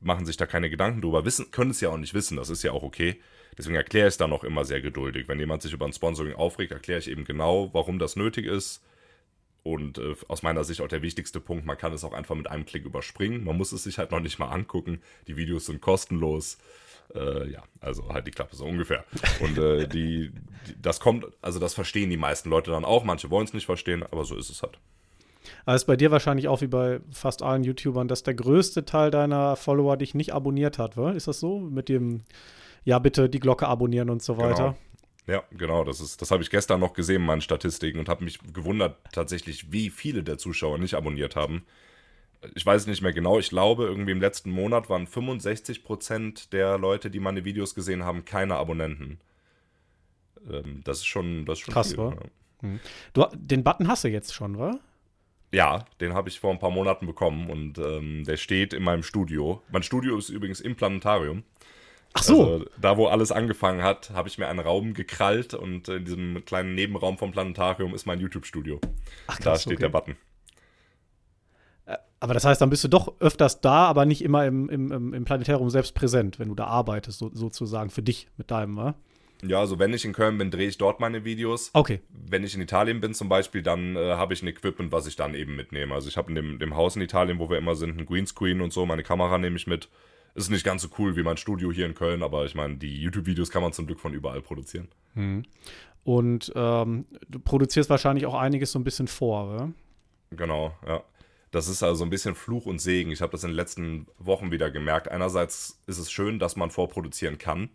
machen 0.00 0.26
sich 0.26 0.36
da 0.36 0.46
keine 0.46 0.70
Gedanken 0.70 1.00
drüber, 1.00 1.24
wissen, 1.24 1.50
können 1.50 1.70
es 1.70 1.80
ja 1.80 1.90
auch 1.90 1.96
nicht 1.96 2.14
wissen, 2.14 2.36
das 2.36 2.50
ist 2.50 2.62
ja 2.62 2.72
auch 2.72 2.82
okay. 2.82 3.20
Deswegen 3.56 3.74
erkläre 3.74 4.06
ich 4.06 4.12
es 4.12 4.18
dann 4.18 4.32
auch 4.32 4.44
immer 4.44 4.64
sehr 4.64 4.80
geduldig. 4.80 5.26
Wenn 5.26 5.40
jemand 5.40 5.62
sich 5.62 5.72
über 5.72 5.84
ein 5.84 5.92
Sponsoring 5.92 6.34
aufregt, 6.34 6.70
erkläre 6.70 7.00
ich 7.00 7.10
eben 7.10 7.24
genau, 7.24 7.70
warum 7.72 7.98
das 7.98 8.14
nötig 8.14 8.46
ist. 8.46 8.84
Und 9.64 9.98
äh, 9.98 10.14
aus 10.28 10.42
meiner 10.42 10.62
Sicht 10.62 10.80
auch 10.80 10.88
der 10.88 11.02
wichtigste 11.02 11.40
Punkt, 11.40 11.66
man 11.66 11.76
kann 11.76 11.92
es 11.92 12.04
auch 12.04 12.12
einfach 12.12 12.36
mit 12.36 12.48
einem 12.48 12.64
Klick 12.64 12.84
überspringen. 12.84 13.44
Man 13.44 13.56
muss 13.56 13.72
es 13.72 13.82
sich 13.82 13.98
halt 13.98 14.12
noch 14.12 14.20
nicht 14.20 14.38
mal 14.38 14.48
angucken. 14.48 15.02
Die 15.26 15.36
Videos 15.36 15.66
sind 15.66 15.80
kostenlos. 15.80 16.58
Äh, 17.14 17.50
ja, 17.50 17.62
also 17.80 18.08
halt 18.12 18.26
die 18.26 18.30
Klappe 18.30 18.54
so 18.54 18.64
ungefähr. 18.64 19.04
Und 19.40 19.58
äh, 19.58 19.88
die, 19.88 20.30
die, 20.66 20.80
das 20.80 21.00
kommt, 21.00 21.26
also 21.42 21.58
das 21.58 21.74
verstehen 21.74 22.10
die 22.10 22.16
meisten 22.16 22.50
Leute 22.50 22.70
dann 22.70 22.84
auch. 22.84 23.02
Manche 23.02 23.30
wollen 23.30 23.46
es 23.46 23.54
nicht 23.54 23.66
verstehen, 23.66 24.04
aber 24.04 24.24
so 24.24 24.36
ist 24.36 24.50
es 24.50 24.62
halt. 24.62 24.78
Aber 25.64 25.76
ist 25.76 25.86
bei 25.86 25.96
dir 25.96 26.10
wahrscheinlich 26.10 26.48
auch 26.48 26.60
wie 26.60 26.66
bei 26.66 27.00
fast 27.10 27.42
allen 27.42 27.64
YouTubern, 27.64 28.08
dass 28.08 28.22
der 28.22 28.34
größte 28.34 28.84
Teil 28.84 29.10
deiner 29.10 29.56
Follower 29.56 29.96
dich 29.96 30.14
nicht 30.14 30.32
abonniert 30.32 30.78
hat, 30.78 30.96
wa? 30.96 31.10
Ist 31.12 31.28
das 31.28 31.40
so? 31.40 31.58
Mit 31.58 31.88
dem, 31.88 32.22
ja, 32.84 32.98
bitte 32.98 33.28
die 33.28 33.40
Glocke 33.40 33.66
abonnieren 33.66 34.10
und 34.10 34.22
so 34.22 34.34
genau. 34.34 34.48
weiter. 34.48 34.76
Ja, 35.28 35.42
genau, 35.50 35.84
das 35.84 36.16
das 36.16 36.30
habe 36.30 36.42
ich 36.42 36.48
gestern 36.48 36.80
noch 36.80 36.94
gesehen 36.94 37.16
in 37.16 37.26
meinen 37.26 37.42
Statistiken 37.42 37.98
und 37.98 38.08
habe 38.08 38.24
mich 38.24 38.38
gewundert 38.54 38.96
tatsächlich, 39.12 39.70
wie 39.70 39.90
viele 39.90 40.22
der 40.22 40.38
Zuschauer 40.38 40.78
nicht 40.78 40.94
abonniert 40.94 41.36
haben. 41.36 41.64
Ich 42.54 42.64
weiß 42.64 42.86
nicht 42.86 43.02
mehr 43.02 43.12
genau, 43.12 43.38
ich 43.38 43.50
glaube, 43.50 43.84
irgendwie 43.84 44.12
im 44.12 44.20
letzten 44.20 44.50
Monat 44.50 44.88
waren 44.88 45.06
65% 45.06 46.50
der 46.50 46.78
Leute, 46.78 47.10
die 47.10 47.20
meine 47.20 47.44
Videos 47.44 47.74
gesehen 47.74 48.04
haben, 48.04 48.24
keine 48.24 48.56
Abonnenten. 48.56 49.18
Ähm, 50.50 50.80
das 50.84 50.98
ist 50.98 51.06
schon, 51.06 51.44
das 51.44 51.58
ist 51.58 51.64
schon 51.64 51.74
Krass, 51.74 51.88
viel, 51.88 51.98
wa? 51.98 52.14
Ja. 52.14 52.20
Hm. 52.60 52.80
Du, 53.12 53.26
den 53.34 53.64
Button 53.64 53.88
hast 53.88 54.04
du 54.04 54.08
jetzt 54.08 54.32
schon, 54.32 54.58
wa? 54.58 54.78
Ja, 55.52 55.84
den 56.00 56.12
habe 56.14 56.28
ich 56.28 56.40
vor 56.40 56.50
ein 56.50 56.58
paar 56.58 56.70
Monaten 56.70 57.06
bekommen 57.06 57.48
und 57.48 57.78
ähm, 57.78 58.24
der 58.24 58.36
steht 58.36 58.74
in 58.74 58.82
meinem 58.82 59.02
Studio. 59.02 59.62
Mein 59.70 59.82
Studio 59.82 60.16
ist 60.18 60.28
übrigens 60.28 60.60
im 60.60 60.76
Planetarium. 60.76 61.42
Ach 62.12 62.22
so. 62.22 62.52
Also, 62.52 62.64
da, 62.80 62.96
wo 62.96 63.06
alles 63.06 63.32
angefangen 63.32 63.82
hat, 63.82 64.10
habe 64.10 64.28
ich 64.28 64.38
mir 64.38 64.48
einen 64.48 64.60
Raum 64.60 64.94
gekrallt 64.94 65.54
und 65.54 65.88
in 65.88 66.04
diesem 66.04 66.44
kleinen 66.44 66.74
Nebenraum 66.74 67.18
vom 67.18 67.32
Planetarium 67.32 67.94
ist 67.94 68.06
mein 68.06 68.20
YouTube-Studio. 68.20 68.80
Ach, 69.26 69.36
Da 69.38 69.42
krass, 69.42 69.62
steht 69.62 69.74
okay. 69.74 69.82
der 69.82 69.88
Button. 69.88 70.16
Aber 72.20 72.34
das 72.34 72.44
heißt, 72.44 72.60
dann 72.60 72.70
bist 72.70 72.82
du 72.82 72.88
doch 72.88 73.20
öfters 73.20 73.60
da, 73.60 73.86
aber 73.86 74.04
nicht 74.04 74.22
immer 74.22 74.44
im, 74.44 74.68
im, 74.68 75.14
im 75.14 75.24
Planetarium 75.24 75.70
selbst 75.70 75.94
präsent, 75.94 76.38
wenn 76.38 76.48
du 76.48 76.54
da 76.54 76.66
arbeitest, 76.66 77.18
so, 77.18 77.30
sozusagen 77.32 77.90
für 77.90 78.02
dich 78.02 78.28
mit 78.36 78.50
deinem, 78.50 78.76
wa? 78.76 78.94
Ja, 79.42 79.60
also 79.60 79.78
wenn 79.78 79.92
ich 79.94 80.04
in 80.04 80.12
Köln 80.12 80.38
bin, 80.38 80.50
drehe 80.50 80.68
ich 80.68 80.78
dort 80.78 81.00
meine 81.00 81.24
Videos. 81.24 81.70
Okay. 81.72 82.00
Wenn 82.10 82.44
ich 82.44 82.54
in 82.54 82.60
Italien 82.60 83.00
bin 83.00 83.14
zum 83.14 83.28
Beispiel, 83.28 83.62
dann 83.62 83.96
äh, 83.96 84.14
habe 84.14 84.34
ich 84.34 84.42
ein 84.42 84.48
Equipment, 84.48 84.90
was 84.90 85.06
ich 85.06 85.16
dann 85.16 85.34
eben 85.34 85.54
mitnehme. 85.54 85.94
Also 85.94 86.08
ich 86.08 86.16
habe 86.16 86.28
in 86.30 86.34
dem, 86.34 86.58
dem 86.58 86.74
Haus 86.74 86.96
in 86.96 87.02
Italien, 87.02 87.38
wo 87.38 87.48
wir 87.48 87.58
immer 87.58 87.76
sind, 87.76 87.98
ein 87.98 88.06
Greenscreen 88.06 88.60
und 88.60 88.72
so. 88.72 88.84
Meine 88.84 89.02
Kamera 89.02 89.38
nehme 89.38 89.56
ich 89.56 89.66
mit. 89.66 89.88
Ist 90.34 90.50
nicht 90.50 90.64
ganz 90.64 90.82
so 90.82 90.88
cool 90.98 91.16
wie 91.16 91.22
mein 91.22 91.36
Studio 91.36 91.72
hier 91.72 91.86
in 91.86 91.94
Köln, 91.94 92.22
aber 92.22 92.44
ich 92.44 92.54
meine, 92.54 92.76
die 92.76 93.00
YouTube-Videos 93.00 93.50
kann 93.50 93.62
man 93.62 93.72
zum 93.72 93.86
Glück 93.86 93.98
von 93.98 94.12
überall 94.12 94.40
produzieren. 94.40 94.88
Und 96.04 96.52
ähm, 96.54 97.06
du 97.28 97.38
produzierst 97.40 97.90
wahrscheinlich 97.90 98.26
auch 98.26 98.34
einiges 98.34 98.72
so 98.72 98.78
ein 98.78 98.84
bisschen 98.84 99.08
vor, 99.08 99.50
wa? 99.50 99.72
Genau, 100.30 100.74
ja. 100.86 101.02
Das 101.50 101.66
ist 101.68 101.82
also 101.82 102.04
ein 102.04 102.10
bisschen 102.10 102.34
Fluch 102.34 102.66
und 102.66 102.80
Segen. 102.80 103.10
Ich 103.10 103.22
habe 103.22 103.32
das 103.32 103.42
in 103.42 103.50
den 103.50 103.56
letzten 103.56 104.06
Wochen 104.18 104.50
wieder 104.50 104.70
gemerkt. 104.70 105.08
Einerseits 105.08 105.80
ist 105.86 105.98
es 105.98 106.10
schön, 106.10 106.38
dass 106.38 106.56
man 106.56 106.70
vorproduzieren 106.70 107.38
kann. 107.38 107.70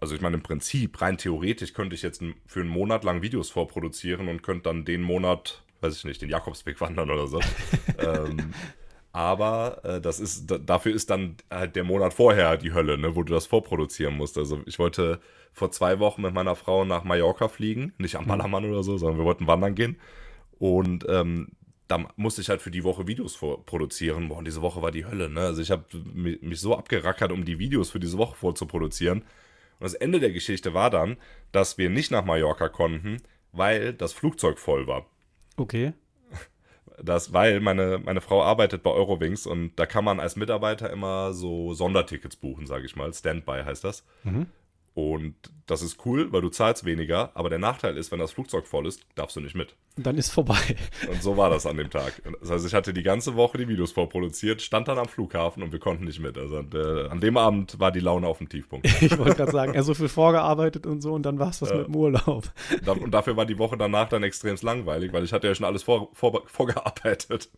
Also 0.00 0.14
ich 0.14 0.20
meine, 0.20 0.36
im 0.36 0.42
Prinzip, 0.42 1.00
rein 1.00 1.18
theoretisch 1.18 1.72
könnte 1.72 1.94
ich 1.94 2.02
jetzt 2.02 2.22
für 2.46 2.60
einen 2.60 2.68
Monat 2.68 3.04
lang 3.04 3.22
Videos 3.22 3.50
vorproduzieren 3.50 4.28
und 4.28 4.42
könnte 4.42 4.64
dann 4.64 4.84
den 4.84 5.02
Monat, 5.02 5.64
weiß 5.80 5.96
ich 5.96 6.04
nicht, 6.04 6.22
den 6.22 6.30
Jakobsweg 6.30 6.80
wandern 6.80 7.10
oder 7.10 7.26
so. 7.26 7.40
ähm, 7.98 8.54
aber 9.12 9.80
äh, 9.84 10.00
das 10.00 10.20
ist, 10.20 10.48
da, 10.50 10.58
dafür 10.58 10.94
ist 10.94 11.10
dann 11.10 11.36
halt 11.50 11.74
der 11.74 11.82
Monat 11.84 12.14
vorher 12.14 12.56
die 12.56 12.72
Hölle, 12.72 12.98
ne, 12.98 13.16
wo 13.16 13.22
du 13.22 13.32
das 13.32 13.46
vorproduzieren 13.46 14.16
musst. 14.16 14.38
Also 14.38 14.60
ich 14.66 14.78
wollte 14.78 15.20
vor 15.52 15.72
zwei 15.72 15.98
Wochen 15.98 16.22
mit 16.22 16.34
meiner 16.34 16.54
Frau 16.54 16.84
nach 16.84 17.02
Mallorca 17.04 17.48
fliegen, 17.48 17.92
nicht 17.98 18.14
am 18.16 18.26
Ballermann 18.26 18.64
oder 18.66 18.82
so, 18.84 18.98
sondern 18.98 19.18
wir 19.18 19.24
wollten 19.24 19.46
wandern 19.48 19.74
gehen. 19.74 19.96
Und 20.58 21.06
ähm, 21.08 21.48
da 21.88 22.06
musste 22.16 22.42
ich 22.42 22.50
halt 22.50 22.60
für 22.62 22.70
die 22.70 22.84
Woche 22.84 23.06
Videos 23.08 23.34
vorproduzieren. 23.34 24.28
Boah, 24.28 24.38
und 24.38 24.44
diese 24.44 24.62
Woche 24.62 24.82
war 24.82 24.90
die 24.90 25.06
Hölle, 25.06 25.30
ne? 25.30 25.40
Also 25.40 25.62
ich 25.62 25.70
habe 25.70 25.84
mi- 26.14 26.38
mich 26.42 26.60
so 26.60 26.76
abgerackert, 26.76 27.32
um 27.32 27.44
die 27.44 27.58
Videos 27.58 27.90
für 27.90 27.98
diese 28.00 28.18
Woche 28.18 28.36
vorzuproduzieren. 28.36 29.24
Und 29.78 29.84
das 29.84 29.94
Ende 29.94 30.20
der 30.20 30.32
Geschichte 30.32 30.74
war 30.74 30.90
dann, 30.90 31.16
dass 31.52 31.78
wir 31.78 31.90
nicht 31.90 32.10
nach 32.10 32.24
Mallorca 32.24 32.68
konnten, 32.68 33.18
weil 33.52 33.92
das 33.92 34.12
Flugzeug 34.12 34.58
voll 34.58 34.86
war. 34.86 35.06
Okay. 35.56 35.92
Das, 37.00 37.32
weil 37.32 37.60
meine, 37.60 37.98
meine 37.98 38.20
Frau 38.20 38.42
arbeitet 38.42 38.82
bei 38.82 38.90
Eurowings 38.90 39.46
und 39.46 39.76
da 39.76 39.86
kann 39.86 40.04
man 40.04 40.18
als 40.18 40.34
Mitarbeiter 40.34 40.90
immer 40.90 41.32
so 41.32 41.72
Sondertickets 41.72 42.34
buchen, 42.34 42.66
sage 42.66 42.86
ich 42.86 42.96
mal. 42.96 43.12
Standby 43.12 43.62
heißt 43.64 43.84
das. 43.84 44.04
Und 44.94 45.34
das 45.66 45.82
ist 45.82 46.04
cool, 46.06 46.32
weil 46.32 46.40
du 46.40 46.48
zahlst 46.48 46.84
weniger, 46.84 47.30
aber 47.34 47.50
der 47.50 47.58
Nachteil 47.58 47.96
ist, 47.96 48.10
wenn 48.10 48.18
das 48.18 48.32
Flugzeug 48.32 48.66
voll 48.66 48.86
ist, 48.86 49.02
darfst 49.14 49.36
du 49.36 49.40
nicht 49.40 49.54
mit. 49.54 49.76
Dann 49.96 50.16
ist 50.16 50.30
vorbei. 50.30 50.58
Und 51.08 51.22
so 51.22 51.36
war 51.36 51.50
das 51.50 51.66
an 51.66 51.76
dem 51.76 51.90
Tag. 51.90 52.22
Das 52.40 52.50
heißt, 52.50 52.66
ich 52.66 52.74
hatte 52.74 52.92
die 52.92 53.02
ganze 53.02 53.36
Woche 53.36 53.58
die 53.58 53.68
Videos 53.68 53.92
vorproduziert, 53.92 54.62
stand 54.62 54.88
dann 54.88 54.98
am 54.98 55.06
Flughafen 55.06 55.62
und 55.62 55.72
wir 55.72 55.78
konnten 55.78 56.04
nicht 56.04 56.20
mit. 56.20 56.38
Also 56.38 56.60
äh, 56.60 57.08
an 57.08 57.20
dem 57.20 57.36
Abend 57.36 57.78
war 57.78 57.92
die 57.92 58.00
Laune 58.00 58.26
auf 58.26 58.38
dem 58.38 58.48
Tiefpunkt. 58.48 58.88
Ich 59.00 59.16
wollte 59.16 59.36
gerade 59.36 59.52
sagen, 59.52 59.74
er 59.74 59.82
so 59.82 59.94
viel 59.94 60.08
vorgearbeitet 60.08 60.86
und 60.86 61.00
so 61.00 61.12
und 61.14 61.22
dann 61.22 61.38
war 61.38 61.50
es 61.50 61.60
das 61.60 61.72
mit 61.72 61.86
dem 61.86 61.96
Urlaub. 61.96 62.50
Und 62.86 63.12
dafür 63.12 63.36
war 63.36 63.46
die 63.46 63.58
Woche 63.58 63.76
danach 63.76 64.08
dann 64.08 64.22
extrem 64.22 64.56
langweilig, 64.60 65.12
weil 65.12 65.24
ich 65.24 65.32
hatte 65.32 65.46
ja 65.46 65.54
schon 65.54 65.66
alles 65.66 65.82
vor, 65.82 66.10
vor, 66.12 66.42
vorgearbeitet. 66.46 67.48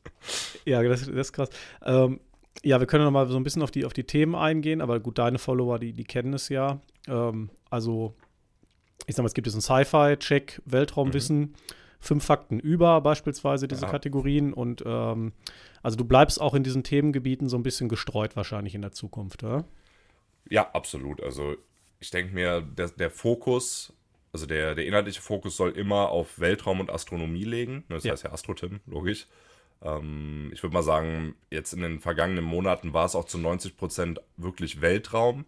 Ja, 0.64 0.82
das, 0.82 1.00
das 1.00 1.08
ist 1.08 1.32
krass. 1.32 1.48
Ähm, 1.84 2.20
ja, 2.62 2.78
wir 2.78 2.86
können 2.86 3.04
noch 3.04 3.10
mal 3.10 3.28
so 3.28 3.36
ein 3.36 3.42
bisschen 3.42 3.62
auf 3.62 3.70
die, 3.70 3.84
auf 3.84 3.92
die 3.92 4.04
Themen 4.04 4.34
eingehen, 4.34 4.80
aber 4.80 5.00
gut, 5.00 5.18
deine 5.18 5.38
Follower, 5.38 5.78
die, 5.78 5.92
die 5.92 6.04
kennen 6.04 6.34
es 6.34 6.48
ja. 6.48 6.80
Ähm, 7.08 7.50
also, 7.70 8.14
ich 9.06 9.14
sag 9.16 9.22
mal, 9.22 9.28
es 9.28 9.34
gibt 9.34 9.46
jetzt 9.46 9.54
einen 9.54 9.62
Sci-Fi-Check, 9.84 10.62
Weltraumwissen, 10.66 11.54
fünf 12.00 12.24
Fakten 12.24 12.58
über 12.60 13.00
beispielsweise 13.00 13.68
diese 13.68 13.84
Ja. 13.86 13.90
Kategorien 13.90 14.52
und 14.54 14.82
ähm, 14.86 15.32
also 15.82 15.96
du 15.96 16.04
bleibst 16.04 16.40
auch 16.40 16.54
in 16.54 16.62
diesen 16.62 16.82
Themengebieten 16.82 17.48
so 17.48 17.56
ein 17.58 17.62
bisschen 17.62 17.88
gestreut 17.88 18.36
wahrscheinlich 18.36 18.74
in 18.74 18.82
der 18.82 18.92
Zukunft, 18.92 19.42
ja? 19.42 19.64
Ja, 20.48 20.70
absolut. 20.72 21.22
Also 21.22 21.56
ich 22.00 22.10
denke 22.10 22.34
mir, 22.34 22.62
der, 22.62 22.88
der 22.88 23.10
Fokus, 23.10 23.92
also 24.32 24.46
der, 24.46 24.74
der 24.74 24.86
inhaltliche 24.86 25.20
Fokus 25.20 25.56
soll 25.56 25.70
immer 25.72 26.08
auf 26.08 26.38
Weltraum 26.40 26.80
und 26.80 26.90
Astronomie 26.90 27.44
legen. 27.44 27.84
Das 27.90 28.04
Ja. 28.04 28.12
heißt 28.12 28.24
ja 28.24 28.32
Astrotim, 28.32 28.80
logisch. 28.86 29.26
Ähm, 29.82 30.50
ich 30.54 30.62
würde 30.62 30.74
mal 30.74 30.82
sagen, 30.82 31.34
jetzt 31.50 31.72
in 31.74 31.82
den 31.82 32.00
vergangenen 32.00 32.44
Monaten 32.44 32.92
war 32.94 33.04
es 33.04 33.14
auch 33.14 33.24
zu 33.26 33.38
90 33.38 33.76
Prozent 33.76 34.20
wirklich 34.38 34.80
Weltraum, 34.80 35.44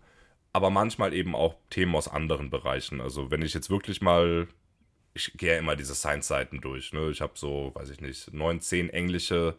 aber 0.53 0.71
manchmal 0.71 1.15
eben 1.15 1.35
auch 1.35 1.55
Themen 1.71 1.95
aus 1.95 2.09
anderen 2.09 2.51
Bereichen. 2.51 3.01
Also 3.01 3.31
wenn 3.31 3.43
ich 3.43 3.55
jetzt 3.55 3.71
wirklich 3.71 4.03
mal, 4.03 4.49
ich 5.15 5.33
gehe 5.35 5.53
ja 5.53 5.59
immer 5.59 5.77
diese 5.77 5.95
Science-Seiten 5.95 6.61
durch. 6.61 6.93
Ne? 6.93 7.11
Ich 7.11 7.21
habe 7.21 7.33
so, 7.37 7.73
weiß 7.75 7.91
ich 7.91 8.01
nicht, 8.01 8.33
neun, 8.33 8.61
zehn 8.61 8.91
englische 8.91 9.57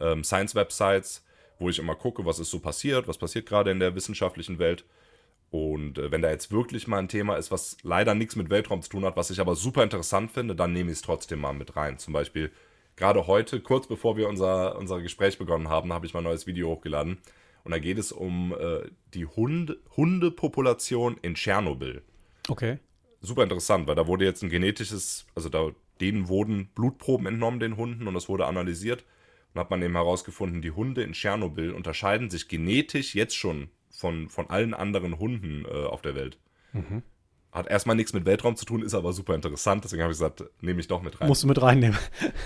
ähm, 0.00 0.22
Science-Websites, 0.22 1.24
wo 1.58 1.68
ich 1.68 1.78
immer 1.78 1.96
gucke, 1.96 2.24
was 2.24 2.38
ist 2.38 2.50
so 2.50 2.60
passiert, 2.60 3.08
was 3.08 3.18
passiert 3.18 3.46
gerade 3.46 3.70
in 3.70 3.80
der 3.80 3.94
wissenschaftlichen 3.94 4.58
Welt. 4.58 4.84
Und 5.50 5.98
äh, 5.98 6.10
wenn 6.10 6.22
da 6.22 6.30
jetzt 6.30 6.52
wirklich 6.52 6.86
mal 6.86 6.98
ein 6.98 7.08
Thema 7.08 7.36
ist, 7.36 7.50
was 7.50 7.76
leider 7.82 8.14
nichts 8.14 8.36
mit 8.36 8.50
Weltraum 8.50 8.82
zu 8.82 8.90
tun 8.90 9.04
hat, 9.04 9.16
was 9.16 9.30
ich 9.30 9.40
aber 9.40 9.56
super 9.56 9.82
interessant 9.82 10.30
finde, 10.30 10.54
dann 10.54 10.72
nehme 10.72 10.90
ich 10.90 10.98
es 10.98 11.02
trotzdem 11.02 11.40
mal 11.40 11.54
mit 11.54 11.76
rein. 11.76 11.98
Zum 11.98 12.12
Beispiel 12.12 12.52
gerade 12.94 13.26
heute, 13.26 13.60
kurz 13.60 13.86
bevor 13.86 14.16
wir 14.16 14.28
unser, 14.28 14.76
unser 14.76 15.00
Gespräch 15.00 15.38
begonnen 15.38 15.68
haben, 15.68 15.92
habe 15.92 16.06
ich 16.06 16.14
mein 16.14 16.24
neues 16.24 16.46
Video 16.46 16.68
hochgeladen. 16.68 17.18
Und 17.66 17.72
da 17.72 17.80
geht 17.80 17.98
es 17.98 18.12
um 18.12 18.54
äh, 18.56 18.88
die 19.12 19.26
Hund 19.26 19.76
Hundepopulation 19.96 21.16
in 21.20 21.34
Tschernobyl. 21.34 22.00
Okay. 22.48 22.78
Super 23.20 23.42
interessant, 23.42 23.88
weil 23.88 23.96
da 23.96 24.06
wurde 24.06 24.24
jetzt 24.24 24.44
ein 24.44 24.50
genetisches, 24.50 25.26
also 25.34 25.48
da, 25.48 25.70
denen 26.00 26.28
wurden 26.28 26.68
Blutproben 26.76 27.26
entnommen, 27.26 27.58
den 27.58 27.76
Hunden, 27.76 28.06
und 28.06 28.14
das 28.14 28.28
wurde 28.28 28.46
analysiert. 28.46 29.04
Und 29.52 29.58
hat 29.60 29.70
man 29.70 29.82
eben 29.82 29.94
herausgefunden, 29.94 30.62
die 30.62 30.70
Hunde 30.70 31.02
in 31.02 31.12
Tschernobyl 31.12 31.72
unterscheiden 31.72 32.30
sich 32.30 32.46
genetisch 32.46 33.16
jetzt 33.16 33.34
schon 33.34 33.68
von, 33.90 34.28
von 34.28 34.48
allen 34.48 34.72
anderen 34.72 35.18
Hunden 35.18 35.64
äh, 35.64 35.86
auf 35.86 36.02
der 36.02 36.14
Welt. 36.14 36.38
Hat 37.56 37.68
erstmal 37.68 37.96
nichts 37.96 38.12
mit 38.12 38.26
Weltraum 38.26 38.54
zu 38.54 38.66
tun, 38.66 38.82
ist 38.82 38.92
aber 38.92 39.14
super 39.14 39.34
interessant, 39.34 39.82
deswegen 39.82 40.02
habe 40.02 40.12
ich 40.12 40.18
gesagt, 40.18 40.44
nehme 40.60 40.78
ich 40.78 40.88
doch 40.88 41.00
mit 41.00 41.18
rein. 41.18 41.26
Musst 41.26 41.42
du 41.42 41.46
mit 41.46 41.62
reinnehmen. 41.62 41.96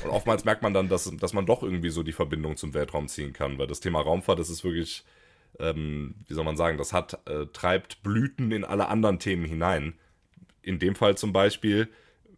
Und 0.05 0.11
oftmals 0.11 0.44
merkt 0.44 0.62
man 0.62 0.73
dann, 0.73 0.88
dass, 0.88 1.11
dass 1.18 1.33
man 1.33 1.46
doch 1.46 1.64
irgendwie 1.64 1.90
so 1.90 2.05
die 2.05 2.12
Verbindung 2.12 2.57
zum 2.57 2.75
Weltraum 2.75 3.09
ziehen 3.09 3.33
kann, 3.33 3.59
weil 3.59 3.66
das 3.66 3.81
Thema 3.81 4.01
Raumfahrt, 4.01 4.38
das 4.38 4.51
ist 4.51 4.62
wirklich, 4.62 5.05
ähm, 5.59 6.14
wie 6.29 6.35
soll 6.35 6.44
man 6.44 6.57
sagen, 6.57 6.79
das 6.79 6.92
hat, 6.92 7.18
äh, 7.27 7.46
treibt 7.53 8.05
Blüten 8.05 8.53
in 8.53 8.62
alle 8.64 8.87
anderen 8.87 9.18
Themen 9.18 9.44
hinein. 9.44 9.94
In 10.62 10.79
dem 10.79 10.94
Fall 10.94 11.18
zum 11.18 11.33
Beispiel, 11.33 11.88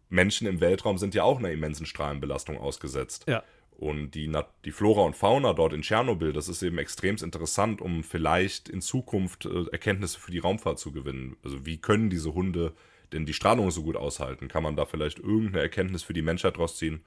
Menschen 0.09 0.47
im 0.47 0.59
Weltraum 0.59 0.97
sind 0.97 1.13
ja 1.13 1.21
auch 1.21 1.37
einer 1.37 1.51
immensen 1.51 1.85
Strahlenbelastung 1.85 2.57
ausgesetzt. 2.57 3.25
Ja. 3.27 3.43
Und 3.83 4.11
die, 4.11 4.31
die 4.63 4.71
Flora 4.71 5.01
und 5.01 5.13
Fauna 5.13 5.51
dort 5.51 5.73
in 5.73 5.81
Tschernobyl, 5.81 6.31
das 6.31 6.47
ist 6.47 6.63
eben 6.63 6.77
extrem 6.77 7.17
interessant, 7.17 7.81
um 7.81 8.01
vielleicht 8.01 8.69
in 8.69 8.79
Zukunft 8.79 9.45
äh, 9.45 9.65
Erkenntnisse 9.73 10.21
für 10.21 10.31
die 10.31 10.39
Raumfahrt 10.39 10.79
zu 10.79 10.93
gewinnen. 10.93 11.35
Also 11.43 11.65
wie 11.65 11.75
können 11.75 12.09
diese 12.09 12.33
Hunde 12.33 12.71
denn 13.11 13.25
die 13.25 13.33
Strahlung 13.33 13.71
so 13.71 13.83
gut 13.83 13.97
aushalten? 13.97 14.47
Kann 14.47 14.63
man 14.63 14.77
da 14.77 14.85
vielleicht 14.85 15.19
irgendeine 15.19 15.59
Erkenntnis 15.59 16.01
für 16.01 16.13
die 16.13 16.21
Menschheit 16.21 16.55
draus 16.55 16.77
ziehen? 16.77 17.01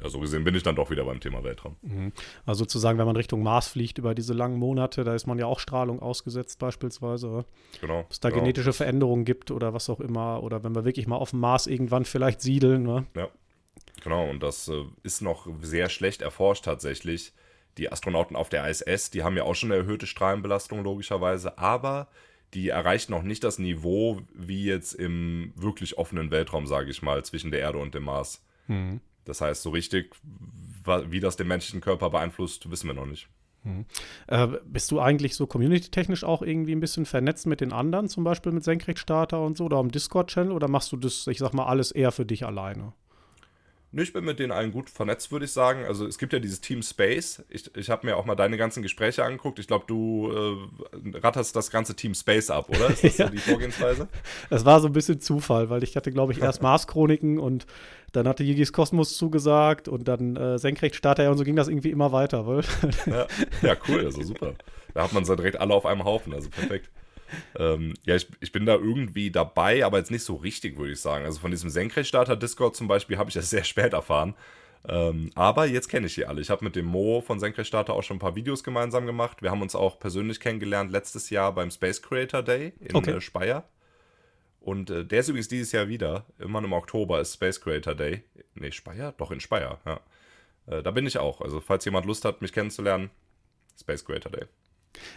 Ja, 0.00 0.08
so 0.08 0.20
gesehen 0.20 0.44
bin 0.44 0.54
ich 0.54 0.62
dann 0.62 0.76
doch 0.76 0.90
wieder 0.90 1.04
beim 1.04 1.18
Thema 1.18 1.42
Weltraum. 1.42 1.76
Also 2.46 2.60
sozusagen, 2.60 2.98
wenn 2.98 3.06
man 3.06 3.16
Richtung 3.16 3.42
Mars 3.42 3.66
fliegt 3.66 3.98
über 3.98 4.14
diese 4.14 4.32
langen 4.32 4.58
Monate, 4.60 5.02
da 5.02 5.16
ist 5.16 5.26
man 5.26 5.40
ja 5.40 5.46
auch 5.46 5.58
Strahlung 5.58 6.00
ausgesetzt 6.00 6.60
beispielsweise. 6.60 7.28
oder? 7.28 7.44
Genau. 7.80 8.00
Ob 8.00 8.12
es 8.12 8.20
da 8.20 8.30
genau. 8.30 8.42
genetische 8.42 8.72
Veränderungen 8.72 9.24
gibt 9.24 9.50
oder 9.50 9.74
was 9.74 9.90
auch 9.90 9.98
immer. 9.98 10.40
Oder 10.44 10.62
wenn 10.62 10.74
wir 10.76 10.84
wirklich 10.84 11.08
mal 11.08 11.16
auf 11.16 11.30
dem 11.30 11.40
Mars 11.40 11.66
irgendwann 11.66 12.04
vielleicht 12.04 12.40
siedeln. 12.40 12.84
Ne? 12.84 13.06
Ja, 13.16 13.28
genau. 14.02 14.28
Und 14.28 14.42
das 14.42 14.68
äh, 14.68 14.84
ist 15.02 15.22
noch 15.22 15.48
sehr 15.60 15.88
schlecht 15.88 16.22
erforscht 16.22 16.64
tatsächlich. 16.64 17.32
Die 17.78 17.90
Astronauten 17.90 18.36
auf 18.36 18.48
der 18.48 18.68
ISS, 18.68 19.10
die 19.10 19.22
haben 19.22 19.36
ja 19.36 19.44
auch 19.44 19.54
schon 19.54 19.72
eine 19.72 19.80
erhöhte 19.80 20.06
Strahlenbelastung 20.06 20.82
logischerweise, 20.84 21.56
aber 21.58 22.08
die 22.52 22.68
erreichen 22.68 23.12
noch 23.12 23.22
nicht 23.22 23.44
das 23.44 23.58
Niveau 23.58 24.20
wie 24.34 24.64
jetzt 24.64 24.92
im 24.92 25.52
wirklich 25.56 25.96
offenen 25.96 26.30
Weltraum, 26.30 26.66
sage 26.66 26.90
ich 26.90 27.00
mal, 27.00 27.24
zwischen 27.24 27.50
der 27.50 27.60
Erde 27.60 27.78
und 27.78 27.94
dem 27.94 28.04
Mars. 28.04 28.44
Das 29.24 29.40
heißt, 29.40 29.62
so 29.62 29.70
richtig, 29.70 30.14
wie 31.06 31.20
das 31.20 31.36
den 31.36 31.48
menschlichen 31.48 31.80
Körper 31.80 32.10
beeinflusst, 32.10 32.70
wissen 32.70 32.88
wir 32.88 32.94
noch 32.94 33.06
nicht. 33.06 33.28
Äh, 34.26 34.48
bist 34.64 34.90
du 34.90 35.00
eigentlich 35.00 35.36
so 35.36 35.46
community-technisch 35.46 36.24
auch 36.24 36.42
irgendwie 36.42 36.72
ein 36.72 36.80
bisschen 36.80 37.06
vernetzt 37.06 37.46
mit 37.46 37.60
den 37.60 37.72
anderen, 37.72 38.08
zum 38.08 38.24
Beispiel 38.24 38.52
mit 38.52 38.64
Senkrechtstarter 38.64 39.40
und 39.40 39.56
so, 39.56 39.64
oder 39.64 39.76
am 39.76 39.90
Discord-Channel, 39.90 40.52
oder 40.52 40.68
machst 40.68 40.90
du 40.92 40.96
das, 40.96 41.26
ich 41.28 41.38
sag 41.38 41.54
mal, 41.54 41.66
alles 41.66 41.92
eher 41.92 42.12
für 42.12 42.26
dich 42.26 42.44
alleine? 42.44 42.92
Ich 43.94 44.12
bin 44.12 44.24
mit 44.24 44.38
denen 44.38 44.52
allen 44.52 44.72
gut 44.72 44.88
vernetzt, 44.88 45.30
würde 45.32 45.44
ich 45.44 45.52
sagen. 45.52 45.84
Also 45.84 46.06
es 46.06 46.16
gibt 46.16 46.32
ja 46.32 46.38
dieses 46.38 46.62
Team 46.62 46.82
Space. 46.82 47.42
Ich, 47.50 47.74
ich 47.76 47.90
habe 47.90 48.06
mir 48.06 48.16
auch 48.16 48.24
mal 48.24 48.34
deine 48.34 48.56
ganzen 48.56 48.82
Gespräche 48.82 49.22
angeguckt. 49.22 49.58
Ich 49.58 49.66
glaube, 49.66 49.84
du 49.86 50.32
äh, 50.32 51.18
ratterst 51.18 51.54
das 51.54 51.70
ganze 51.70 51.94
Team 51.94 52.14
Space 52.14 52.48
ab, 52.48 52.70
oder? 52.70 52.88
Ist 52.88 53.04
das 53.04 53.16
ja. 53.18 53.26
so 53.26 53.32
die 53.32 53.38
Vorgehensweise? 53.38 54.08
Das 54.48 54.64
war 54.64 54.80
so 54.80 54.86
ein 54.86 54.94
bisschen 54.94 55.20
Zufall, 55.20 55.68
weil 55.68 55.82
ich 55.82 55.94
hatte, 55.94 56.10
glaube 56.10 56.32
ich, 56.32 56.40
erst 56.40 56.62
Mars-Chroniken 56.62 57.38
und 57.38 57.66
dann 58.12 58.26
hatte 58.26 58.44
Yigis 58.44 58.72
Kosmos 58.72 59.16
zugesagt 59.16 59.88
und 59.88 60.08
dann 60.08 60.36
äh, 60.36 60.58
Senkrechtstarter 60.58 61.30
und 61.30 61.36
so 61.36 61.44
ging 61.44 61.56
das 61.56 61.68
irgendwie 61.68 61.90
immer 61.90 62.12
weiter. 62.12 62.62
Ja. 63.06 63.26
ja, 63.62 63.76
cool, 63.88 64.04
also 64.04 64.22
super. 64.22 64.54
Da 64.94 65.02
hat 65.02 65.12
man 65.12 65.24
so 65.24 65.34
direkt 65.34 65.60
alle 65.60 65.74
auf 65.74 65.86
einem 65.86 66.04
Haufen, 66.04 66.32
also 66.34 66.48
perfekt. 66.50 66.90
Ähm, 67.58 67.94
ja, 68.04 68.16
ich, 68.16 68.28
ich 68.40 68.52
bin 68.52 68.66
da 68.66 68.74
irgendwie 68.74 69.30
dabei, 69.30 69.84
aber 69.84 69.98
jetzt 69.98 70.10
nicht 70.10 70.24
so 70.24 70.36
richtig, 70.36 70.76
würde 70.78 70.92
ich 70.92 71.00
sagen. 71.00 71.24
Also 71.24 71.40
von 71.40 71.50
diesem 71.50 71.70
Senkrechtstarter-Discord 71.70 72.76
zum 72.76 72.88
Beispiel 72.88 73.18
habe 73.18 73.30
ich 73.30 73.34
das 73.34 73.50
sehr 73.50 73.64
spät 73.64 73.92
erfahren. 73.92 74.34
Ähm, 74.88 75.30
aber 75.34 75.66
jetzt 75.66 75.88
kenne 75.88 76.06
ich 76.06 76.14
die 76.14 76.26
alle. 76.26 76.40
Ich 76.40 76.50
habe 76.50 76.64
mit 76.64 76.74
dem 76.74 76.86
Mo 76.86 77.20
von 77.20 77.38
Senkrechtstarter 77.38 77.92
auch 77.92 78.02
schon 78.02 78.16
ein 78.16 78.20
paar 78.20 78.34
Videos 78.34 78.64
gemeinsam 78.64 79.06
gemacht. 79.06 79.42
Wir 79.42 79.50
haben 79.50 79.62
uns 79.62 79.74
auch 79.74 79.98
persönlich 79.98 80.40
kennengelernt 80.40 80.90
letztes 80.90 81.30
Jahr 81.30 81.54
beim 81.54 81.70
Space 81.70 82.02
Creator 82.02 82.42
Day 82.42 82.72
in 82.80 82.96
okay. 82.96 83.12
äh, 83.12 83.20
Speyer. 83.20 83.68
Und 84.60 84.90
äh, 84.90 85.04
der 85.04 85.20
ist 85.20 85.28
übrigens 85.28 85.48
dieses 85.48 85.72
Jahr 85.72 85.88
wieder. 85.88 86.26
Immer 86.38 86.62
im 86.62 86.72
Oktober 86.72 87.20
ist 87.20 87.34
Space 87.34 87.60
Creator 87.60 87.94
Day. 87.94 88.22
Nee, 88.54 88.72
Speyer? 88.72 89.12
Doch, 89.18 89.30
in 89.30 89.40
Speyer, 89.40 89.80
ja. 89.84 90.00
Äh, 90.66 90.82
da 90.82 90.90
bin 90.90 91.06
ich 91.06 91.18
auch. 91.18 91.40
Also, 91.40 91.60
falls 91.60 91.84
jemand 91.84 92.06
Lust 92.06 92.24
hat, 92.24 92.42
mich 92.42 92.52
kennenzulernen, 92.52 93.10
Space 93.78 94.04
Creator 94.04 94.30
Day. 94.30 94.46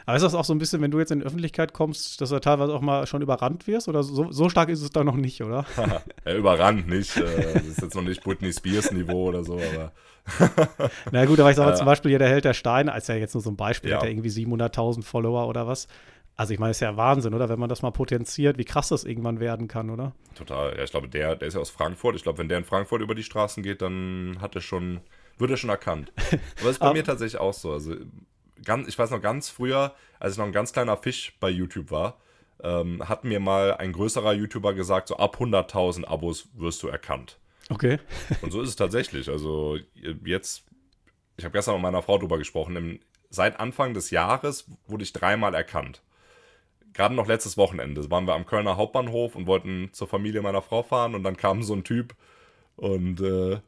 Aber 0.06 0.16
ist 0.16 0.24
das 0.24 0.36
auch 0.36 0.46
so 0.46 0.54
ein 0.54 0.58
bisschen, 0.58 0.82
wenn 0.82 0.92
du 0.92 1.00
jetzt 1.00 1.12
in 1.12 1.20
die 1.20 1.26
Öffentlichkeit 1.26 1.74
kommst, 1.74 2.22
dass 2.22 2.30
du 2.30 2.40
teilweise 2.40 2.74
auch 2.74 2.82
mal 2.82 3.08
schon 3.08 3.22
überrannt 3.22 3.68
wirst? 3.68 3.88
Oder 3.88 4.04
so, 4.04 4.32
so 4.32 4.50
stark 4.50 4.70
ist 4.70 4.82
es 4.82 4.90
da 4.90 5.04
noch 5.04 5.16
nicht, 5.16 5.42
oder? 5.42 5.66
ja, 6.26 6.34
überrannt 6.34 6.88
nicht. 6.88 7.18
Äh, 7.18 7.54
das 7.54 7.66
ist 7.66 7.82
jetzt 7.82 7.96
noch 7.96 8.04
nicht 8.04 8.24
Britney 8.24 8.54
Spears 8.54 8.92
Niveau 8.92 9.28
oder 9.28 9.44
so, 9.44 9.60
aber. 9.60 9.92
Na 11.12 11.26
gut, 11.26 11.40
aber 11.40 11.52
ich 11.52 11.56
sage 11.56 11.72
äh, 11.72 11.76
zum 11.76 11.86
Beispiel 11.86 12.10
hier 12.10 12.20
der 12.20 12.30
Held 12.30 12.46
der 12.46 12.54
Steine, 12.54 12.92
als 12.92 13.08
ja 13.08 13.16
jetzt 13.16 13.36
nur 13.36 13.44
so 13.44 13.52
ein 13.52 13.56
Beispiel, 13.56 13.92
ja. 13.92 13.98
hat 13.98 14.04
er 14.04 14.10
irgendwie 14.10 14.30
700.000 14.30 15.04
Follower 15.04 15.48
oder 15.48 15.68
was. 15.68 15.88
Also 16.38 16.54
ich 16.54 16.60
meine, 16.60 16.72
das 16.72 16.78
ist 16.78 16.82
ja 16.82 16.98
Wahnsinn, 16.98 17.34
oder? 17.34 17.48
Wenn 17.48 17.60
man 17.60 17.70
das 17.70 17.82
mal 17.82 17.92
potenziert, 17.92 18.58
wie 18.58 18.66
krass 18.66 18.90
das 18.90 19.06
irgendwann 19.06 19.40
werden 19.40 19.68
kann, 19.68 19.90
oder? 19.90 20.14
Total. 20.36 20.76
Ja, 20.76 20.84
ich 20.84 20.92
glaube, 20.92 21.08
der, 21.08 21.36
der 21.36 21.48
ist 21.48 21.54
ja 21.54 21.62
aus 21.62 21.70
Frankfurt. 21.70 22.16
Ich 22.16 22.24
glaube, 22.24 22.40
wenn 22.40 22.50
der 22.50 22.58
in 22.58 22.66
Frankfurt 22.66 23.02
über 23.02 23.16
die 23.16 23.24
Straßen 23.24 23.64
geht, 23.64 23.82
dann 23.82 24.38
hat 24.42 24.56
er 24.56 24.62
schon, 24.62 25.00
wird 25.38 25.52
er 25.52 25.58
schon 25.58 25.70
erkannt. 25.70 26.12
Aber 26.18 26.40
das 26.64 26.72
ist 26.72 26.80
bei 26.80 26.94
mir 26.94 27.04
tatsächlich 27.06 27.40
auch 27.40 27.54
so. 27.54 27.72
Also 27.72 27.96
ganz, 28.64 28.88
ich 28.88 28.98
weiß 28.98 29.12
noch 29.12 29.22
ganz 29.22 29.50
früher, 29.50 29.94
als 30.20 30.34
ich 30.34 30.38
noch 30.38 30.46
ein 30.46 30.52
ganz 30.52 30.74
kleiner 30.74 30.98
Fisch 30.98 31.36
bei 31.40 31.50
YouTube 31.50 31.92
war, 31.92 32.18
ähm, 32.64 33.08
hat 33.08 33.24
mir 33.24 33.40
mal 33.40 33.76
ein 33.76 33.92
größerer 33.92 34.34
YouTuber 34.34 34.74
gesagt, 34.74 35.10
so 35.10 35.18
ab 35.18 35.38
100.000 35.40 36.06
Abos 36.06 36.48
wirst 36.54 36.82
du 36.84 36.88
erkannt. 36.88 37.38
Okay. 37.70 38.00
Und 38.42 38.52
so 38.52 38.62
ist 38.62 38.70
es 38.70 38.76
tatsächlich. 38.76 39.30
Also 39.30 39.78
jetzt, 40.24 40.64
ich 41.38 41.46
habe 41.46 41.54
gestern 41.54 41.76
mit 41.76 41.84
meiner 41.84 42.02
Frau 42.02 42.18
drüber 42.18 42.38
gesprochen, 42.38 42.76
im, 42.76 43.00
seit 43.30 43.60
Anfang 43.60 43.94
des 43.94 44.12
Jahres 44.12 44.70
wurde 44.88 45.04
ich 45.04 45.14
dreimal 45.14 45.54
erkannt. 45.54 46.02
Gerade 46.94 47.16
noch 47.16 47.28
letztes 47.28 47.58
Wochenende 47.58 48.10
waren 48.10 48.26
wir 48.26 48.36
am 48.36 48.46
Kölner 48.46 48.78
Hauptbahnhof 48.78 49.36
und 49.36 49.48
wollten 49.48 49.90
zur 49.92 50.08
Familie 50.08 50.42
meiner 50.42 50.62
Frau 50.62 50.82
fahren 50.82 51.14
und 51.14 51.24
dann 51.24 51.36
kam 51.36 51.62
so 51.62 51.74
ein 51.74 51.84
Typ 51.84 52.16
und 52.78 53.20
äh, 53.20 53.60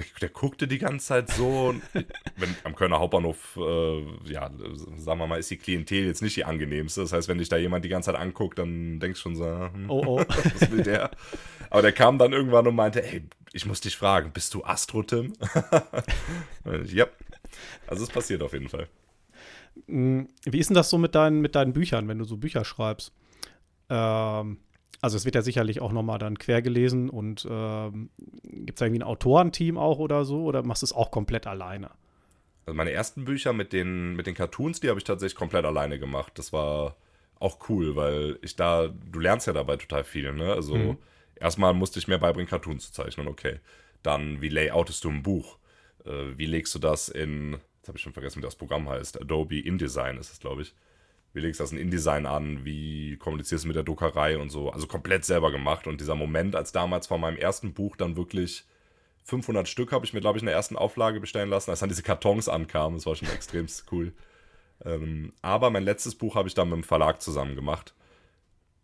der, 0.00 0.20
der, 0.20 0.28
guckte 0.28 0.66
die 0.66 0.78
ganze 0.78 1.06
Zeit 1.06 1.30
so. 1.30 1.74
wenn, 1.92 2.56
am 2.64 2.74
Kölner 2.74 2.98
Hauptbahnhof, 2.98 3.56
äh, 3.56 4.32
ja, 4.32 4.50
sagen 4.96 5.20
wir 5.20 5.26
mal, 5.26 5.38
ist 5.38 5.50
die 5.50 5.56
Klientel 5.56 6.06
jetzt 6.06 6.22
nicht 6.22 6.36
die 6.36 6.44
angenehmste. 6.44 7.02
Das 7.02 7.12
heißt, 7.12 7.28
wenn 7.28 7.38
dich 7.38 7.48
da 7.48 7.56
jemand 7.56 7.84
die 7.84 7.88
ganze 7.88 8.12
Zeit 8.12 8.20
anguckt, 8.20 8.58
dann 8.58 9.00
denkst 9.00 9.20
du 9.20 9.22
schon 9.22 9.36
so, 9.36 9.44
hm, 9.44 9.90
oh, 9.90 10.02
oh. 10.06 10.24
was 10.28 10.70
will 10.70 10.82
der? 10.82 11.10
Aber 11.70 11.82
der 11.82 11.92
kam 11.92 12.18
dann 12.18 12.32
irgendwann 12.32 12.66
und 12.66 12.74
meinte, 12.74 13.04
ey, 13.04 13.22
ich 13.52 13.66
muss 13.66 13.80
dich 13.80 13.96
fragen, 13.96 14.32
bist 14.32 14.54
du 14.54 14.64
Astro, 14.64 15.02
Tim? 15.02 15.32
ja. 16.86 17.06
Also 17.86 18.04
es 18.04 18.10
passiert 18.10 18.42
auf 18.42 18.52
jeden 18.52 18.68
Fall. 18.68 18.88
Hm, 19.86 20.28
wie 20.44 20.58
ist 20.58 20.70
denn 20.70 20.74
das 20.74 20.90
so 20.90 20.98
mit 20.98 21.14
deinen, 21.14 21.40
mit 21.40 21.54
deinen 21.54 21.72
Büchern, 21.72 22.08
wenn 22.08 22.18
du 22.18 22.24
so 22.24 22.36
Bücher 22.36 22.64
schreibst? 22.64 23.12
Ähm, 23.88 24.58
also 25.00 25.16
es 25.16 25.24
wird 25.24 25.34
ja 25.34 25.42
sicherlich 25.42 25.80
auch 25.80 25.92
nochmal 25.92 26.18
dann 26.18 26.38
quer 26.38 26.62
gelesen 26.62 27.08
und 27.08 27.46
ähm, 27.50 28.10
gibt 28.42 28.78
es 28.78 28.82
irgendwie 28.82 29.00
ein 29.00 29.06
Autorenteam 29.06 29.78
auch 29.78 29.98
oder 29.98 30.24
so 30.24 30.44
oder 30.44 30.62
machst 30.62 30.82
du 30.82 30.86
es 30.86 30.92
auch 30.92 31.10
komplett 31.10 31.46
alleine? 31.46 31.90
Also 32.66 32.76
meine 32.76 32.92
ersten 32.92 33.24
Bücher 33.24 33.52
mit 33.52 33.72
den, 33.72 34.14
mit 34.14 34.26
den 34.26 34.34
Cartoons, 34.34 34.80
die 34.80 34.88
habe 34.88 34.98
ich 34.98 35.04
tatsächlich 35.04 35.36
komplett 35.36 35.64
alleine 35.64 35.98
gemacht. 35.98 36.32
Das 36.38 36.52
war 36.52 36.96
auch 37.38 37.68
cool, 37.68 37.96
weil 37.96 38.38
ich 38.42 38.56
da, 38.56 38.88
du 38.88 39.18
lernst 39.18 39.46
ja 39.46 39.54
dabei 39.54 39.76
total 39.76 40.04
viel, 40.04 40.32
ne? 40.32 40.52
Also 40.52 40.76
mhm. 40.76 40.98
erstmal 41.36 41.72
musste 41.72 41.98
ich 41.98 42.06
mir 42.06 42.18
beibringen, 42.18 42.50
Cartoons 42.50 42.86
zu 42.86 42.92
zeichnen, 42.92 43.28
okay. 43.28 43.60
Dann, 44.02 44.42
wie 44.42 44.50
layoutest 44.50 45.04
du 45.04 45.10
ein 45.10 45.22
Buch? 45.22 45.58
Äh, 46.04 46.36
wie 46.36 46.46
legst 46.46 46.74
du 46.74 46.78
das 46.78 47.08
in, 47.08 47.52
jetzt 47.78 47.88
habe 47.88 47.96
ich 47.96 48.02
schon 48.02 48.12
vergessen, 48.12 48.38
wie 48.38 48.44
das 48.44 48.56
Programm 48.56 48.88
heißt, 48.88 49.20
Adobe 49.20 49.60
InDesign 49.60 50.18
ist 50.18 50.32
es, 50.32 50.40
glaube 50.40 50.62
ich 50.62 50.74
wie 51.32 51.40
legst 51.40 51.60
du 51.60 51.64
das 51.64 51.72
in 51.72 51.78
InDesign 51.78 52.26
an, 52.26 52.64
wie 52.64 53.16
kommunizierst 53.16 53.64
du 53.64 53.68
mit 53.68 53.76
der 53.76 53.84
Druckerei 53.84 54.38
und 54.38 54.50
so. 54.50 54.70
Also 54.70 54.86
komplett 54.86 55.24
selber 55.24 55.52
gemacht. 55.52 55.86
Und 55.86 56.00
dieser 56.00 56.16
Moment, 56.16 56.56
als 56.56 56.72
damals 56.72 57.06
von 57.06 57.20
meinem 57.20 57.36
ersten 57.36 57.72
Buch 57.72 57.96
dann 57.96 58.16
wirklich 58.16 58.64
500 59.24 59.68
Stück 59.68 59.92
habe 59.92 60.04
ich 60.04 60.12
mir, 60.12 60.20
glaube 60.20 60.38
ich, 60.38 60.42
in 60.42 60.46
der 60.46 60.56
ersten 60.56 60.76
Auflage 60.76 61.20
bestellen 61.20 61.50
lassen, 61.50 61.70
als 61.70 61.80
dann 61.80 61.88
diese 61.88 62.02
Kartons 62.02 62.48
ankamen. 62.48 62.98
Das 62.98 63.06
war 63.06 63.14
schon 63.14 63.28
extrem 63.34 63.66
cool. 63.92 64.12
Ähm, 64.84 65.32
aber 65.42 65.70
mein 65.70 65.84
letztes 65.84 66.14
Buch 66.14 66.34
habe 66.34 66.48
ich 66.48 66.54
dann 66.54 66.68
mit 66.68 66.76
dem 66.76 66.84
Verlag 66.84 67.22
zusammen 67.22 67.54
gemacht. 67.54 67.94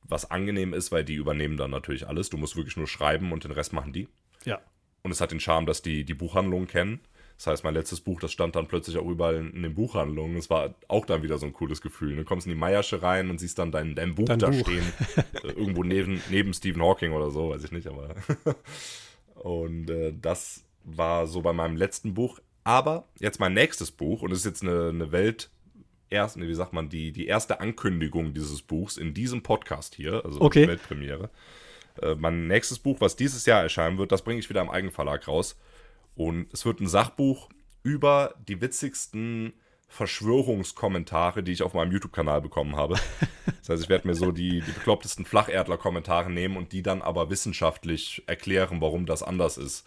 Was 0.05 0.31
angenehm 0.31 0.73
ist, 0.73 0.93
weil 0.93 1.05
die 1.05 1.15
übernehmen 1.15 1.57
dann 1.57 1.71
natürlich 1.71 2.07
alles. 2.07 2.31
Du 2.31 2.37
musst 2.37 2.55
wirklich 2.55 2.77
nur 2.77 2.87
schreiben 2.87 3.33
und 3.33 3.43
den 3.43 3.51
Rest 3.51 3.73
machen 3.73 3.93
die. 3.93 4.09
Ja. 4.45 4.61
Und 5.03 5.11
es 5.11 5.21
hat 5.21 5.33
den 5.33 5.41
Charme, 5.41 5.67
dass 5.67 5.83
die 5.83 6.05
die 6.05 6.15
Buchhandlungen 6.15 6.69
kennen. 6.69 7.01
Das 7.37 7.49
heißt, 7.49 7.65
mein 7.65 7.75
letztes 7.75 8.01
Buch, 8.01 8.19
das 8.21 8.33
stand 8.33 8.57
dann 8.57 8.67
plötzlich 8.67 8.97
auch 8.97 9.07
überall 9.07 9.37
in, 9.37 9.53
in 9.53 9.63
den 9.63 9.75
Buchhandlungen. 9.75 10.37
Es 10.37 10.49
war 10.49 10.75
auch 10.89 11.05
dann 11.05 11.23
wieder 11.23 11.37
so 11.37 11.45
ein 11.47 11.53
cooles 11.53 11.83
Gefühl. 11.83 12.17
Du 12.17 12.25
kommst 12.25 12.47
in 12.47 12.53
die 12.53 12.59
Meiersche 12.59 13.03
rein 13.03 13.29
und 13.29 13.39
siehst 13.39 13.59
dann 13.59 13.73
dein, 13.73 13.95
dein 13.95 14.15
Buch 14.15 14.25
dein 14.25 14.39
da 14.39 14.49
Buch. 14.49 14.61
stehen. 14.61 14.85
irgendwo 15.43 15.83
neben, 15.83 16.23
neben 16.31 16.55
Stephen 16.55 16.83
Hawking 16.83 17.13
oder 17.13 17.31
so, 17.31 17.51
weiß 17.51 17.65
ich 17.65 17.73
nicht, 17.73 17.87
aber. 17.89 18.15
und 19.35 19.91
äh, 19.91 20.15
das 20.21 20.65
war 20.85 21.27
so 21.27 21.43
bei 21.43 21.53
meinem 21.53 21.77
letzten 21.77 22.15
Buch. 22.15 22.41
Aber 22.65 23.07
jetzt 23.19 23.39
mein 23.39 23.55
nächstes 23.55 23.91
Buch, 23.91 24.23
und 24.23 24.33
es 24.33 24.39
ist 24.41 24.47
jetzt 24.47 24.63
eine, 24.63 24.89
eine 24.89 25.13
Welt, 25.13 25.51
erst, 26.11 26.41
wie 26.41 26.55
sagt 26.55 26.73
man, 26.73 26.89
die, 26.89 27.13
die 27.13 27.27
erste 27.27 27.61
Ankündigung 27.61 28.33
dieses 28.35 28.63
Buchs 28.63 28.97
in 28.97 29.15
diesem 29.15 29.43
Podcast 29.43 29.95
hier, 29.95 30.25
also 30.25 30.41
okay. 30.41 30.67
Weltpremiere. 30.67 31.31
Äh, 32.01 32.15
mein 32.15 32.47
nächstes 32.47 32.79
Buch, 32.79 33.01
was 33.01 33.17
dieses 33.17 33.47
Jahr 33.47 33.63
erscheinen 33.63 33.99
wird, 33.99 34.11
das 34.11 34.23
bringe 34.23 34.41
ich 34.41 34.49
wieder 34.49 34.63
im 34.63 34.71
Eigenverlag 34.71 35.29
raus. 35.29 35.57
Und 36.17 36.53
es 36.53 36.65
wird 36.65 36.81
ein 36.81 36.89
Sachbuch 36.89 37.49
über 37.83 38.35
die 38.49 38.61
witzigsten 38.61 39.53
Verschwörungskommentare, 39.89 41.45
die 41.45 41.53
ich 41.53 41.63
auf 41.63 41.75
meinem 41.75 41.93
YouTube-Kanal 41.93 42.41
bekommen 42.41 42.75
habe. 42.75 42.97
Das 43.61 43.71
heißt, 43.71 43.83
ich 43.83 43.89
werde 43.89 44.07
mir 44.07 44.15
so 44.15 44.31
die, 44.31 44.61
die 44.61 44.71
beklopptesten 44.71 45.25
Flacherdler-Kommentare 45.25 46.31
nehmen 46.31 46.57
und 46.57 46.71
die 46.71 46.85
dann 46.85 47.03
aber 47.03 47.31
wissenschaftlich 47.31 48.23
erklären, 48.29 48.81
warum 48.81 49.07
das 49.07 49.25
anders 49.25 49.59
ist. 49.59 49.85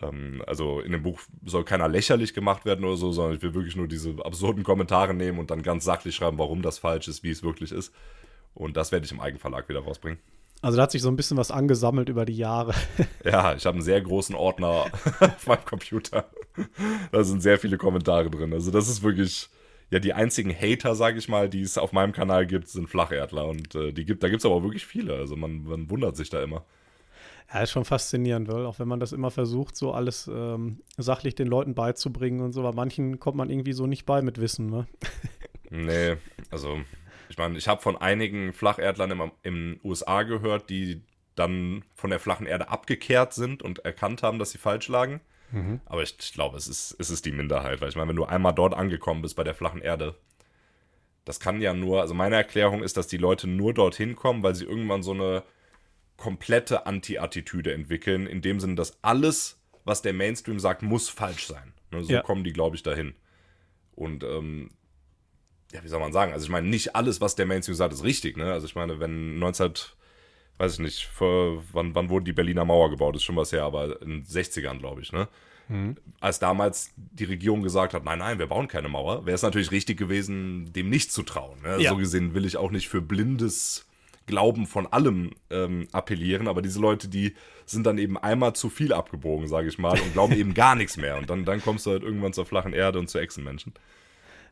Ähm, 0.00 0.40
also 0.46 0.78
in 0.78 0.92
dem 0.92 1.02
Buch 1.02 1.20
soll 1.44 1.64
keiner 1.64 1.88
lächerlich 1.88 2.32
gemacht 2.32 2.64
werden 2.64 2.84
oder 2.84 2.96
so, 2.96 3.10
sondern 3.10 3.34
ich 3.34 3.42
will 3.42 3.54
wirklich 3.54 3.74
nur 3.74 3.88
diese 3.88 4.14
absurden 4.24 4.62
Kommentare 4.62 5.14
nehmen 5.14 5.40
und 5.40 5.50
dann 5.50 5.62
ganz 5.62 5.84
sachlich 5.84 6.14
schreiben, 6.14 6.38
warum 6.38 6.62
das 6.62 6.78
falsch 6.78 7.08
ist, 7.08 7.24
wie 7.24 7.30
es 7.30 7.42
wirklich 7.42 7.72
ist. 7.72 7.92
Und 8.54 8.76
das 8.76 8.92
werde 8.92 9.04
ich 9.04 9.10
im 9.10 9.20
Eigenverlag 9.20 9.68
wieder 9.68 9.80
rausbringen. 9.80 10.20
Also 10.62 10.76
da 10.76 10.84
hat 10.84 10.92
sich 10.92 11.02
so 11.02 11.08
ein 11.08 11.16
bisschen 11.16 11.36
was 11.36 11.50
angesammelt 11.50 12.08
über 12.08 12.24
die 12.24 12.36
Jahre. 12.36 12.72
Ja, 13.24 13.54
ich 13.54 13.66
habe 13.66 13.76
einen 13.76 13.84
sehr 13.84 14.00
großen 14.00 14.34
Ordner 14.34 14.86
auf 15.20 15.46
meinem 15.46 15.64
Computer. 15.64 16.30
Da 17.10 17.24
sind 17.24 17.40
sehr 17.42 17.58
viele 17.58 17.78
Kommentare 17.78 18.30
drin. 18.30 18.52
Also 18.52 18.70
das 18.70 18.88
ist 18.88 19.02
wirklich, 19.02 19.48
ja, 19.90 19.98
die 19.98 20.12
einzigen 20.12 20.54
Hater, 20.54 20.94
sage 20.94 21.18
ich 21.18 21.28
mal, 21.28 21.48
die 21.48 21.62
es 21.62 21.78
auf 21.78 21.92
meinem 21.92 22.12
Kanal 22.12 22.46
gibt, 22.46 22.68
sind 22.68 22.88
Flacherdler. 22.88 23.46
Und 23.46 23.74
äh, 23.74 23.92
die 23.92 24.04
gibt, 24.04 24.22
da 24.22 24.28
gibt 24.28 24.40
es 24.40 24.46
aber 24.46 24.62
wirklich 24.62 24.86
viele. 24.86 25.14
Also 25.14 25.36
man, 25.36 25.64
man 25.64 25.90
wundert 25.90 26.16
sich 26.16 26.30
da 26.30 26.42
immer. 26.42 26.64
Ja, 27.52 27.60
ist 27.62 27.72
schon 27.72 27.84
faszinierend, 27.84 28.48
weil 28.48 28.64
auch 28.64 28.78
wenn 28.78 28.88
man 28.88 29.00
das 29.00 29.12
immer 29.12 29.30
versucht, 29.30 29.76
so 29.76 29.92
alles 29.92 30.30
ähm, 30.32 30.80
sachlich 30.96 31.34
den 31.34 31.48
Leuten 31.48 31.74
beizubringen 31.74 32.40
und 32.40 32.52
so, 32.52 32.62
bei 32.62 32.72
manchen 32.72 33.18
kommt 33.18 33.36
man 33.36 33.50
irgendwie 33.50 33.72
so 33.72 33.86
nicht 33.86 34.06
bei 34.06 34.22
mit 34.22 34.40
Wissen, 34.40 34.66
ne? 34.66 34.86
Nee, 35.74 36.16
also 36.50 36.76
ich 37.32 37.38
meine, 37.38 37.56
ich 37.56 37.66
habe 37.66 37.80
von 37.80 37.96
einigen 37.96 38.52
Flacherdlern 38.52 39.32
in 39.42 39.54
den 39.54 39.80
USA 39.82 40.22
gehört, 40.22 40.68
die 40.68 41.00
dann 41.34 41.82
von 41.94 42.10
der 42.10 42.20
flachen 42.20 42.44
Erde 42.44 42.68
abgekehrt 42.68 43.32
sind 43.32 43.62
und 43.62 43.78
erkannt 43.86 44.22
haben, 44.22 44.38
dass 44.38 44.50
sie 44.50 44.58
falsch 44.58 44.88
lagen. 44.88 45.22
Mhm. 45.50 45.80
Aber 45.86 46.02
ich, 46.02 46.14
ich 46.20 46.34
glaube, 46.34 46.58
es 46.58 46.68
ist, 46.68 46.94
es 46.98 47.08
ist 47.08 47.24
die 47.24 47.32
Minderheit, 47.32 47.80
weil 47.80 47.88
ich 47.88 47.96
meine, 47.96 48.10
wenn 48.10 48.16
du 48.16 48.26
einmal 48.26 48.52
dort 48.52 48.74
angekommen 48.74 49.22
bist 49.22 49.34
bei 49.34 49.44
der 49.44 49.54
flachen 49.54 49.80
Erde, 49.80 50.14
das 51.24 51.40
kann 51.40 51.62
ja 51.62 51.72
nur, 51.72 52.02
also 52.02 52.12
meine 52.12 52.36
Erklärung 52.36 52.82
ist, 52.82 52.98
dass 52.98 53.06
die 53.06 53.16
Leute 53.16 53.48
nur 53.48 53.72
dorthin 53.72 54.14
kommen, 54.14 54.42
weil 54.42 54.54
sie 54.54 54.66
irgendwann 54.66 55.02
so 55.02 55.12
eine 55.12 55.42
komplette 56.18 56.84
Anti-Attitüde 56.84 57.72
entwickeln, 57.72 58.26
in 58.26 58.42
dem 58.42 58.60
Sinne, 58.60 58.74
dass 58.74 59.02
alles, 59.02 59.58
was 59.84 60.02
der 60.02 60.12
Mainstream 60.12 60.58
sagt, 60.58 60.82
muss 60.82 61.08
falsch 61.08 61.46
sein. 61.46 61.72
Ne, 61.92 62.04
so 62.04 62.12
ja. 62.12 62.20
kommen 62.20 62.44
die, 62.44 62.52
glaube 62.52 62.76
ich, 62.76 62.82
dahin. 62.82 63.14
Und 63.94 64.22
ähm, 64.22 64.68
ja, 65.72 65.82
wie 65.82 65.88
soll 65.88 66.00
man 66.00 66.12
sagen? 66.12 66.32
Also 66.32 66.44
ich 66.44 66.50
meine, 66.50 66.68
nicht 66.68 66.94
alles, 66.94 67.20
was 67.20 67.34
der 67.34 67.46
Mainstream 67.46 67.74
sagt, 67.74 67.92
ist 67.92 68.04
richtig. 68.04 68.36
Ne? 68.36 68.52
Also 68.52 68.66
ich 68.66 68.74
meine, 68.74 69.00
wenn 69.00 69.38
19, 69.38 69.72
weiß 70.58 70.74
ich 70.74 70.78
nicht, 70.80 71.04
vor, 71.06 71.62
wann, 71.72 71.94
wann 71.94 72.10
wurde 72.10 72.24
die 72.24 72.32
Berliner 72.32 72.64
Mauer 72.64 72.90
gebaut? 72.90 73.16
Ist 73.16 73.24
schon 73.24 73.36
was 73.36 73.52
her, 73.52 73.64
aber 73.64 74.00
in 74.02 74.22
den 74.22 74.24
60ern, 74.24 74.78
glaube 74.78 75.00
ich, 75.00 75.12
ne? 75.12 75.28
Mhm. 75.68 75.96
Als 76.20 76.38
damals 76.38 76.92
die 76.96 77.24
Regierung 77.24 77.62
gesagt 77.62 77.94
hat, 77.94 78.04
nein, 78.04 78.18
nein, 78.18 78.38
wir 78.38 78.46
bauen 78.46 78.68
keine 78.68 78.88
Mauer, 78.88 79.24
wäre 79.26 79.34
es 79.34 79.42
natürlich 79.42 79.70
richtig 79.70 79.96
gewesen, 79.96 80.72
dem 80.72 80.90
nicht 80.90 81.12
zu 81.12 81.22
trauen. 81.22 81.62
Ne? 81.62 81.80
Ja. 81.80 81.90
So 81.90 81.96
gesehen 81.96 82.34
will 82.34 82.44
ich 82.44 82.56
auch 82.56 82.70
nicht 82.70 82.88
für 82.88 83.00
blindes 83.00 83.86
Glauben 84.26 84.66
von 84.66 84.86
allem 84.86 85.30
ähm, 85.50 85.88
appellieren, 85.92 86.46
aber 86.46 86.62
diese 86.62 86.80
Leute, 86.80 87.08
die 87.08 87.34
sind 87.64 87.86
dann 87.86 87.98
eben 87.98 88.18
einmal 88.18 88.54
zu 88.54 88.70
viel 88.70 88.92
abgebogen, 88.92 89.48
sage 89.48 89.68
ich 89.68 89.78
mal, 89.78 89.98
und 89.98 90.12
glauben 90.12 90.34
eben 90.34 90.54
gar 90.54 90.74
nichts 90.74 90.96
mehr. 90.96 91.16
Und 91.16 91.30
dann, 91.30 91.44
dann 91.44 91.62
kommst 91.62 91.86
du 91.86 91.90
halt 91.90 92.02
irgendwann 92.02 92.32
zur 92.32 92.44
flachen 92.44 92.72
Erde 92.72 92.98
und 92.98 93.08
zu 93.08 93.18
Echsenmenschen. 93.18 93.72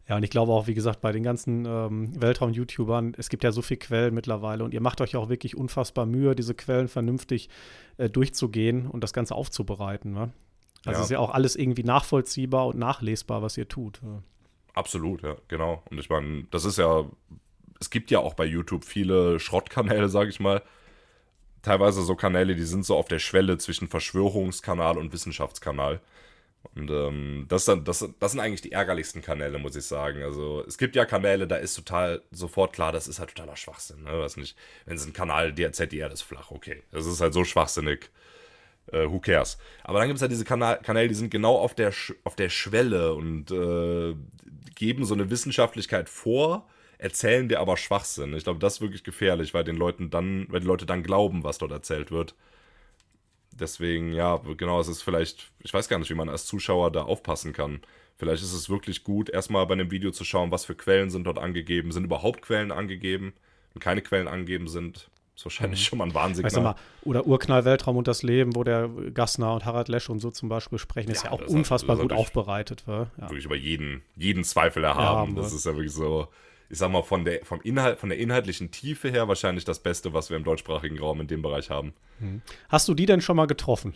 Ja, 0.09 0.17
und 0.17 0.25
ich 0.25 0.31
glaube 0.31 0.53
auch, 0.53 0.67
wie 0.67 0.75
gesagt, 0.75 1.01
bei 1.01 1.13
den 1.13 1.23
ganzen 1.23 1.67
ähm, 1.67 2.21
Weltraum-YouTubern, 2.21 3.15
es 3.17 3.29
gibt 3.29 3.45
ja 3.45 3.53
so 3.53 3.63
viele 3.63 3.79
Quellen 3.79 4.15
mittlerweile 4.15 4.65
und 4.65 4.75
ihr 4.75 4.81
macht 4.81 5.01
euch 5.01 5.15
auch 5.15 5.29
wirklich 5.29 5.57
unfassbar 5.57 6.05
Mühe, 6.05 6.35
diese 6.35 6.55
Quellen 6.55 6.89
vernünftig 6.89 7.49
äh, 7.97 8.11
durchzugehen 8.11 8.89
und 8.89 9.05
das 9.05 9.13
Ganze 9.13 9.37
aufzubereiten. 9.37 10.13
Ne? 10.13 10.33
Also 10.85 10.99
ja. 10.99 11.05
ist 11.05 11.11
ja 11.11 11.19
auch 11.21 11.31
alles 11.31 11.55
irgendwie 11.57 11.85
nachvollziehbar 11.85 12.67
und 12.67 12.79
nachlesbar, 12.79 13.43
was 13.43 13.57
ihr 13.57 13.69
tut. 13.69 14.01
Absolut, 14.75 15.23
ja, 15.23 15.37
genau. 15.49 15.83
Und 15.91 15.99
ich 15.99 16.09
meine, 16.09 16.45
das 16.51 16.65
ist 16.65 16.79
ja, 16.79 17.05
es 17.81 17.91
gibt 17.91 18.11
ja 18.11 18.21
auch 18.21 18.35
bei 18.35 18.45
YouTube 18.45 18.85
viele 18.85 19.39
Schrottkanäle, 19.39 20.09
sage 20.09 20.31
ich 20.31 20.41
mal. 20.41 20.63
Teilweise 21.63 22.03
so 22.03 22.15
Kanäle, 22.17 22.57
die 22.57 22.65
sind 22.65 22.87
so 22.87 22.97
auf 22.97 23.09
der 23.09 23.19
Schwelle 23.19 23.59
zwischen 23.59 23.89
Verschwörungskanal 23.89 24.97
und 24.97 25.13
Wissenschaftskanal. 25.13 26.01
Und 26.75 26.91
ähm, 26.91 27.47
das, 27.49 27.65
das, 27.65 28.09
das 28.19 28.33
sind 28.33 28.41
eigentlich 28.41 28.61
die 28.61 28.73
ärgerlichsten 28.73 29.23
Kanäle, 29.23 29.59
muss 29.59 29.77
ich 29.77 29.85
sagen. 29.85 30.23
Also 30.23 30.63
es 30.67 30.79
gibt 30.79 30.95
ja 30.95 31.05
Kanäle, 31.05 31.47
da 31.47 31.57
ist 31.57 31.75
total 31.75 32.23
sofort 32.31 32.73
klar, 32.73 32.93
das 32.93 33.09
ist 33.09 33.19
halt 33.19 33.35
totaler 33.35 33.57
Schwachsinn. 33.57 34.03
Ne? 34.05 34.13
Was 34.21 34.37
nicht, 34.37 34.57
wenn 34.85 34.97
es 34.97 35.07
ein 35.07 35.13
Kanal, 35.13 35.59
Erde 35.59 36.15
ist 36.15 36.23
flach, 36.23 36.51
okay. 36.51 36.83
Das 36.93 37.07
ist 37.07 37.21
halt 37.21 37.33
so 37.33 37.45
schwachsinnig 37.45 38.11
äh, 38.93 39.07
who 39.07 39.21
cares. 39.21 39.59
Aber 39.85 39.99
dann 39.99 40.09
gibt 40.09 40.17
es 40.17 40.23
halt 40.23 40.33
diese 40.33 40.45
Kanal 40.45 40.81
Kanäle, 40.83 41.09
die 41.09 41.15
sind 41.15 41.31
genau 41.31 41.57
auf 41.57 41.75
der, 41.75 41.93
Sch 41.93 42.15
auf 42.25 42.37
der 42.37 42.51
Schwelle 42.51 43.15
und 43.15 43.51
äh, 43.51 44.15
geben 44.75 45.05
so 45.05 45.15
eine 45.15 45.31
Wissenschaftlichkeit 45.31 46.09
vor, 46.09 46.69
erzählen 46.99 47.49
dir 47.49 47.61
aber 47.61 47.77
Schwachsinn. 47.77 48.35
Ich 48.35 48.45
glaube, 48.45 48.59
das 48.59 48.75
ist 48.75 48.81
wirklich 48.81 49.05
gefährlich, 49.05 49.55
weil 49.55 49.65
den 49.65 49.77
Leuten 49.77 50.11
dann, 50.11 50.47
weil 50.51 50.61
die 50.61 50.67
Leute 50.67 50.87
dann 50.87 51.03
glauben, 51.03 51.45
was 51.45 51.59
dort 51.59 51.73
erzählt 51.73 52.11
wird. 52.11 52.35
Deswegen, 53.53 54.13
ja, 54.13 54.37
genau, 54.57 54.81
es 54.81 54.89
ist 54.89 55.03
vielleicht, 55.03 55.51
ich 55.61 55.75
weiß 55.75 55.89
gar 55.89 55.99
nicht, 55.99 56.11
wie 56.11 56.15
man 56.15 56.29
als 56.29 56.47
Zuschauer 56.47 56.91
da 56.91 57.03
aufpassen 57.03 57.53
kann. 57.53 57.81
Vielleicht 58.17 58.43
ist 58.43 58.53
es 58.53 58.69
wirklich 58.69 59.03
gut, 59.03 59.31
erstmal 59.31 59.67
bei 59.67 59.73
einem 59.73 59.91
Video 59.91 60.11
zu 60.11 60.25
schauen, 60.25 60.51
was 60.51 60.65
für 60.65 60.75
Quellen 60.75 61.11
sind 61.11 61.25
dort 61.25 61.39
angegeben, 61.39 61.91
sind 61.91 62.05
überhaupt 62.05 62.43
Quellen 62.43 62.71
angegeben. 62.71 63.33
Wenn 63.73 63.81
keine 63.81 64.03
Quellen 64.03 64.29
angegeben 64.29 64.69
sind, 64.69 65.09
ist 65.37 65.45
wahrscheinlich 65.47 65.81
mhm. 65.81 65.85
schon 65.85 65.99
mal 65.99 66.05
ein 66.05 66.15
Warnsignal. 66.15 66.47
Weißt 66.47 66.57
du 66.57 66.61
mal, 66.61 66.75
oder 67.03 67.27
Urknall, 67.27 67.65
Weltraum 67.65 67.97
und 67.97 68.09
das 68.09 68.23
Leben, 68.23 68.55
wo 68.55 68.63
der 68.63 68.89
Gassner 68.89 69.55
und 69.55 69.65
Harald 69.65 69.89
Lesch 69.89 70.11
und 70.11 70.21
so 70.21 70.31
zum 70.31 70.51
Beispiel 70.51 70.79
sprechen, 70.79 71.11
ist 71.11 71.25
ja, 71.25 71.31
ja 71.31 71.37
auch 71.37 71.47
unfassbar 71.47 71.97
gut 71.97 72.13
aufbereitet. 72.13 72.85
Ja. 72.87 73.07
Wirklich 73.17 73.47
über 73.47 73.57
jeden, 73.57 74.03
jeden 74.17 74.45
Zweifel 74.45 74.85
erhaben. 74.85 75.37
Ja, 75.37 75.43
das 75.43 75.55
ist 75.55 75.65
ja 75.65 75.75
wirklich 75.75 75.93
so, 75.93 76.29
ich 76.71 76.79
sag 76.79 76.91
mal, 76.91 77.03
von 77.03 77.25
der, 77.25 77.45
vom 77.45 77.61
Inhalt, 77.63 77.99
von 77.99 78.09
der 78.09 78.19
inhaltlichen 78.19 78.71
Tiefe 78.71 79.11
her 79.11 79.27
wahrscheinlich 79.27 79.65
das 79.65 79.81
Beste, 79.81 80.13
was 80.15 80.31
wir 80.31 80.37
im 80.37 80.45
deutschsprachigen 80.45 80.99
Raum 80.99 81.21
in 81.21 81.27
dem 81.27 81.43
Bereich 81.43 81.69
haben. 81.69 81.93
Mhm. 82.21 82.43
Hast 82.69 82.89
du 82.89 82.95
die 82.95 83.07
denn 83.07 83.21
schon 83.21 83.37
mal 83.37 83.47
getroffen? 83.47 83.95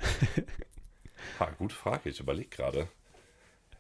ha, 1.39 1.51
gute 1.57 1.75
Frage, 1.75 2.11
ich 2.11 2.18
überlege 2.18 2.49
gerade. 2.49 2.89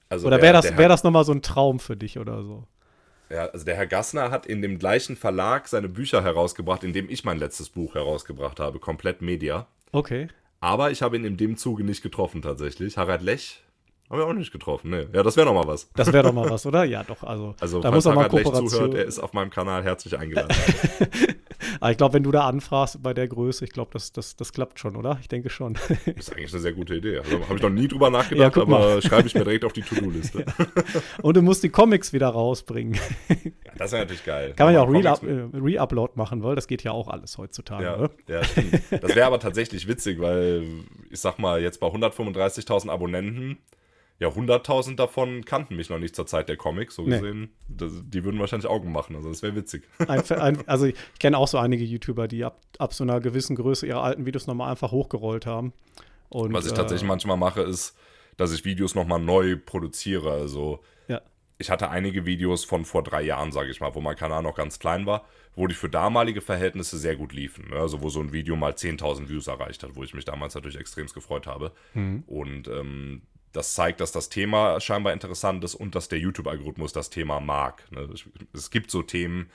Also 0.08 0.28
oder 0.28 0.40
wäre 0.40 0.52
das, 0.52 0.76
wär 0.76 0.88
das 0.88 1.02
nochmal 1.02 1.24
so 1.24 1.32
ein 1.32 1.42
Traum 1.42 1.80
für 1.80 1.96
dich 1.96 2.18
oder 2.18 2.44
so? 2.44 2.68
Ja, 3.30 3.46
also 3.46 3.64
der 3.64 3.74
Herr 3.74 3.86
Gassner 3.86 4.30
hat 4.30 4.46
in 4.46 4.62
dem 4.62 4.78
gleichen 4.78 5.16
Verlag 5.16 5.66
seine 5.66 5.88
Bücher 5.88 6.22
herausgebracht, 6.22 6.84
in 6.84 6.92
dem 6.92 7.10
ich 7.10 7.24
mein 7.24 7.38
letztes 7.38 7.70
Buch 7.70 7.94
herausgebracht 7.94 8.60
habe, 8.60 8.78
komplett 8.78 9.22
Media. 9.22 9.66
Okay. 9.90 10.28
Aber 10.60 10.92
ich 10.92 11.02
habe 11.02 11.16
ihn 11.16 11.24
in 11.24 11.36
dem 11.36 11.56
Zuge 11.56 11.82
nicht 11.82 12.02
getroffen 12.02 12.42
tatsächlich. 12.42 12.96
Harald 12.96 13.22
Lech 13.22 13.64
haben 14.10 14.18
wir 14.18 14.26
auch 14.26 14.32
nicht 14.34 14.52
getroffen, 14.52 14.90
ne. 14.90 15.08
Ja, 15.12 15.22
das 15.22 15.36
wäre 15.36 15.46
doch 15.46 15.54
mal 15.54 15.66
was. 15.66 15.90
Das 15.94 16.12
wäre 16.12 16.24
doch 16.24 16.32
mal 16.34 16.48
was, 16.48 16.66
oder? 16.66 16.84
Ja, 16.84 17.02
doch, 17.02 17.22
also. 17.22 17.54
Also, 17.64 17.80
da 17.80 17.90
muss 17.90 18.06
auch 18.06 18.14
mal 18.14 18.28
Kooperation. 18.28 18.68
zuhört, 18.68 18.94
er 18.94 19.04
ist 19.04 19.18
auf 19.18 19.32
meinem 19.32 19.48
Kanal 19.48 19.82
herzlich 19.82 20.18
eingeladen. 20.18 20.54
Aber 21.80 21.90
ich 21.90 21.96
glaube, 21.96 22.14
wenn 22.14 22.22
du 22.22 22.30
da 22.30 22.46
anfragst 22.46 23.02
bei 23.02 23.14
der 23.14 23.26
Größe, 23.26 23.64
ich 23.64 23.70
glaube, 23.70 23.90
das, 23.94 24.12
das, 24.12 24.36
das 24.36 24.52
klappt 24.52 24.78
schon, 24.78 24.96
oder? 24.96 25.18
Ich 25.22 25.28
denke 25.28 25.48
schon. 25.48 25.74
Das 25.74 25.90
ist 26.06 26.32
eigentlich 26.32 26.52
eine 26.52 26.60
sehr 26.60 26.72
gute 26.74 26.96
Idee. 26.96 27.18
Also 27.18 27.40
habe 27.44 27.56
ich 27.56 27.62
noch 27.62 27.70
nie 27.70 27.88
drüber 27.88 28.10
nachgedacht, 28.10 28.56
ja, 28.56 28.62
aber 28.62 29.00
schreibe 29.00 29.26
ich 29.26 29.34
mir 29.34 29.44
direkt 29.44 29.64
auf 29.64 29.72
die 29.72 29.82
To-Do-Liste. 29.82 30.44
Ja. 30.46 30.66
Und 31.22 31.36
du 31.36 31.42
musst 31.42 31.62
die 31.62 31.70
Comics 31.70 32.12
wieder 32.12 32.28
rausbringen. 32.28 32.98
Ja, 33.28 33.72
das 33.78 33.92
wäre 33.92 34.02
natürlich 34.02 34.24
geil. 34.24 34.52
Kann 34.54 34.66
man 34.66 34.74
ja 34.74 34.82
auch 34.82 35.22
äh, 35.22 35.48
Re-Upload 35.54 36.12
äh, 36.14 36.18
machen, 36.18 36.42
weil 36.42 36.54
das 36.54 36.66
geht 36.66 36.82
ja 36.82 36.92
auch 36.92 37.08
alles 37.08 37.38
heutzutage. 37.38 37.84
Ja, 37.84 37.96
ne? 37.96 38.10
ja 38.28 38.44
stimmt. 38.44 38.82
Das 38.90 39.14
wäre 39.14 39.26
aber 39.26 39.40
tatsächlich 39.40 39.88
witzig, 39.88 40.20
weil 40.20 40.64
ich 41.10 41.20
sag 41.20 41.38
mal, 41.38 41.62
jetzt 41.62 41.80
bei 41.80 41.86
135.000 41.86 42.90
Abonnenten 42.90 43.58
ja, 44.24 44.30
100.000 44.30 44.96
davon 44.96 45.44
kannten 45.44 45.76
mich 45.76 45.90
noch 45.90 45.98
nicht 45.98 46.16
zur 46.16 46.26
Zeit 46.26 46.48
der 46.48 46.56
Comics, 46.56 46.94
so 46.94 47.02
nee. 47.02 47.18
gesehen. 47.18 47.50
Das, 47.68 47.92
die 48.02 48.24
würden 48.24 48.40
wahrscheinlich 48.40 48.68
Augen 48.68 48.90
machen, 48.90 49.16
also 49.16 49.28
das 49.28 49.42
wäre 49.42 49.54
witzig. 49.54 49.84
Ein, 50.08 50.22
ein, 50.30 50.68
also 50.68 50.86
ich 50.86 50.94
kenne 51.20 51.36
auch 51.36 51.48
so 51.48 51.58
einige 51.58 51.84
YouTuber, 51.84 52.26
die 52.26 52.44
ab, 52.44 52.58
ab 52.78 52.94
so 52.94 53.04
einer 53.04 53.20
gewissen 53.20 53.54
Größe 53.54 53.86
ihre 53.86 54.00
alten 54.00 54.24
Videos 54.24 54.46
nochmal 54.46 54.70
einfach 54.70 54.92
hochgerollt 54.92 55.44
haben. 55.44 55.74
Und, 56.30 56.52
Was 56.54 56.64
ich 56.64 56.72
äh, 56.72 56.76
tatsächlich 56.76 57.06
manchmal 57.06 57.36
mache, 57.36 57.60
ist, 57.62 57.96
dass 58.38 58.52
ich 58.52 58.64
Videos 58.64 58.94
nochmal 58.94 59.20
neu 59.20 59.56
produziere. 59.56 60.32
Also 60.32 60.80
ja. 61.06 61.20
ich 61.58 61.70
hatte 61.70 61.90
einige 61.90 62.24
Videos 62.24 62.64
von 62.64 62.84
vor 62.84 63.02
drei 63.02 63.22
Jahren, 63.22 63.52
sage 63.52 63.70
ich 63.70 63.80
mal, 63.80 63.94
wo 63.94 64.00
mein 64.00 64.16
Kanal 64.16 64.42
noch 64.42 64.56
ganz 64.56 64.78
klein 64.78 65.04
war, 65.04 65.26
wo 65.54 65.66
die 65.66 65.74
für 65.74 65.90
damalige 65.90 66.40
Verhältnisse 66.40 66.96
sehr 66.96 67.16
gut 67.16 67.34
liefen. 67.34 67.68
Ne? 67.68 67.76
Also 67.76 68.00
wo 68.00 68.08
so 68.08 68.20
ein 68.20 68.32
Video 68.32 68.56
mal 68.56 68.72
10.000 68.72 69.28
Views 69.28 69.46
erreicht 69.46 69.82
hat, 69.82 69.96
wo 69.96 70.02
ich 70.02 70.14
mich 70.14 70.24
damals 70.24 70.54
natürlich 70.54 70.78
extrem 70.78 71.06
gefreut 71.06 71.46
habe. 71.46 71.72
Mhm. 71.92 72.24
Und 72.26 72.68
ähm, 72.68 73.22
das 73.54 73.72
zeigt, 73.74 74.00
dass 74.00 74.10
das 74.12 74.28
Thema 74.28 74.80
scheinbar 74.80 75.12
interessant 75.12 75.62
ist 75.62 75.76
und 75.76 75.94
dass 75.94 76.08
der 76.08 76.18
YouTube-Algorithmus 76.18 76.92
das 76.92 77.08
Thema 77.08 77.40
mag. 77.40 77.84
Ne? 77.92 78.08
Es 78.52 78.70
gibt 78.70 78.90
so 78.90 79.02
Themen, 79.02 79.48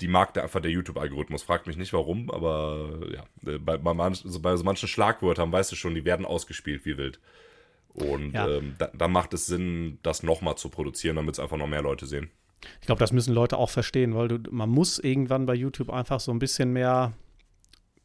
die 0.00 0.08
mag 0.08 0.32
der, 0.32 0.44
einfach 0.44 0.60
der 0.60 0.70
YouTube-Algorithmus. 0.70 1.42
Fragt 1.42 1.66
mich 1.66 1.76
nicht 1.76 1.92
warum, 1.92 2.30
aber 2.30 3.00
ja, 3.12 3.24
bei, 3.58 3.76
bei, 3.76 3.94
manch, 3.94 4.24
bei 4.40 4.56
so 4.56 4.64
manchen 4.64 4.88
Schlagwörtern 4.88 5.52
weißt 5.52 5.70
du 5.70 5.76
schon, 5.76 5.94
die 5.94 6.06
werden 6.06 6.24
ausgespielt 6.24 6.86
wie 6.86 6.96
wild. 6.96 7.20
Und 7.92 8.32
ja. 8.32 8.48
ähm, 8.48 8.76
da, 8.78 8.90
da, 8.94 9.08
macht 9.08 9.34
es 9.34 9.46
Sinn, 9.46 9.98
das 10.02 10.22
nochmal 10.22 10.56
zu 10.56 10.70
produzieren, 10.70 11.16
damit 11.16 11.34
es 11.34 11.40
einfach 11.40 11.58
noch 11.58 11.66
mehr 11.66 11.82
Leute 11.82 12.06
sehen. 12.06 12.30
Ich 12.80 12.86
glaube, 12.86 13.00
das 13.00 13.12
müssen 13.12 13.34
Leute 13.34 13.58
auch 13.58 13.70
verstehen, 13.70 14.14
weil 14.14 14.28
du, 14.28 14.38
man 14.50 14.70
muss 14.70 14.98
irgendwann 14.98 15.44
bei 15.44 15.54
YouTube 15.54 15.90
einfach 15.90 16.20
so 16.20 16.32
ein 16.32 16.38
bisschen 16.38 16.72
mehr 16.72 17.12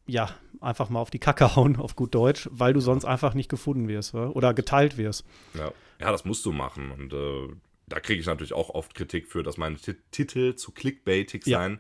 ja, 0.05 0.29
einfach 0.63 0.89
mal 0.89 0.99
auf 0.99 1.09
die 1.09 1.19
Kacke 1.19 1.55
hauen, 1.55 1.75
auf 1.75 1.95
gut 1.95 2.15
Deutsch, 2.15 2.49
weil 2.51 2.73
du 2.73 2.79
sonst 2.79 3.05
einfach 3.05 3.33
nicht 3.33 3.49
gefunden 3.49 3.87
wirst 3.87 4.13
oder 4.13 4.53
geteilt 4.53 4.97
wirst. 4.97 5.25
Ja, 5.53 5.71
ja 5.99 6.11
das 6.11 6.25
musst 6.25 6.45
du 6.45 6.51
machen. 6.51 6.91
Und 6.91 7.13
äh, 7.13 7.55
da 7.87 7.99
kriege 7.99 8.19
ich 8.19 8.25
natürlich 8.25 8.53
auch 8.53 8.69
oft 8.69 8.95
Kritik 8.95 9.27
für, 9.27 9.43
dass 9.43 9.57
meine 9.57 9.75
T 9.75 9.95
Titel 10.11 10.55
zu 10.55 10.71
clickbaitig 10.71 11.45
ja. 11.45 11.59
seien. 11.59 11.79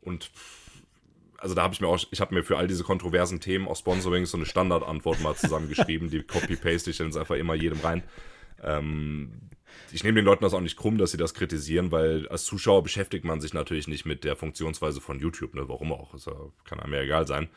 Und 0.00 0.30
also 1.38 1.54
da 1.54 1.62
habe 1.62 1.74
ich 1.74 1.80
mir 1.80 1.88
auch, 1.88 2.02
ich 2.10 2.20
habe 2.20 2.34
mir 2.34 2.42
für 2.42 2.56
all 2.56 2.68
diese 2.68 2.84
kontroversen 2.84 3.40
Themen 3.40 3.68
aus 3.68 3.80
Sponsoring 3.80 4.26
so 4.26 4.36
eine 4.36 4.46
Standardantwort 4.46 5.20
mal 5.20 5.34
zusammengeschrieben, 5.34 6.10
die 6.10 6.22
copy-paste 6.22 6.90
ich 6.90 6.98
dann 6.98 7.14
einfach 7.16 7.36
immer 7.36 7.54
jedem 7.54 7.80
rein. 7.80 8.02
Ähm, 8.62 9.32
ich 9.92 10.04
nehme 10.04 10.16
den 10.16 10.24
Leuten 10.24 10.42
das 10.42 10.54
auch 10.54 10.60
nicht 10.60 10.76
krumm, 10.76 10.98
dass 10.98 11.10
sie 11.10 11.16
das 11.16 11.34
kritisieren, 11.34 11.92
weil 11.92 12.28
als 12.28 12.44
Zuschauer 12.44 12.82
beschäftigt 12.82 13.24
man 13.24 13.40
sich 13.40 13.54
natürlich 13.54 13.88
nicht 13.88 14.06
mit 14.06 14.24
der 14.24 14.36
Funktionsweise 14.36 15.00
von 15.00 15.18
YouTube, 15.20 15.54
ne? 15.54 15.68
Warum 15.68 15.92
auch? 15.92 16.12
Das 16.12 16.28
kann 16.64 16.80
einem 16.80 16.94
ja 16.94 17.00
egal 17.02 17.26
sein. 17.26 17.48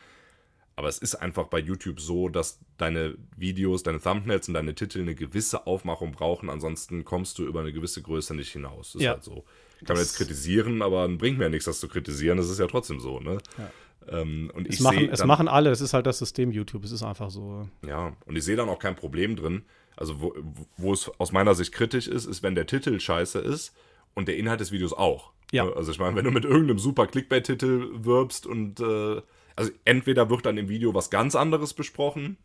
Aber 0.78 0.86
es 0.86 0.98
ist 0.98 1.16
einfach 1.16 1.48
bei 1.48 1.58
YouTube 1.58 1.98
so, 1.98 2.28
dass 2.28 2.60
deine 2.76 3.16
Videos, 3.36 3.82
deine 3.82 3.98
Thumbnails 3.98 4.46
und 4.46 4.54
deine 4.54 4.76
Titel 4.76 5.00
eine 5.00 5.16
gewisse 5.16 5.66
Aufmachung 5.66 6.12
brauchen, 6.12 6.48
ansonsten 6.48 7.04
kommst 7.04 7.36
du 7.40 7.46
über 7.46 7.58
eine 7.62 7.72
gewisse 7.72 8.00
Größe 8.00 8.32
nicht 8.32 8.52
hinaus. 8.52 8.92
Das 8.92 9.02
ja. 9.02 9.10
ist 9.10 9.14
halt 9.16 9.24
so. 9.24 9.44
Kann 9.84 9.96
man 9.96 10.04
jetzt 10.04 10.16
kritisieren, 10.16 10.80
aber 10.82 11.08
bringt 11.08 11.36
mir 11.36 11.46
ja 11.46 11.50
nichts, 11.50 11.64
das 11.64 11.80
zu 11.80 11.88
kritisieren. 11.88 12.38
Das 12.38 12.48
ist 12.48 12.60
ja 12.60 12.68
trotzdem 12.68 13.00
so, 13.00 13.18
ne? 13.18 13.38
Ja. 13.58 14.20
Ähm, 14.20 14.52
und 14.54 14.68
es 14.68 14.76
ich 14.76 14.80
machen, 14.80 15.08
es 15.10 15.24
machen 15.24 15.48
alle, 15.48 15.70
es 15.70 15.80
ist 15.80 15.94
halt 15.94 16.06
das 16.06 16.20
System 16.20 16.52
YouTube, 16.52 16.84
es 16.84 16.92
ist 16.92 17.02
einfach 17.02 17.32
so. 17.32 17.68
Ja, 17.84 18.16
und 18.26 18.36
ich 18.36 18.44
sehe 18.44 18.54
dann 18.54 18.68
auch 18.68 18.78
kein 18.78 18.94
Problem 18.94 19.34
drin, 19.34 19.62
also 19.96 20.20
wo, 20.20 20.32
wo 20.76 20.92
es 20.92 21.10
aus 21.18 21.32
meiner 21.32 21.56
Sicht 21.56 21.72
kritisch 21.72 22.06
ist, 22.06 22.24
ist, 22.24 22.44
wenn 22.44 22.54
der 22.54 22.66
Titel 22.66 23.00
scheiße 23.00 23.40
ist 23.40 23.74
und 24.14 24.28
der 24.28 24.36
Inhalt 24.36 24.60
des 24.60 24.70
Videos 24.70 24.92
auch. 24.92 25.32
Ja. 25.50 25.68
Also 25.72 25.90
ich 25.90 25.98
meine, 25.98 26.14
wenn 26.14 26.24
du 26.24 26.30
mit 26.30 26.44
irgendeinem 26.44 26.78
super 26.78 27.08
Clickbait-Titel 27.08 27.90
wirbst 27.94 28.46
und 28.46 28.78
äh, 28.78 29.22
also 29.58 29.72
entweder 29.84 30.30
wird 30.30 30.46
dann 30.46 30.56
im 30.56 30.68
Video 30.68 30.94
was 30.94 31.10
ganz 31.10 31.34
anderes 31.34 31.74
besprochen 31.74 32.36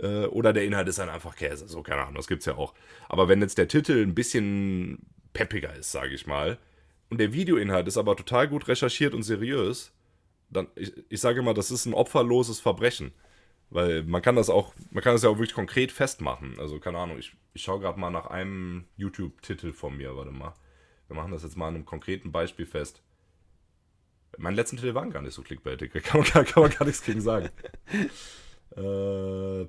äh, 0.00 0.24
oder 0.24 0.52
der 0.52 0.64
Inhalt 0.64 0.88
ist 0.88 0.98
dann 0.98 1.08
einfach 1.08 1.36
Käse. 1.36 1.68
So, 1.68 1.80
keine 1.84 2.02
Ahnung, 2.02 2.16
das 2.16 2.26
gibt's 2.26 2.44
ja 2.44 2.56
auch. 2.56 2.74
Aber 3.08 3.28
wenn 3.28 3.40
jetzt 3.40 3.56
der 3.56 3.68
Titel 3.68 4.02
ein 4.02 4.16
bisschen 4.16 4.98
peppiger 5.32 5.72
ist, 5.76 5.92
sage 5.92 6.12
ich 6.12 6.26
mal, 6.26 6.58
und 7.08 7.18
der 7.18 7.32
Videoinhalt 7.32 7.86
ist 7.86 7.96
aber 7.96 8.16
total 8.16 8.48
gut 8.48 8.66
recherchiert 8.66 9.14
und 9.14 9.22
seriös, 9.22 9.92
dann, 10.48 10.66
ich, 10.74 10.92
ich 11.08 11.20
sage 11.20 11.38
immer, 11.38 11.54
das 11.54 11.70
ist 11.70 11.86
ein 11.86 11.94
opferloses 11.94 12.58
Verbrechen. 12.58 13.12
Weil 13.70 14.02
man 14.02 14.20
kann 14.20 14.34
das 14.34 14.50
auch, 14.50 14.74
man 14.90 15.04
kann 15.04 15.12
das 15.12 15.22
ja 15.22 15.28
auch 15.28 15.38
wirklich 15.38 15.54
konkret 15.54 15.92
festmachen. 15.92 16.58
Also, 16.58 16.80
keine 16.80 16.98
Ahnung, 16.98 17.16
ich, 17.16 17.36
ich 17.54 17.62
schaue 17.62 17.78
gerade 17.78 18.00
mal 18.00 18.10
nach 18.10 18.26
einem 18.26 18.86
YouTube-Titel 18.96 19.72
von 19.72 19.96
mir, 19.96 20.16
warte 20.16 20.32
mal. 20.32 20.54
Wir 21.06 21.14
machen 21.14 21.30
das 21.30 21.44
jetzt 21.44 21.56
mal 21.56 21.68
an 21.68 21.76
einem 21.76 21.86
konkreten 21.86 22.32
Beispiel 22.32 22.66
fest. 22.66 23.04
Meine 24.38 24.56
letzten 24.56 24.76
Titel 24.76 24.94
waren 24.94 25.10
gar 25.10 25.22
nicht 25.22 25.34
so 25.34 25.42
clickbaitig. 25.42 25.92
Kann 26.04 26.24
man, 26.34 26.44
kann 26.44 26.62
man 26.62 26.70
gar 26.70 26.86
nichts 26.86 27.02
gegen 27.04 27.20
sagen. 27.20 27.48
äh, 28.76 29.60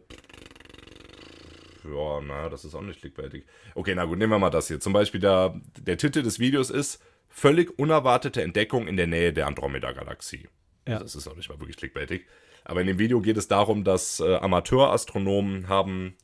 ja, 1.83 2.21
naja, 2.21 2.49
das 2.49 2.63
ist 2.63 2.75
auch 2.75 2.81
nicht 2.81 2.99
clickbaitig. 2.99 3.45
Okay, 3.75 3.95
na 3.95 4.05
gut, 4.05 4.17
nehmen 4.17 4.31
wir 4.31 4.39
mal 4.39 4.49
das 4.49 4.67
hier. 4.67 4.79
Zum 4.79 4.93
Beispiel 4.93 5.19
der, 5.19 5.59
der 5.79 5.97
Titel 5.97 6.21
des 6.21 6.39
Videos 6.39 6.69
ist 6.69 7.03
Völlig 7.33 7.79
unerwartete 7.79 8.41
Entdeckung 8.41 8.87
in 8.87 8.97
der 8.97 9.07
Nähe 9.07 9.31
der 9.31 9.47
Andromeda-Galaxie. 9.47 10.49
Ja. 10.85 10.99
Das 10.99 11.15
ist 11.15 11.27
auch 11.27 11.35
nicht 11.37 11.49
mal 11.49 11.59
wirklich 11.59 11.77
clickbaitig. 11.77 12.25
Aber 12.65 12.81
in 12.81 12.87
dem 12.87 12.99
Video 12.99 13.21
geht 13.21 13.37
es 13.37 13.47
darum, 13.47 13.85
dass 13.85 14.19
äh, 14.19 14.35
Amateurastronomen 14.35 15.69
haben 15.69 16.17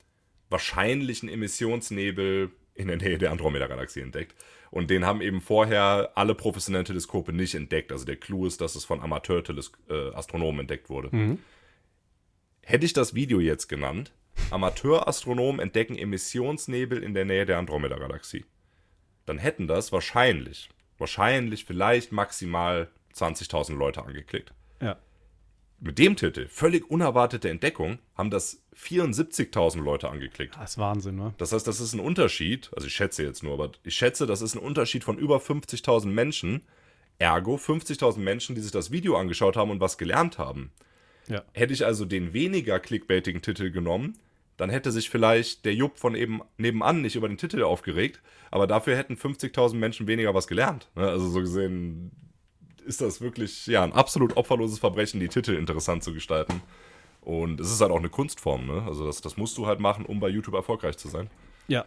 wahrscheinlich 0.50 1.24
einen 1.24 1.32
Emissionsnebel 1.32 2.52
in 2.78 2.88
der 2.88 2.98
Nähe 2.98 3.18
der 3.18 3.32
Andromeda-Galaxie 3.32 4.02
entdeckt. 4.02 4.36
Und 4.70 4.90
den 4.90 5.06
haben 5.06 5.22
eben 5.22 5.42
vorher 5.42 6.12
alle 6.16 6.36
professionellen 6.36 6.86
Teleskope 6.86 7.34
nicht 7.34 7.56
entdeckt. 7.56 7.92
Also 7.92 8.06
der 8.06 8.18
Clou 8.18 8.46
ist, 8.46 8.62
dass 8.62 8.76
es 8.76 8.86
von 8.86 9.02
Amateur-Astronomen 9.02 10.60
äh, 10.60 10.62
entdeckt 10.62 10.90
wurde. 10.90 11.16
Mhm. 11.16 11.40
Hätte 12.64 12.86
ich 12.86 12.94
das 12.94 13.16
Video 13.16 13.40
jetzt 13.40 13.68
genannt, 13.68 14.12
Amateurastronomen 14.52 15.60
entdecken 15.60 15.98
Emissionsnebel 15.98 17.02
in 17.02 17.14
der 17.14 17.26
Nähe 17.26 17.46
der 17.46 17.58
Andromeda-Galaxie, 17.58 18.46
dann 19.26 19.38
hätten 19.38 19.68
das 19.68 19.92
wahrscheinlich, 19.92 20.70
wahrscheinlich 20.98 21.66
vielleicht 21.66 22.12
maximal 22.12 22.90
20.000 23.16 23.76
Leute 23.76 24.04
angeklickt. 24.04 24.54
Ja. 24.82 24.98
Mit 25.80 26.00
dem 26.00 26.16
Titel, 26.16 26.48
völlig 26.48 26.90
unerwartete 26.90 27.50
Entdeckung, 27.50 28.00
haben 28.16 28.32
das 28.32 28.64
74.000 28.76 29.82
Leute 29.82 30.10
angeklickt. 30.10 30.56
Das 30.56 30.72
ist 30.72 30.78
Wahnsinn, 30.80 31.16
ne? 31.16 31.34
Das 31.38 31.52
heißt, 31.52 31.68
das 31.68 31.80
ist 31.80 31.94
ein 31.94 32.00
Unterschied, 32.00 32.72
also 32.76 32.88
ich 32.88 32.94
schätze 32.94 33.24
jetzt 33.24 33.44
nur, 33.44 33.54
aber 33.54 33.72
ich 33.84 33.96
schätze, 33.96 34.26
das 34.26 34.42
ist 34.42 34.56
ein 34.56 34.60
Unterschied 34.60 35.04
von 35.04 35.18
über 35.18 35.38
50.000 35.38 36.08
Menschen. 36.08 36.62
Ergo 37.20 37.56
50.000 37.56 38.20
Menschen, 38.20 38.56
die 38.56 38.62
sich 38.62 38.72
das 38.72 38.92
Video 38.92 39.18
angeschaut 39.18 39.56
haben 39.56 39.72
und 39.72 39.80
was 39.80 39.98
gelernt 39.98 40.38
haben. 40.38 40.72
Ja. 41.28 41.44
Hätte 41.54 41.74
ich 41.74 41.86
also 41.86 42.06
den 42.06 42.34
weniger 42.34 42.80
clickbaitigen 42.80 43.42
Titel 43.42 43.72
genommen, 43.72 44.18
dann 44.56 44.70
hätte 44.72 44.92
sich 44.92 45.10
vielleicht 45.10 45.66
der 45.66 45.76
Jupp 45.76 45.98
von 46.00 46.16
eben 46.16 46.42
nebenan 46.58 47.02
nicht 47.02 47.16
über 47.16 47.28
den 47.28 47.38
Titel 47.38 47.62
aufgeregt, 47.64 48.22
aber 48.50 48.66
dafür 48.66 48.96
hätten 48.98 49.16
50.000 49.16 49.76
Menschen 49.76 50.08
weniger 50.08 50.34
was 50.34 50.48
gelernt. 50.48 50.90
Ne? 50.96 51.08
Also 51.08 51.30
so 51.30 51.40
gesehen 51.40 52.12
ist 52.88 53.02
das 53.02 53.22
wirklich 53.22 53.68
ja 53.68 53.84
ein 53.84 53.94
absolut 53.94 54.38
opferloses 54.38 54.80
Verbrechen, 54.80 55.20
die 55.20 55.28
Titel 55.28 55.54
interessant 55.54 56.04
zu 56.04 56.14
gestalten. 56.14 56.62
Und 57.22 57.60
es 57.60 57.72
ist 57.72 57.82
halt 57.82 57.92
auch 57.92 58.00
eine 58.00 58.10
Kunstform, 58.10 58.66
ne? 58.66 58.84
Also 58.88 59.06
das, 59.06 59.20
das 59.22 59.36
musst 59.36 59.58
du 59.58 59.68
halt 59.68 59.80
machen, 59.82 60.06
um 60.06 60.20
bei 60.20 60.30
YouTube 60.30 60.56
erfolgreich 60.56 60.98
zu 60.98 61.10
sein. 61.10 61.30
Ja. 61.68 61.86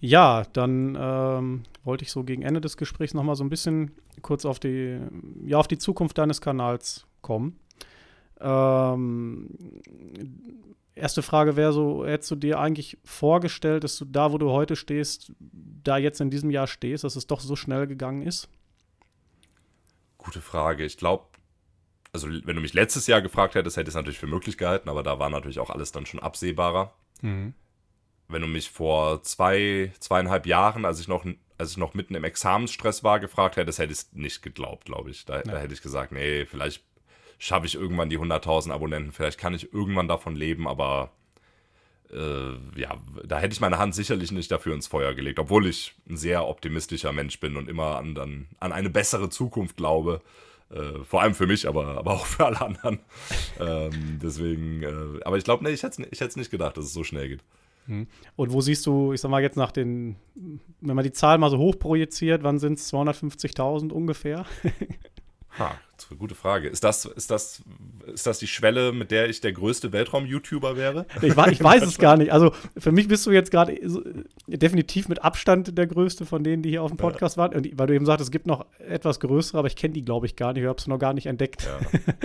Ja, 0.00 0.44
dann 0.52 0.98
ähm, 1.00 1.62
wollte 1.84 2.02
ich 2.02 2.10
so 2.10 2.24
gegen 2.24 2.42
Ende 2.42 2.60
des 2.60 2.76
Gesprächs 2.76 3.14
nochmal 3.14 3.36
so 3.36 3.44
ein 3.44 3.50
bisschen 3.50 3.92
kurz 4.20 4.44
auf 4.44 4.58
die, 4.58 4.98
ja, 5.46 5.58
auf 5.58 5.68
die 5.68 5.78
Zukunft 5.78 6.18
deines 6.18 6.40
Kanals 6.40 7.06
kommen. 7.20 7.60
Ähm, 8.40 9.50
erste 10.96 11.22
Frage 11.22 11.54
wäre 11.54 11.72
so, 11.72 12.04
hättest 12.04 12.32
du 12.32 12.34
dir 12.34 12.58
eigentlich 12.58 12.98
vorgestellt, 13.04 13.84
dass 13.84 13.96
du 13.96 14.04
da, 14.04 14.32
wo 14.32 14.38
du 14.38 14.50
heute 14.50 14.74
stehst, 14.74 15.32
da 15.38 15.96
jetzt 15.96 16.20
in 16.20 16.30
diesem 16.30 16.50
Jahr 16.50 16.66
stehst, 16.66 17.04
dass 17.04 17.14
es 17.14 17.28
doch 17.28 17.38
so 17.38 17.54
schnell 17.54 17.86
gegangen 17.86 18.22
ist? 18.22 18.48
Gute 20.22 20.40
Frage. 20.40 20.84
Ich 20.84 20.96
glaube, 20.96 21.24
also 22.12 22.28
wenn 22.28 22.56
du 22.56 22.62
mich 22.62 22.74
letztes 22.74 23.06
Jahr 23.06 23.22
gefragt 23.22 23.54
hättest, 23.54 23.76
hätte 23.76 23.88
ich 23.88 23.92
es 23.92 23.96
natürlich 23.96 24.18
für 24.18 24.26
möglich 24.26 24.56
gehalten, 24.56 24.88
aber 24.88 25.02
da 25.02 25.18
war 25.18 25.30
natürlich 25.30 25.58
auch 25.58 25.70
alles 25.70 25.92
dann 25.92 26.06
schon 26.06 26.20
absehbarer. 26.20 26.94
Mhm. 27.22 27.54
Wenn 28.28 28.42
du 28.42 28.48
mich 28.48 28.70
vor 28.70 29.22
zwei, 29.22 29.92
zweieinhalb 29.98 30.46
Jahren, 30.46 30.84
als 30.84 31.00
ich 31.00 31.08
noch, 31.08 31.26
als 31.58 31.72
ich 31.72 31.76
noch 31.76 31.94
mitten 31.94 32.14
im 32.14 32.24
Examensstress 32.24 33.02
war, 33.02 33.18
gefragt 33.18 33.56
hättest, 33.56 33.78
hätte 33.78 33.92
ich 33.92 33.98
es 33.98 34.12
nicht 34.12 34.42
geglaubt, 34.42 34.84
glaube 34.84 35.10
ich. 35.10 35.24
Da, 35.24 35.38
ja. 35.38 35.42
da 35.42 35.58
hätte 35.58 35.74
ich 35.74 35.82
gesagt, 35.82 36.12
nee, 36.12 36.46
vielleicht 36.46 36.84
schaffe 37.38 37.66
ich 37.66 37.74
irgendwann 37.74 38.08
die 38.08 38.18
100.000 38.18 38.70
Abonnenten, 38.70 39.10
vielleicht 39.10 39.38
kann 39.38 39.54
ich 39.54 39.72
irgendwann 39.72 40.06
davon 40.06 40.36
leben, 40.36 40.68
aber 40.68 41.10
äh, 42.12 42.80
ja, 42.80 42.96
da 43.24 43.38
hätte 43.38 43.52
ich 43.52 43.60
meine 43.60 43.78
Hand 43.78 43.94
sicherlich 43.94 44.32
nicht 44.32 44.50
dafür 44.50 44.74
ins 44.74 44.86
Feuer 44.86 45.14
gelegt, 45.14 45.38
obwohl 45.38 45.66
ich 45.66 45.94
ein 46.08 46.16
sehr 46.16 46.46
optimistischer 46.46 47.12
Mensch 47.12 47.40
bin 47.40 47.56
und 47.56 47.68
immer 47.68 47.96
an, 47.96 48.16
an, 48.18 48.46
an 48.60 48.72
eine 48.72 48.90
bessere 48.90 49.28
Zukunft 49.28 49.76
glaube. 49.76 50.20
Äh, 50.70 51.04
vor 51.04 51.20
allem 51.20 51.34
für 51.34 51.46
mich, 51.46 51.68
aber, 51.68 51.98
aber 51.98 52.12
auch 52.12 52.26
für 52.26 52.46
alle 52.46 52.60
anderen. 52.60 52.98
ähm, 53.60 54.18
deswegen, 54.22 54.82
äh, 54.82 55.24
aber 55.24 55.36
ich 55.36 55.44
glaube, 55.44 55.64
nee, 55.64 55.70
ich 55.70 55.82
hätte 55.82 56.02
es 56.10 56.20
ich 56.20 56.36
nicht 56.36 56.50
gedacht, 56.50 56.76
dass 56.76 56.86
es 56.86 56.92
so 56.92 57.04
schnell 57.04 57.28
geht. 57.28 57.40
Hm. 57.86 58.06
Und 58.36 58.52
wo 58.52 58.60
siehst 58.60 58.86
du, 58.86 59.12
ich 59.12 59.20
sag 59.20 59.30
mal 59.30 59.42
jetzt 59.42 59.56
nach 59.56 59.72
den, 59.72 60.16
wenn 60.80 60.96
man 60.96 61.04
die 61.04 61.12
Zahl 61.12 61.38
mal 61.38 61.50
so 61.50 61.58
hoch 61.58 61.78
projiziert, 61.78 62.42
wann 62.42 62.58
sind 62.58 62.78
es 62.78 62.92
250.000 62.92 63.90
ungefähr? 63.90 64.46
Ha, 65.58 65.74
gute 66.14 66.34
Frage. 66.34 66.68
Ist 66.68 66.84
das, 66.84 67.04
ist, 67.04 67.30
das, 67.30 67.62
ist 68.12 68.26
das 68.26 68.38
die 68.38 68.46
Schwelle, 68.46 68.92
mit 68.92 69.10
der 69.10 69.28
ich 69.28 69.40
der 69.40 69.52
größte 69.52 69.92
Weltraum-YouTuber 69.92 70.76
wäre? 70.76 71.06
Ich, 71.20 71.36
ich 71.36 71.62
weiß 71.62 71.82
es 71.82 71.98
gar 71.98 72.16
nicht. 72.18 72.32
Also 72.32 72.52
für 72.76 72.92
mich 72.92 73.08
bist 73.08 73.26
du 73.26 73.30
jetzt 73.30 73.50
gerade 73.50 73.78
definitiv 74.46 75.08
mit 75.08 75.22
Abstand 75.22 75.76
der 75.76 75.86
größte 75.86 76.26
von 76.26 76.44
denen, 76.44 76.62
die 76.62 76.70
hier 76.70 76.82
auf 76.82 76.90
dem 76.90 76.96
Podcast 76.96 77.36
ja. 77.36 77.42
waren. 77.42 77.54
Und, 77.54 77.78
weil 77.78 77.86
du 77.86 77.94
eben 77.94 78.06
sagst, 78.06 78.22
es 78.22 78.30
gibt 78.30 78.46
noch 78.46 78.66
etwas 78.78 79.20
größere, 79.20 79.58
aber 79.58 79.68
ich 79.68 79.76
kenne 79.76 79.94
die, 79.94 80.04
glaube 80.04 80.26
ich, 80.26 80.36
gar 80.36 80.52
nicht. 80.52 80.62
Ich 80.62 80.68
habe 80.68 80.78
es 80.78 80.86
noch 80.86 80.98
gar 80.98 81.14
nicht 81.14 81.26
entdeckt. 81.26 81.64
Ja. 81.64 81.80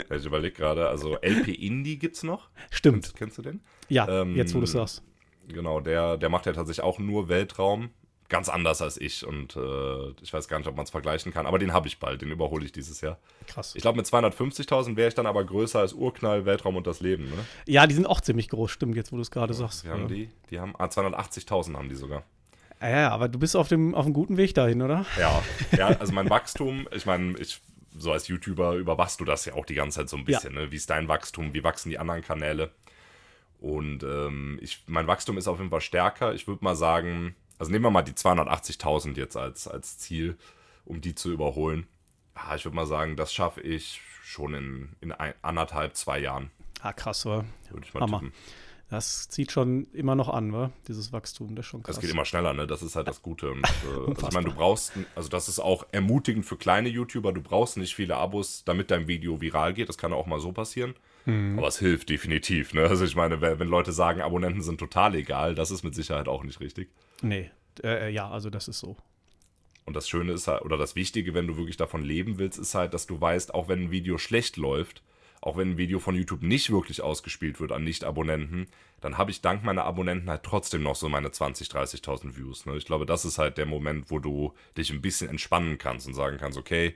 Ich 0.17 0.25
überlege 0.25 0.55
gerade, 0.55 0.87
also 0.87 1.15
LP 1.21 1.49
Indie 1.49 1.99
gibt 1.99 2.15
es 2.15 2.23
noch. 2.23 2.49
Stimmt. 2.71 3.03
Kennst, 3.03 3.17
kennst, 3.17 3.37
du 3.37 3.41
den? 3.43 3.61
Ja, 3.87 4.07
ähm, 4.07 4.35
jetzt 4.35 4.55
wo 4.55 4.59
du 4.59 4.63
es 4.63 4.71
sagst. 4.71 5.03
Genau, 5.47 5.79
der, 5.79 6.17
der 6.17 6.29
macht 6.29 6.45
ja 6.45 6.53
tatsächlich 6.53 6.83
auch 6.83 6.97
nur 6.97 7.29
Weltraum 7.29 7.89
ganz 8.29 8.49
anders 8.49 8.81
als 8.81 8.97
ich 8.97 9.25
und 9.25 9.55
äh, 9.55 10.09
ich 10.21 10.33
weiß 10.33 10.47
gar 10.47 10.57
nicht, 10.57 10.67
ob 10.67 10.75
man 10.75 10.83
es 10.83 10.89
vergleichen 10.89 11.33
kann, 11.33 11.45
aber 11.45 11.59
den 11.59 11.73
habe 11.73 11.87
ich 11.87 11.99
bald, 11.99 12.21
den 12.21 12.31
überhole 12.31 12.65
ich 12.65 12.71
dieses 12.71 13.01
Jahr. 13.01 13.17
Krass. 13.47 13.73
Ich 13.75 13.81
glaube, 13.81 13.97
mit 13.97 14.05
250.000 14.05 14.95
wäre 14.95 15.07
ich 15.07 15.15
dann 15.15 15.25
aber 15.25 15.43
größer 15.43 15.79
als 15.79 15.93
Urknall, 15.93 16.45
Weltraum 16.45 16.75
und 16.75 16.87
das 16.87 16.99
Leben, 16.99 17.25
ne? 17.25 17.45
Ja, 17.65 17.87
die 17.87 17.95
sind 17.95 18.05
auch 18.05 18.21
ziemlich 18.21 18.49
groß, 18.49 18.71
stimmt, 18.71 18.95
jetzt 18.95 19.11
wo 19.11 19.15
du 19.15 19.21
es 19.21 19.31
gerade 19.31 19.53
ja, 19.53 19.59
sagst. 19.59 19.85
Die 19.85 19.89
haben 19.89 20.01
ja. 20.01 20.07
die, 20.07 20.29
die 20.49 20.59
haben, 20.59 20.73
ah, 20.77 20.85
280.000 20.85 21.75
haben 21.75 21.89
die 21.89 21.95
sogar. 21.95 22.23
Ja, 22.81 22.89
ja, 22.89 23.09
aber 23.09 23.27
du 23.27 23.39
bist 23.39 23.55
auf 23.55 23.69
dem, 23.69 23.95
auf 23.95 24.05
einem 24.05 24.13
guten 24.13 24.37
Weg 24.37 24.53
dahin, 24.53 24.81
oder? 24.81 25.05
Ja, 25.19 25.41
ja 25.77 25.87
also 25.87 26.13
mein 26.13 26.29
Wachstum, 26.29 26.87
ich 26.91 27.05
meine, 27.05 27.37
ich, 27.39 27.61
so 27.97 28.11
als 28.11 28.27
YouTuber 28.27 28.75
überwachst 28.75 29.19
du 29.19 29.25
das 29.25 29.45
ja 29.45 29.53
auch 29.53 29.65
die 29.65 29.73
ganze 29.73 29.99
Zeit 29.99 30.09
so 30.09 30.17
ein 30.17 30.25
bisschen, 30.25 30.53
ja. 30.53 30.61
ne? 30.61 30.71
Wie 30.71 30.75
ist 30.75 30.89
dein 30.89 31.07
Wachstum, 31.07 31.53
wie 31.53 31.63
wachsen 31.63 31.89
die 31.89 31.97
anderen 31.97 32.21
Kanäle? 32.21 32.71
Und 33.59 34.03
ähm, 34.03 34.59
ich, 34.61 34.83
mein 34.85 35.07
Wachstum 35.07 35.37
ist 35.37 35.47
auf 35.47 35.57
jeden 35.57 35.71
Fall 35.71 35.81
stärker. 35.81 36.33
Ich 36.33 36.47
würde 36.47 36.63
mal 36.63 36.75
sagen, 36.75 37.35
also 37.59 37.71
nehmen 37.71 37.85
wir 37.85 37.91
mal 37.91 38.03
die 38.03 38.13
280.000 38.13 39.15
jetzt 39.17 39.37
als, 39.37 39.67
als 39.67 39.97
Ziel, 39.97 40.37
um 40.85 41.01
die 41.01 41.15
zu 41.15 41.31
überholen. 41.31 41.87
Ja, 42.35 42.55
ich 42.55 42.65
würde 42.65 42.75
mal 42.75 42.85
sagen, 42.85 43.15
das 43.15 43.33
schaffe 43.33 43.61
ich 43.61 44.01
schon 44.23 44.53
in, 44.53 44.89
in 45.01 45.11
ein, 45.11 45.33
anderthalb, 45.41 45.95
zwei 45.95 46.19
Jahren. 46.19 46.51
Ah, 46.81 46.93
krass, 46.93 47.25
oder? 47.25 47.45
Würde 47.69 47.85
ich 47.85 47.93
mal 47.93 48.01
Hammer. 48.01 48.19
tippen. 48.19 48.33
Das 48.89 49.27
zieht 49.27 49.51
schon 49.51 49.85
immer 49.91 50.15
noch 50.15 50.29
an, 50.29 50.53
wa? 50.53 50.71
dieses 50.87 51.11
Wachstum, 51.11 51.55
das 51.55 51.65
ist 51.65 51.69
schon 51.69 51.83
krass. 51.83 51.95
Das 51.95 52.01
geht 52.01 52.11
immer 52.11 52.23
schneller, 52.23 52.53
ne? 52.53 52.67
Das 52.67 52.81
ist 52.81 52.95
halt 52.95 53.07
das 53.07 53.21
Gute. 53.21 53.51
Und, 53.51 53.65
äh, 53.65 54.07
also 54.07 54.27
ich 54.27 54.33
meine, 54.33 54.45
du 54.45 54.53
brauchst, 54.53 54.93
also 55.13 55.27
das 55.27 55.49
ist 55.49 55.59
auch 55.59 55.85
ermutigend 55.91 56.45
für 56.45 56.55
kleine 56.55 56.87
YouTuber, 56.87 57.33
du 57.33 57.41
brauchst 57.41 57.75
nicht 57.75 57.95
viele 57.95 58.15
Abos, 58.15 58.63
damit 58.63 58.89
dein 58.91 59.07
Video 59.07 59.41
viral 59.41 59.73
geht. 59.73 59.89
Das 59.89 59.97
kann 59.97 60.13
auch 60.13 60.25
mal 60.25 60.39
so 60.39 60.53
passieren. 60.53 60.95
Mhm. 61.27 61.59
Aber 61.59 61.67
es 61.67 61.77
hilft 61.77 62.09
definitiv, 62.09 62.73
ne? 62.73 62.83
Also 62.83 63.03
ich 63.03 63.15
meine, 63.15 63.41
wenn, 63.41 63.67
Leute 63.67 63.91
sagen, 63.91 64.21
Abonnenten 64.21 64.61
sind 64.61 64.79
total 64.79 65.13
egal, 65.13 65.55
das 65.55 65.71
ist 65.71 65.83
mit 65.83 65.93
Sicherheit 65.93 66.29
auch 66.29 66.43
nicht 66.43 66.61
richtig. 66.61 66.89
Nee, 67.21 67.51
äh, 67.83 68.09
ja, 68.09 68.29
also 68.29 68.49
das 68.49 68.69
ist 68.69 68.79
so. 68.79 68.95
Und 69.83 69.93
das 69.95 70.07
Schöne 70.07 70.31
ist 70.31 70.47
halt, 70.47 70.63
oder 70.63 70.77
das 70.77 70.95
Wichtige, 70.95 71.33
wenn 71.33 71.47
du 71.47 71.57
wirklich 71.57 71.75
davon 71.75 72.01
leben 72.01 72.39
willst, 72.39 72.57
ist 72.57 72.75
halt, 72.75 72.93
dass 72.93 73.07
du 73.07 73.19
weißt, 73.19 73.53
auch 73.53 73.67
wenn 73.67 73.83
ein 73.83 73.91
Video 73.91 74.17
schlecht 74.17 74.55
läuft, 74.55 75.03
auch 75.41 75.57
wenn 75.57 75.71
ein 75.71 75.77
Video 75.77 75.99
von 75.99 76.15
YouTube 76.15 76.43
nicht 76.43 76.71
wirklich 76.71 77.01
ausgespielt 77.01 77.59
wird 77.59 77.73
an 77.73 77.83
Nicht-Abonnenten, 77.83 78.67
dann 79.01 79.17
habe 79.17 79.31
ich 79.31 79.41
dank 79.41 79.63
meiner 79.63 79.83
Abonnenten 79.83 80.29
halt 80.29 80.43
trotzdem 80.43 80.81
noch 80.81 80.95
so 80.95 81.09
meine 81.09 81.27
20.000, 81.27 81.71
30.000 82.03 82.37
Views. 82.37 82.65
Ne? 82.65 82.77
Ich 82.77 82.85
glaube, 82.85 83.05
das 83.05 83.25
ist 83.25 83.37
halt 83.37 83.57
der 83.57 83.65
Moment, 83.65 84.09
wo 84.11 84.19
du 84.19 84.53
dich 84.77 84.91
ein 84.91 85.01
bisschen 85.01 85.29
entspannen 85.29 85.77
kannst 85.77 86.07
und 86.07 86.13
sagen 86.13 86.37
kannst, 86.37 86.57
okay, 86.57 86.95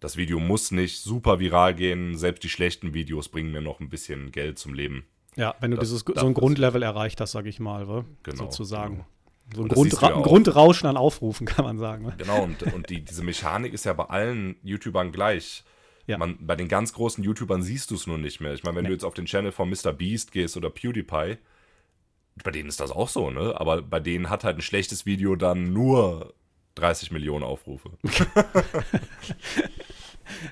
das 0.00 0.16
Video 0.16 0.38
muss 0.38 0.70
nicht 0.70 1.00
super 1.00 1.40
viral 1.40 1.74
gehen, 1.74 2.16
selbst 2.16 2.44
die 2.44 2.48
schlechten 2.48 2.94
Videos 2.94 3.28
bringen 3.28 3.50
mir 3.50 3.60
noch 3.60 3.80
ein 3.80 3.88
bisschen 3.88 4.30
Geld 4.30 4.58
zum 4.58 4.74
Leben. 4.74 5.06
Ja, 5.36 5.54
wenn 5.60 5.70
du 5.70 5.76
das, 5.76 5.88
dieses, 5.88 6.04
so 6.04 6.26
ein 6.26 6.34
Grundlevel 6.34 6.82
erreicht 6.82 7.20
hast, 7.20 7.32
sage 7.32 7.48
ich 7.48 7.60
mal, 7.60 7.88
wa? 7.88 8.04
genau, 8.22 8.44
sozusagen. 8.44 8.96
Genau. 8.96 9.06
So 9.54 9.62
ein, 9.62 9.68
Grundra 9.68 10.14
ein 10.14 10.22
Grundrauschen 10.22 10.88
an 10.88 10.96
Aufrufen, 10.96 11.46
kann 11.46 11.64
man 11.64 11.78
sagen. 11.78 12.06
Ne? 12.06 12.14
Genau, 12.18 12.42
und, 12.42 12.62
und 12.74 12.90
die, 12.90 13.00
diese 13.00 13.24
Mechanik 13.24 13.72
ist 13.72 13.84
ja 13.84 13.92
bei 13.92 14.04
allen 14.04 14.56
YouTubern 14.62 15.10
gleich. 15.10 15.64
Ja. 16.06 16.18
Man, 16.18 16.38
bei 16.40 16.56
den 16.56 16.68
ganz 16.68 16.92
großen 16.92 17.22
YouTubern 17.22 17.62
siehst 17.62 17.90
du 17.90 17.94
es 17.94 18.06
nur 18.06 18.18
nicht 18.18 18.40
mehr. 18.40 18.54
Ich 18.54 18.64
meine, 18.64 18.76
wenn 18.76 18.82
nee. 18.82 18.88
du 18.88 18.94
jetzt 18.94 19.04
auf 19.04 19.14
den 19.14 19.26
Channel 19.26 19.52
von 19.52 19.70
Mr. 19.70 19.92
Beast 19.92 20.32
gehst 20.32 20.56
oder 20.56 20.70
PewDiePie, 20.70 21.38
bei 22.42 22.50
denen 22.50 22.68
ist 22.68 22.80
das 22.80 22.90
auch 22.90 23.08
so, 23.08 23.30
ne? 23.30 23.54
Aber 23.58 23.82
bei 23.82 24.00
denen 24.00 24.30
hat 24.30 24.44
halt 24.44 24.58
ein 24.58 24.62
schlechtes 24.62 25.06
Video 25.06 25.36
dann 25.36 25.72
nur 25.72 26.34
30 26.78 27.10
Millionen 27.10 27.44
Aufrufe. 27.44 27.90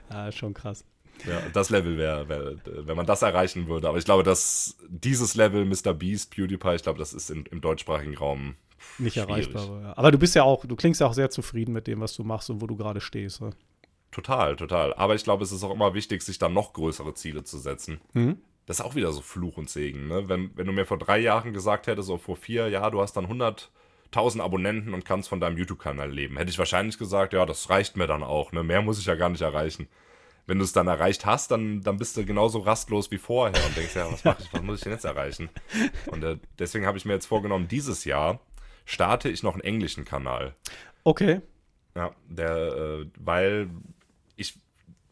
ah, 0.09 0.31
schon 0.33 0.55
krass. 0.55 0.85
Ja, 1.27 1.41
das 1.53 1.71
Level 1.71 1.97
wäre, 1.97 2.29
wär, 2.29 2.57
wenn 2.65 2.97
man 2.97 3.07
das 3.07 3.23
erreichen 3.23 3.69
würde. 3.69 3.89
Aber 3.89 3.99
ich 3.99 4.05
glaube, 4.05 4.23
dass 4.23 4.77
dieses 4.89 5.35
Level 5.35 5.65
Mr. 5.65 5.95
Beast, 5.95 6.31
PewDiePie, 6.31 6.75
ich 6.75 6.83
glaube, 6.83 6.99
das 6.99 7.15
ist 7.15 7.31
in, 7.31 7.47
im 7.47 7.61
deutschsprachigen 7.61 8.17
Raum 8.17 8.57
nicht 8.99 9.15
schwierig. 9.15 9.31
erreichbar. 9.31 9.83
Ja. 9.83 9.97
Aber 9.97 10.11
du 10.11 10.19
bist 10.19 10.35
ja 10.35 10.43
auch, 10.43 10.67
du 10.67 10.77
klingst 10.77 11.01
ja 11.01 11.07
auch 11.07 11.15
sehr 11.15 11.31
zufrieden 11.31 11.73
mit 11.73 11.87
dem, 11.87 12.01
was 12.01 12.15
du 12.15 12.23
machst 12.23 12.51
und 12.51 12.61
wo 12.61 12.67
du 12.67 12.77
gerade 12.77 13.01
stehst. 13.01 13.41
Ja, 13.41 13.51
Total, 14.17 14.57
total. 14.57 14.95
Aber 14.95 15.15
ich 15.15 15.25
glaube, 15.25 15.45
es 15.45 15.53
ist 15.53 15.63
auch 15.63 15.75
immer 15.75 15.93
wichtig, 15.93 16.23
sich 16.23 16.39
dann 16.39 16.55
noch 16.55 16.73
größere 16.73 17.13
Ziele 17.13 17.45
zu 17.45 17.59
setzen. 17.59 18.01
Mhm. 18.15 18.39
Das 18.65 18.81
ist 18.81 18.85
auch 18.85 18.95
wieder 18.95 19.13
so 19.13 19.21
Fluch 19.21 19.59
und 19.59 19.69
Segen. 19.69 20.09
Ne? 20.09 20.27
Wenn, 20.27 20.51
wenn 20.55 20.67
du 20.67 20.73
mir 20.73 20.87
vor 20.87 20.97
drei 20.97 21.19
Jahren 21.19 21.53
gesagt 21.53 21.87
hättest, 21.87 22.09
so 22.09 22.17
vor 22.17 22.37
vier, 22.37 22.69
ja, 22.69 22.89
du 22.89 23.03
hast 23.03 23.13
dann 23.13 23.29
100.000 24.13 24.41
Abonnenten 24.41 24.95
und 24.95 25.05
kannst 25.05 25.29
von 25.29 25.41
deinem 25.41 25.59
YouTube-Kanal 25.59 26.11
leben, 26.11 26.37
hätte 26.37 26.51
ich 26.51 26.59
wahrscheinlich 26.59 26.99
gesagt, 26.99 27.33
ja, 27.33 27.47
das 27.47 27.71
reicht 27.71 27.97
mir 27.97 28.07
dann 28.07 28.23
auch. 28.23 28.53
Ne? 28.53 28.63
Mehr 28.63 28.83
muss 28.83 28.99
ich 28.99 29.07
ja 29.07 29.15
gar 29.15 29.29
nicht 29.29 29.43
erreichen. 29.43 29.89
Wenn 30.47 30.59
du 30.59 30.65
es 30.65 30.73
dann 30.73 30.87
erreicht 30.87 31.27
hast, 31.27 31.51
dann, 31.51 31.83
dann 31.83 31.97
bist 31.97 32.17
du 32.17 32.25
genauso 32.25 32.61
rastlos 32.61 33.11
wie 33.11 33.19
vorher 33.19 33.65
und 33.67 33.77
denkst, 33.77 33.97
ja, 33.97 34.11
was 34.11 34.25
mache 34.25 34.43
ich, 34.43 34.53
was 34.53 34.63
muss 34.63 34.79
ich 34.79 34.85
denn 34.85 34.93
jetzt 34.93 35.05
erreichen? 35.05 35.49
Und 36.07 36.23
äh, 36.23 36.39
deswegen 36.59 36.87
habe 36.87 36.99
ich 36.99 37.05
mir 37.05 37.15
jetzt 37.15 37.27
vorgenommen, 37.27 37.67
dieses 37.67 38.05
Jahr 38.05 38.39
starte 38.85 39.29
ich 39.29 39.43
noch 39.43 39.55
einen 39.55 39.65
englischen 39.65 40.05
Kanal. 40.05 40.55
Okay. 41.03 41.41
Ja, 41.97 42.15
der, 42.29 42.57
äh, 42.57 43.07
weil 43.19 43.71
ich, 44.37 44.59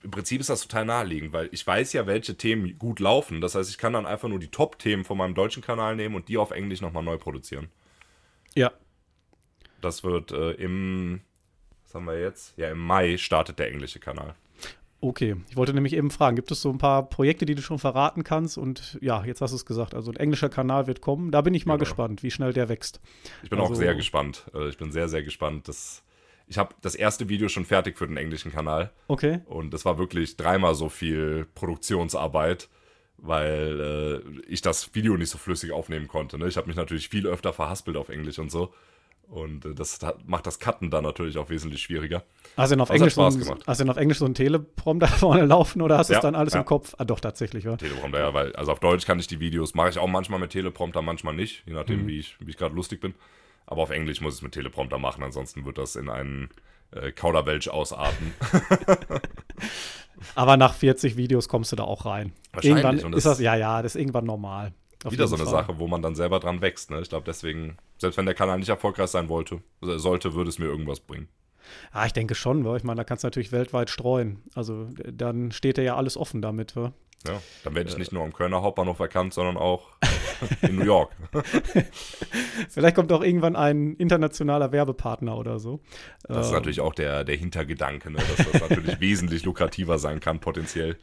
im 0.03 0.13
Prinzip 0.13 0.41
ist 0.41 0.51
das 0.51 0.63
total 0.63 0.85
naheliegend, 0.85 1.33
weil 1.33 1.49
ich 1.51 1.67
weiß 1.67 1.93
ja, 1.95 2.07
welche 2.07 2.37
Themen 2.37 2.79
gut 2.79 3.01
laufen. 3.01 3.41
Das 3.41 3.57
heißt, 3.57 3.71
ich 3.71 3.79
kann 3.79 3.95
dann 3.95 4.07
einfach 4.07 4.29
nur 4.29 4.39
die 4.39 4.51
Top-Themen 4.51 5.05
von 5.05 5.19
meinem 5.19 5.35
deutschen 5.35 5.63
Kanal 5.63 5.97
nehmen 5.97 6.15
und 6.15 6.29
die 6.29 6.39
auf 6.39 6.53
Englisch 6.53 6.81
nochmal 6.81 7.03
neu 7.03 7.17
produzieren. 7.17 7.69
Ja. 8.55 8.71
Das 9.85 10.03
wird 10.03 10.32
äh, 10.32 10.53
im, 10.53 11.20
was 11.85 11.95
haben 11.95 12.07
wir 12.07 12.18
jetzt? 12.20 12.57
Ja, 12.57 12.70
im 12.70 12.78
Mai 12.78 13.16
startet 13.18 13.59
der 13.59 13.70
englische 13.70 14.01
Kanal. 14.01 14.35
Okay, 15.01 15.37
ich 15.51 15.57
wollte 15.59 15.74
nämlich 15.74 15.93
eben 15.93 16.11
fragen, 16.11 16.35
gibt 16.35 16.51
es 16.51 16.62
so 16.62 16.70
ein 16.70 16.78
paar 16.78 17.07
Projekte, 17.11 17.45
die 17.45 17.55
du 17.55 17.61
schon 17.61 17.78
verraten 17.78 18.24
kannst? 18.24 18.57
Und 18.57 18.97
ja, 19.03 19.22
jetzt 19.26 19.43
hast 19.43 19.51
du 19.51 19.57
es 19.57 19.66
gesagt, 19.66 19.95
also 19.95 20.11
ein 20.11 20.16
englischer 20.16 20.49
Kanal 20.49 20.87
wird 20.87 21.03
kommen. 21.03 21.30
Da 21.30 21.43
bin 21.43 21.53
ich 21.53 21.66
mal 21.66 21.74
Genau. 21.74 21.80
gespannt, 21.85 22.22
wie 22.22 22.30
schnell 22.30 22.55
der 22.55 22.70
wächst. 22.70 23.01
Ich 23.43 23.51
bin 23.51 23.61
Also- 23.61 23.74
auch 23.74 23.76
sehr 23.76 23.95
gespannt. 23.95 24.47
Äh, 24.55 24.68
ich 24.68 24.78
bin 24.78 24.91
sehr, 24.93 25.09
sehr 25.11 25.22
gespannt. 25.22 25.68
Das, 25.68 26.03
ich 26.47 26.57
habe 26.57 26.74
das 26.80 26.95
erste 26.95 27.28
Video 27.28 27.51
schon 27.51 27.66
fertig 27.66 27.99
für 27.99 28.07
den 28.07 28.16
englischen 28.16 28.51
Kanal. 28.51 28.91
Okay. 29.09 29.41
Und 29.45 29.74
das 29.74 29.85
war 29.85 29.99
wirklich 29.99 30.39
dreimal 30.39 30.74
so 30.74 30.89
viel 30.89 31.47
Produktionsarbeit, 31.55 32.70
weil 33.18 34.22
äh, 34.26 34.41
ich 34.51 34.62
das 34.62 34.95
Video 34.95 35.18
nicht 35.18 35.28
so 35.28 35.37
flüssig 35.37 35.72
aufnehmen 35.72 36.09
konnte. 36.09 36.39
Ne? 36.39 36.49
Ich 36.49 36.57
habe 36.57 36.66
mich 36.68 36.76
natürlich 36.76 37.11
viel 37.11 37.26
öfter 37.26 37.53
verhaspelt 37.53 37.99
auf 37.99 38.09
Englisch 38.09 38.39
und 38.39 38.51
so. 38.51 38.72
Und 39.29 39.64
äh, 39.64 39.75
das 39.75 40.01
hat, 40.03 40.29
macht 40.29 40.47
das 40.47 40.59
Cutten 40.59 40.91
dann 40.91 41.05
natürlich 41.05 41.39
auch 41.39 41.51
wesentlich 41.51 41.83
schwieriger. 41.83 42.22
Hast 42.57 42.70
du 42.70 42.77
denn 42.77 42.83
auf, 42.83 42.91
Englisch 42.91 43.14
so, 43.14 43.22
ein, 43.25 43.59
hast 43.66 43.81
du 43.81 43.89
auf 43.89 43.97
Englisch 43.97 44.18
so 44.18 44.25
einen 44.25 44.35
Teleprompter 44.35 45.09
vorne 45.09 45.45
laufen 45.45 45.83
oder 45.83 45.99
hast 45.99 46.09
du 46.09 46.12
Ja, 46.14 46.18
es 46.18 46.22
dann 46.22 46.35
alles 46.35 46.55
ja. 46.55 46.61
im 46.61 46.66
Kopf? 46.66 46.95
Ah, 46.99 47.05
doch, 47.05 47.20
tatsächlich, 47.20 47.64
ja. 47.64 47.77
Teleprompter, 47.77 48.20
ja, 48.20 48.35
weil, 48.35 48.55
also 48.55 48.72
auf 48.72 48.81
Deutsch 48.81 49.07
kann 49.07 49.18
ich 49.18 49.27
die 49.27 49.41
Videos, 49.41 49.75
mache 49.75 49.91
ich 49.91 49.99
auch 49.99 50.07
manchmal 50.07 50.39
mit 50.39 50.51
Teleprompter, 50.51 51.03
manchmal 51.03 51.35
nicht, 51.35 51.64
je 51.66 51.75
nachdem, 51.75 52.07
wie 52.07 52.18
ich, 52.18 52.37
wie 52.41 52.51
ich 52.51 52.57
gerade 52.57 52.75
lustig 52.75 53.01
bin. 53.01 53.14
Aber 53.66 53.83
auf 53.83 53.91
Englisch 53.91 54.20
muss 54.20 54.35
ich 54.35 54.39
es 54.39 54.43
mit 54.43 54.53
Teleprompter 54.53 54.99
machen, 54.99 55.22
ansonsten 55.25 55.64
wird 55.64 55.79
das 55.79 55.97
in 55.97 56.11
einen 56.11 56.51
äh, 56.91 57.12
Kauderwelsch 57.12 57.68
ausarten. 57.68 58.35
Aber 60.35 60.57
nach 60.57 60.75
40 60.75 61.16
Videos 61.16 61.49
kommst 61.49 61.72
du 61.72 61.77
da 61.77 61.85
auch 61.85 62.07
rein. 62.07 62.33
Wahrscheinlich, 62.53 62.85
Irgendwann 62.85 63.12
ist 63.14 63.27
das, 63.27 63.41
ja, 63.41 63.57
ja, 63.57 63.83
das 63.83 63.95
ist 63.95 64.01
irgendwann 64.01 64.25
normal. 64.25 64.72
Wieder 65.13 65.27
so 65.27 65.37
eine 65.37 65.45
Fall. 65.45 65.53
Sache, 65.53 65.79
wo 65.79 65.87
man 65.87 66.03
dann 66.03 66.15
selber 66.15 66.41
dran 66.41 66.61
wächst. 66.61 66.91
Ne? 66.91 67.01
Ich 67.01 67.09
glaube, 67.09 67.25
deswegen, 67.27 67.77
selbst 67.99 68.17
wenn 68.17 68.27
der 68.27 68.35
Kanal 68.35 68.59
nicht 68.59 68.69
erfolgreich 68.69 69.11
sein 69.11 69.29
wollte, 69.29 69.61
äh, 69.83 69.99
sollte, 69.99 70.35
würde 70.35 70.49
es 70.51 70.59
mir 70.59 70.67
irgendwas 70.67 71.01
bringen. 71.01 71.29
Ah, 71.93 72.05
ich 72.07 72.13
denke 72.13 72.35
schon, 72.35 72.65
wa? 72.65 72.77
ich 72.77 72.85
meine, 72.85 72.99
da 72.99 73.05
kannst 73.05 73.25
du 73.25 73.27
natürlich 73.27 73.53
weltweit 73.53 73.91
streuen. 73.91 74.43
Also 74.55 74.89
äh, 75.03 75.13
dann 75.13 75.51
steht 75.53 75.79
ja 75.79 75.97
alles 75.97 76.17
offen 76.17 76.43
damit. 76.43 76.77
Wa? 76.77 76.93
Ja, 77.27 77.41
dann 77.65 77.75
werde 77.75 77.89
ich 77.89 77.97
nicht 77.97 78.13
nur 78.13 78.23
am 78.23 78.35
Kölner 78.35 78.61
Hauptbahnhof 78.61 78.99
erkannt, 78.99 79.33
sondern 79.33 79.57
auch 79.57 79.93
in 80.63 80.77
New 80.77 80.85
York. 80.85 81.11
Vielleicht 82.69 82.97
kommt 82.97 83.13
auch 83.13 83.23
irgendwann 83.23 83.57
ein 83.57 83.95
internationaler 83.97 84.73
Werbepartner 84.73 85.37
oder 85.39 85.59
so. 85.59 85.81
Das 86.29 86.47
ist 86.47 86.49
Ähm, 86.49 86.55
natürlich 86.59 86.81
auch 86.81 86.95
der, 86.95 87.25
der 87.25 87.37
Hintergedanke, 87.37 88.11
ne? 88.11 88.19
dass 88.19 88.53
das 88.53 88.69
natürlich 88.69 89.01
wesentlich 89.01 89.45
lukrativer 89.45 89.99
sein 89.99 90.21
kann, 90.21 90.41
potenziell. 90.41 90.99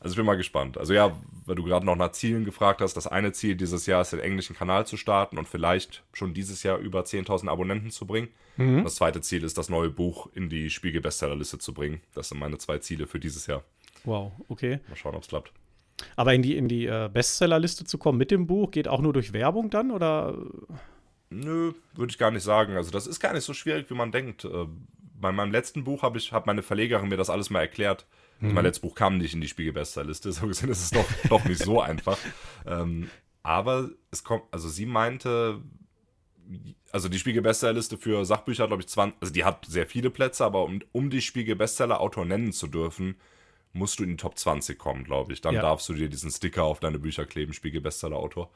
Also 0.00 0.12
ich 0.12 0.16
bin 0.16 0.26
mal 0.26 0.36
gespannt. 0.36 0.78
Also 0.78 0.94
ja, 0.94 1.16
weil 1.44 1.56
du 1.56 1.64
gerade 1.64 1.84
noch 1.84 1.96
nach 1.96 2.12
Zielen 2.12 2.44
gefragt 2.44 2.80
hast, 2.80 2.94
das 2.94 3.06
eine 3.06 3.32
Ziel 3.32 3.56
dieses 3.56 3.86
Jahr 3.86 4.02
ist, 4.02 4.12
den 4.12 4.20
englischen 4.20 4.54
Kanal 4.54 4.86
zu 4.86 4.96
starten 4.96 5.38
und 5.38 5.48
vielleicht 5.48 6.04
schon 6.12 6.34
dieses 6.34 6.62
Jahr 6.62 6.78
über 6.78 7.00
10.000 7.00 7.48
Abonnenten 7.48 7.90
zu 7.90 8.06
bringen. 8.06 8.28
Mhm. 8.56 8.84
Das 8.84 8.96
zweite 8.96 9.20
Ziel 9.20 9.42
ist, 9.42 9.58
das 9.58 9.68
neue 9.68 9.90
Buch 9.90 10.28
in 10.34 10.48
die 10.48 10.70
Spiegel-Bestsellerliste 10.70 11.58
zu 11.58 11.74
bringen. 11.74 12.00
Das 12.14 12.28
sind 12.28 12.38
meine 12.38 12.58
zwei 12.58 12.78
Ziele 12.78 13.06
für 13.06 13.18
dieses 13.18 13.46
Jahr. 13.46 13.64
Wow, 14.04 14.32
okay. 14.48 14.80
Mal 14.88 14.96
schauen, 14.96 15.14
ob 15.14 15.22
es 15.22 15.28
klappt. 15.28 15.52
Aber 16.14 16.32
in 16.32 16.42
die, 16.42 16.56
in 16.56 16.68
die 16.68 16.86
äh, 16.86 17.10
Bestsellerliste 17.12 17.84
zu 17.84 17.98
kommen 17.98 18.18
mit 18.18 18.30
dem 18.30 18.46
Buch, 18.46 18.70
geht 18.70 18.86
auch 18.86 19.00
nur 19.00 19.12
durch 19.12 19.32
Werbung 19.32 19.70
dann? 19.70 19.90
Oder? 19.90 20.36
Nö, 21.30 21.72
würde 21.94 22.10
ich 22.10 22.18
gar 22.18 22.30
nicht 22.30 22.44
sagen. 22.44 22.76
Also 22.76 22.90
das 22.90 23.06
ist 23.06 23.20
gar 23.20 23.32
nicht 23.32 23.44
so 23.44 23.52
schwierig, 23.52 23.90
wie 23.90 23.94
man 23.94 24.12
denkt. 24.12 24.44
Äh, 24.44 24.66
Bei 25.20 25.32
meinem 25.32 25.50
letzten 25.50 25.82
Buch 25.82 26.02
habe 26.02 26.18
ich, 26.18 26.32
hat 26.32 26.46
meine 26.46 26.62
Verlegerin 26.62 27.08
mir 27.08 27.16
das 27.16 27.30
alles 27.30 27.50
mal 27.50 27.60
erklärt. 27.60 28.06
Also 28.40 28.54
Mein 28.54 28.64
letztes 28.64 28.82
Buch 28.82 28.94
kam 28.94 29.18
nicht 29.18 29.34
in 29.34 29.40
die 29.40 29.48
Spiegel-Bestsellerliste, 29.48 30.30
so 30.32 30.46
gesehen 30.46 30.70
ist 30.70 30.82
es 30.82 30.90
doch, 30.90 31.06
doch 31.28 31.44
nicht 31.44 31.62
so 31.62 31.80
einfach. 31.80 32.18
Ähm, 32.66 33.08
aber 33.42 33.88
es 34.10 34.24
kommt, 34.24 34.44
also 34.50 34.68
sie 34.68 34.84
meinte, 34.84 35.62
also 36.92 37.08
die 37.08 37.18
Spiegel-Bestsellerliste 37.18 37.96
für 37.96 38.24
Sachbücher 38.24 38.64
hat, 38.64 38.70
glaube 38.70 38.82
ich, 38.82 38.88
20, 38.88 39.16
also 39.22 39.32
die 39.32 39.44
hat 39.44 39.64
sehr 39.66 39.86
viele 39.86 40.10
Plätze, 40.10 40.44
aber 40.44 40.64
um, 40.64 40.80
um 40.92 41.08
die 41.08 41.22
Spiegel-Bestseller-Autor 41.22 42.24
nennen 42.26 42.52
zu 42.52 42.66
dürfen, 42.66 43.16
musst 43.72 43.98
du 43.98 44.02
in 44.04 44.10
die 44.10 44.16
Top 44.16 44.38
20 44.38 44.78
kommen, 44.78 45.04
glaube 45.04 45.32
ich. 45.32 45.40
Dann 45.40 45.54
Ja. 45.54 45.62
darfst 45.62 45.88
du 45.88 45.94
dir 45.94 46.08
diesen 46.08 46.30
Sticker 46.30 46.64
auf 46.64 46.80
deine 46.80 46.98
Bücher 46.98 47.24
kleben, 47.26 47.52
Spiegel-Bestseller-Autor. 47.52 48.50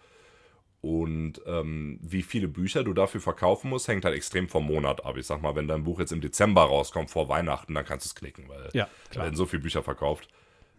Und 0.83 1.41
ähm, 1.47 1.99
wie 2.03 2.23
viele 2.23 2.49
Bücher 2.49 2.83
du 2.83 2.93
dafür 2.93 3.21
verkaufen 3.21 3.71
musst, 3.71 3.87
hängt 3.89 4.05
halt 4.05 4.17
extrem 4.17 4.49
vom 4.49 4.67
Monat 4.67 5.05
ab. 5.07 5.17
Ich 5.17 5.27
sag 5.27 5.41
mal, 5.41 5.55
wenn 5.55 5.69
dein 5.69 5.85
Buch 5.85 6.01
jetzt 6.01 6.11
im 6.13 6.21
Dezember 6.21 6.63
rauskommt, 6.63 7.09
vor 7.09 7.29
Weihnachten, 7.29 7.73
dann 7.75 7.85
kannst 7.85 8.05
du 8.05 8.09
es 8.09 8.15
knicken, 8.17 8.49
weil 8.49 8.69
Ja, 8.75 8.89
da 9.05 9.11
klar. 9.11 9.25
werden 9.27 9.37
so 9.37 9.47
viele 9.47 9.63
Bücher 9.63 9.83
verkauft. 9.85 10.29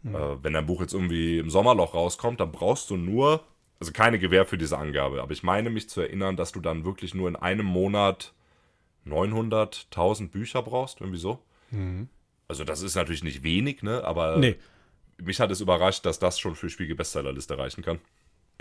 Äh, 0.06 0.10
wenn 0.44 0.52
dein 0.52 0.66
Buch 0.66 0.82
jetzt 0.82 0.94
irgendwie 0.94 1.38
im 1.40 1.50
Sommerloch 1.50 1.94
rauskommt, 1.94 2.42
dann 2.42 2.52
brauchst 2.52 2.90
du 2.90 2.98
nur, 2.98 3.46
also 3.80 3.94
keine 3.94 4.20
Gewähr 4.20 4.46
für 4.46 4.58
diese 4.58 4.78
Angabe, 4.78 5.22
aber 5.22 5.32
ich 5.32 5.44
meine 5.44 5.70
mich 5.70 5.88
zu 5.88 6.02
erinnern, 6.02 6.36
dass 6.36 6.52
du 6.52 6.60
dann 6.60 6.84
wirklich 6.84 7.14
nur 7.14 7.30
in 7.30 7.38
einem 7.38 7.66
Monat 7.66 8.34
900, 9.06 9.88
1000 9.92 10.32
Bücher 10.34 10.62
brauchst, 10.62 11.00
irgendwie 11.02 11.20
so. 11.20 11.40
Also 12.50 12.64
das 12.66 12.82
ist 12.82 12.96
natürlich 12.96 13.24
nicht 13.24 13.44
wenig, 13.44 13.82
ne? 13.84 14.04
Aber 14.04 14.38
Nee. 14.38 14.58
mich 15.22 15.40
hat 15.40 15.50
es 15.52 15.62
überrascht, 15.62 16.06
dass 16.06 16.20
das 16.20 16.38
schon 16.40 16.56
für 16.56 16.70
Spiegel 16.70 16.96
Bestsellerliste 16.96 17.58
reichen 17.58 17.84
kann. 17.84 18.00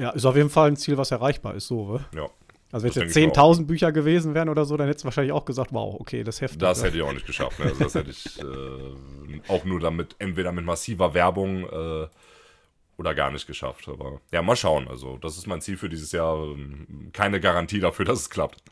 Ja, 0.02 0.10
ist 0.10 0.24
auf 0.24 0.34
jeden 0.34 0.50
Fall 0.50 0.68
ein 0.68 0.76
Ziel, 0.76 0.98
was 0.98 1.12
erreichbar 1.12 1.54
ist, 1.54 1.68
so, 1.68 1.88
wa? 1.88 2.00
Ja. 2.12 2.28
Also 2.72 2.84
wenn 2.84 2.90
es 2.90 2.96
jetzt 2.96 3.14
denke 3.14 3.32
ich 3.32 3.38
auch. 3.38 3.54
10.000 3.54 3.66
Bücher 3.66 3.92
gewesen 3.92 4.34
wären 4.34 4.48
oder 4.48 4.64
so, 4.64 4.76
dann 4.76 4.88
hättest 4.88 5.04
du 5.04 5.06
wahrscheinlich 5.06 5.32
auch 5.32 5.44
gesagt, 5.44 5.72
wow, 5.72 5.94
okay, 6.00 6.24
das 6.24 6.40
heftig. 6.40 6.58
Das 6.58 6.80
wa? 6.80 6.86
hätte 6.86 6.96
ich 6.96 7.02
auch 7.04 7.12
nicht 7.12 7.26
geschafft. 7.26 7.58
Ne? 7.60 7.66
Also 7.66 7.84
das 7.84 7.94
hätte 7.94 8.10
ich 8.10 8.40
äh, 8.40 9.40
auch 9.46 9.64
nur 9.64 9.78
damit, 9.78 10.16
entweder 10.18 10.50
mit 10.50 10.64
massiver 10.64 11.14
Werbung 11.14 11.64
äh, 11.68 12.08
oder 12.96 13.14
gar 13.14 13.30
nicht 13.30 13.46
geschafft. 13.46 13.88
Aber 13.88 14.20
ja, 14.32 14.42
mal 14.42 14.56
schauen. 14.56 14.88
Also, 14.88 15.18
das 15.18 15.36
ist 15.36 15.46
mein 15.46 15.60
Ziel 15.60 15.76
für 15.76 15.88
dieses 15.88 16.10
Jahr. 16.12 16.36
Keine 17.12 17.38
Garantie 17.38 17.78
dafür, 17.78 18.04
dass 18.04 18.20
es 18.20 18.30
klappt. 18.30 18.62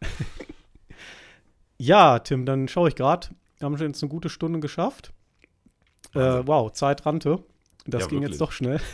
Ja, 1.78 2.18
Tim, 2.18 2.44
dann 2.44 2.68
schaue 2.68 2.88
ich 2.88 2.94
gerade. 2.94 3.28
Wir 3.58 3.66
haben 3.66 3.78
schon 3.78 3.86
jetzt 3.86 4.02
eine 4.02 4.10
gute 4.10 4.28
Stunde 4.28 4.60
geschafft. 4.60 5.12
Äh, 6.14 6.42
wow, 6.44 6.70
Zeit 6.72 7.06
rannte. 7.06 7.42
Das 7.86 8.02
Ja, 8.02 8.08
ging 8.08 8.18
wirklich. 8.20 8.30
jetzt 8.32 8.40
doch 8.40 8.52
schnell. 8.52 8.80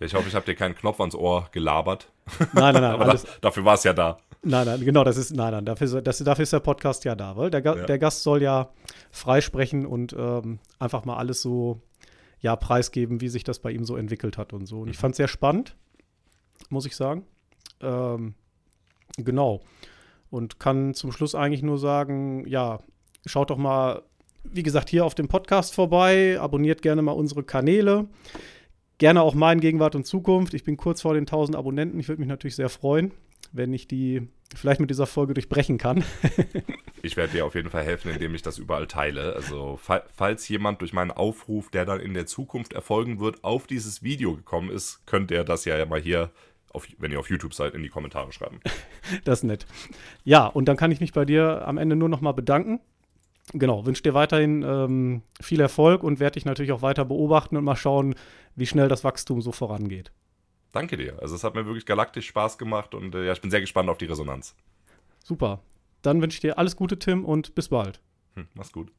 Ich 0.00 0.12
hoffe, 0.14 0.28
ich 0.28 0.34
habe 0.34 0.44
dir 0.44 0.54
keinen 0.54 0.74
Knopf 0.74 1.00
ans 1.00 1.14
Ohr 1.14 1.48
gelabert. 1.52 2.10
nein, 2.52 2.74
nein, 2.74 2.82
nein, 2.82 2.84
Aber 2.94 3.06
alles, 3.08 3.22
da, 3.22 3.30
dafür 3.42 3.64
war 3.64 3.74
es 3.74 3.84
ja 3.84 3.94
da. 3.94 4.18
nein, 4.42 4.66
nein, 4.66 4.80
genau, 4.84 5.02
das 5.02 5.16
ist, 5.16 5.34
nein, 5.34 5.52
nein, 5.52 5.64
dafür, 5.64 5.86
ist- 5.86 6.06
das, 6.06 6.18
dafür 6.18 6.42
ist 6.42 6.52
der 6.52 6.60
Podcast 6.60 7.04
ja 7.04 7.14
da, 7.14 7.36
weil 7.38 7.50
der, 7.50 7.62
Ja. 7.64 7.74
der 7.86 7.98
Gast 7.98 8.22
soll 8.22 8.42
ja 8.42 8.68
freisprechen 9.12 9.86
und 9.86 10.12
ähm, 10.18 10.58
einfach 10.78 11.06
mal 11.06 11.16
alles 11.16 11.40
so, 11.40 11.80
ja, 12.40 12.54
preisgeben, 12.54 13.22
wie 13.22 13.28
sich 13.28 13.44
das 13.44 13.60
bei 13.60 13.70
ihm 13.70 13.84
so 13.84 13.96
entwickelt 13.96 14.36
hat 14.36 14.52
und 14.52 14.66
so. 14.66 14.80
Und 14.80 14.88
ich 14.88 14.96
Mhm. 14.98 15.00
fand 15.00 15.12
es 15.12 15.16
sehr 15.16 15.28
spannend, 15.28 15.74
muss 16.68 16.84
ich 16.84 16.96
sagen. 16.96 17.24
Ähm, 17.80 18.34
genau. 19.16 19.62
Und 20.28 20.58
kann 20.60 20.92
zum 20.92 21.12
Schluss 21.12 21.34
eigentlich 21.34 21.62
nur 21.62 21.78
sagen, 21.78 22.46
ja, 22.46 22.80
schaut 23.24 23.48
doch 23.48 23.56
mal, 23.58 24.02
wie 24.44 24.62
gesagt, 24.62 24.90
hier 24.90 25.04
auf 25.04 25.14
dem 25.14 25.28
Podcast 25.28 25.74
vorbei, 25.74 26.38
abonniert 26.40 26.82
gerne 26.82 27.02
mal 27.02 27.12
unsere 27.12 27.42
Kanäle. 27.42 28.06
Gerne 28.98 29.22
auch 29.22 29.34
mein 29.34 29.60
Gegenwart 29.60 29.96
und 29.96 30.06
Zukunft. 30.06 30.54
Ich 30.54 30.64
bin 30.64 30.76
kurz 30.76 31.02
vor 31.02 31.14
den 31.14 31.22
1000 31.22 31.56
Abonnenten. 31.56 31.98
Ich 31.98 32.08
würde 32.08 32.20
mich 32.20 32.28
natürlich 32.28 32.56
sehr 32.56 32.68
freuen, 32.68 33.12
wenn 33.52 33.72
ich 33.72 33.88
die 33.88 34.28
vielleicht 34.54 34.80
mit 34.80 34.90
dieser 34.90 35.06
Folge 35.06 35.34
durchbrechen 35.34 35.78
kann. 35.78 36.04
Ich 37.04 37.18
werde 37.18 37.34
dir 37.34 37.44
auf 37.44 37.54
jeden 37.54 37.68
Fall 37.68 37.84
helfen, 37.84 38.10
indem 38.10 38.34
ich 38.34 38.40
das 38.40 38.56
überall 38.56 38.86
teile. 38.86 39.34
Also, 39.34 39.76
fa 39.76 40.02
falls 40.14 40.48
jemand 40.48 40.80
durch 40.80 40.94
meinen 40.94 41.10
Aufruf, 41.10 41.68
der 41.68 41.84
dann 41.84 42.00
in 42.00 42.14
der 42.14 42.24
Zukunft 42.24 42.72
erfolgen 42.72 43.20
wird, 43.20 43.44
auf 43.44 43.66
dieses 43.66 44.02
Video 44.02 44.34
gekommen 44.34 44.70
ist, 44.70 45.02
könnt 45.04 45.30
ihr 45.30 45.44
das 45.44 45.66
ja 45.66 45.84
mal 45.84 46.00
hier, 46.00 46.30
auf, 46.72 46.88
wenn 46.96 47.12
ihr 47.12 47.20
auf 47.20 47.28
YouTube 47.28 47.52
seid, 47.52 47.74
in 47.74 47.82
die 47.82 47.90
Kommentare 47.90 48.32
schreiben. 48.32 48.60
Das 49.24 49.40
ist 49.40 49.44
nett. 49.44 49.66
Ja, 50.24 50.46
und 50.46 50.64
dann 50.64 50.78
kann 50.78 50.90
ich 50.92 51.00
mich 51.00 51.12
bei 51.12 51.26
dir 51.26 51.68
am 51.68 51.76
Ende 51.76 51.94
nur 51.94 52.08
noch 52.08 52.22
mal 52.22 52.32
bedanken. 52.32 52.80
Genau, 53.52 53.84
wünsche 53.84 54.02
dir 54.02 54.14
weiterhin 54.14 54.62
ähm, 54.62 55.22
viel 55.40 55.60
Erfolg 55.60 56.02
und 56.02 56.18
werde 56.18 56.34
dich 56.34 56.44
natürlich 56.44 56.72
auch 56.72 56.82
weiter 56.82 57.04
beobachten 57.04 57.56
und 57.56 57.64
mal 57.64 57.76
schauen, 57.76 58.14
wie 58.56 58.66
schnell 58.66 58.88
das 58.88 59.04
Wachstum 59.04 59.42
so 59.42 59.52
vorangeht. 59.52 60.12
Danke 60.72 60.96
dir. 60.96 61.20
Also, 61.20 61.36
es 61.36 61.44
hat 61.44 61.54
mir 61.54 61.66
wirklich 61.66 61.86
galaktisch 61.86 62.26
Spaß 62.26 62.58
gemacht 62.58 62.94
und 62.94 63.14
äh, 63.14 63.26
ja, 63.26 63.32
ich 63.32 63.40
bin 63.40 63.50
sehr 63.50 63.60
gespannt 63.60 63.88
auf 63.88 63.98
die 63.98 64.06
Resonanz. 64.06 64.56
Super. 65.22 65.60
Dann 66.02 66.20
wünsche 66.20 66.36
ich 66.36 66.40
dir 66.40 66.58
alles 66.58 66.76
Gute, 66.76 66.98
Tim, 66.98 67.24
und 67.24 67.54
bis 67.54 67.68
bald. 67.68 68.00
Hm, 68.34 68.48
mach's 68.54 68.72
gut. 68.72 68.90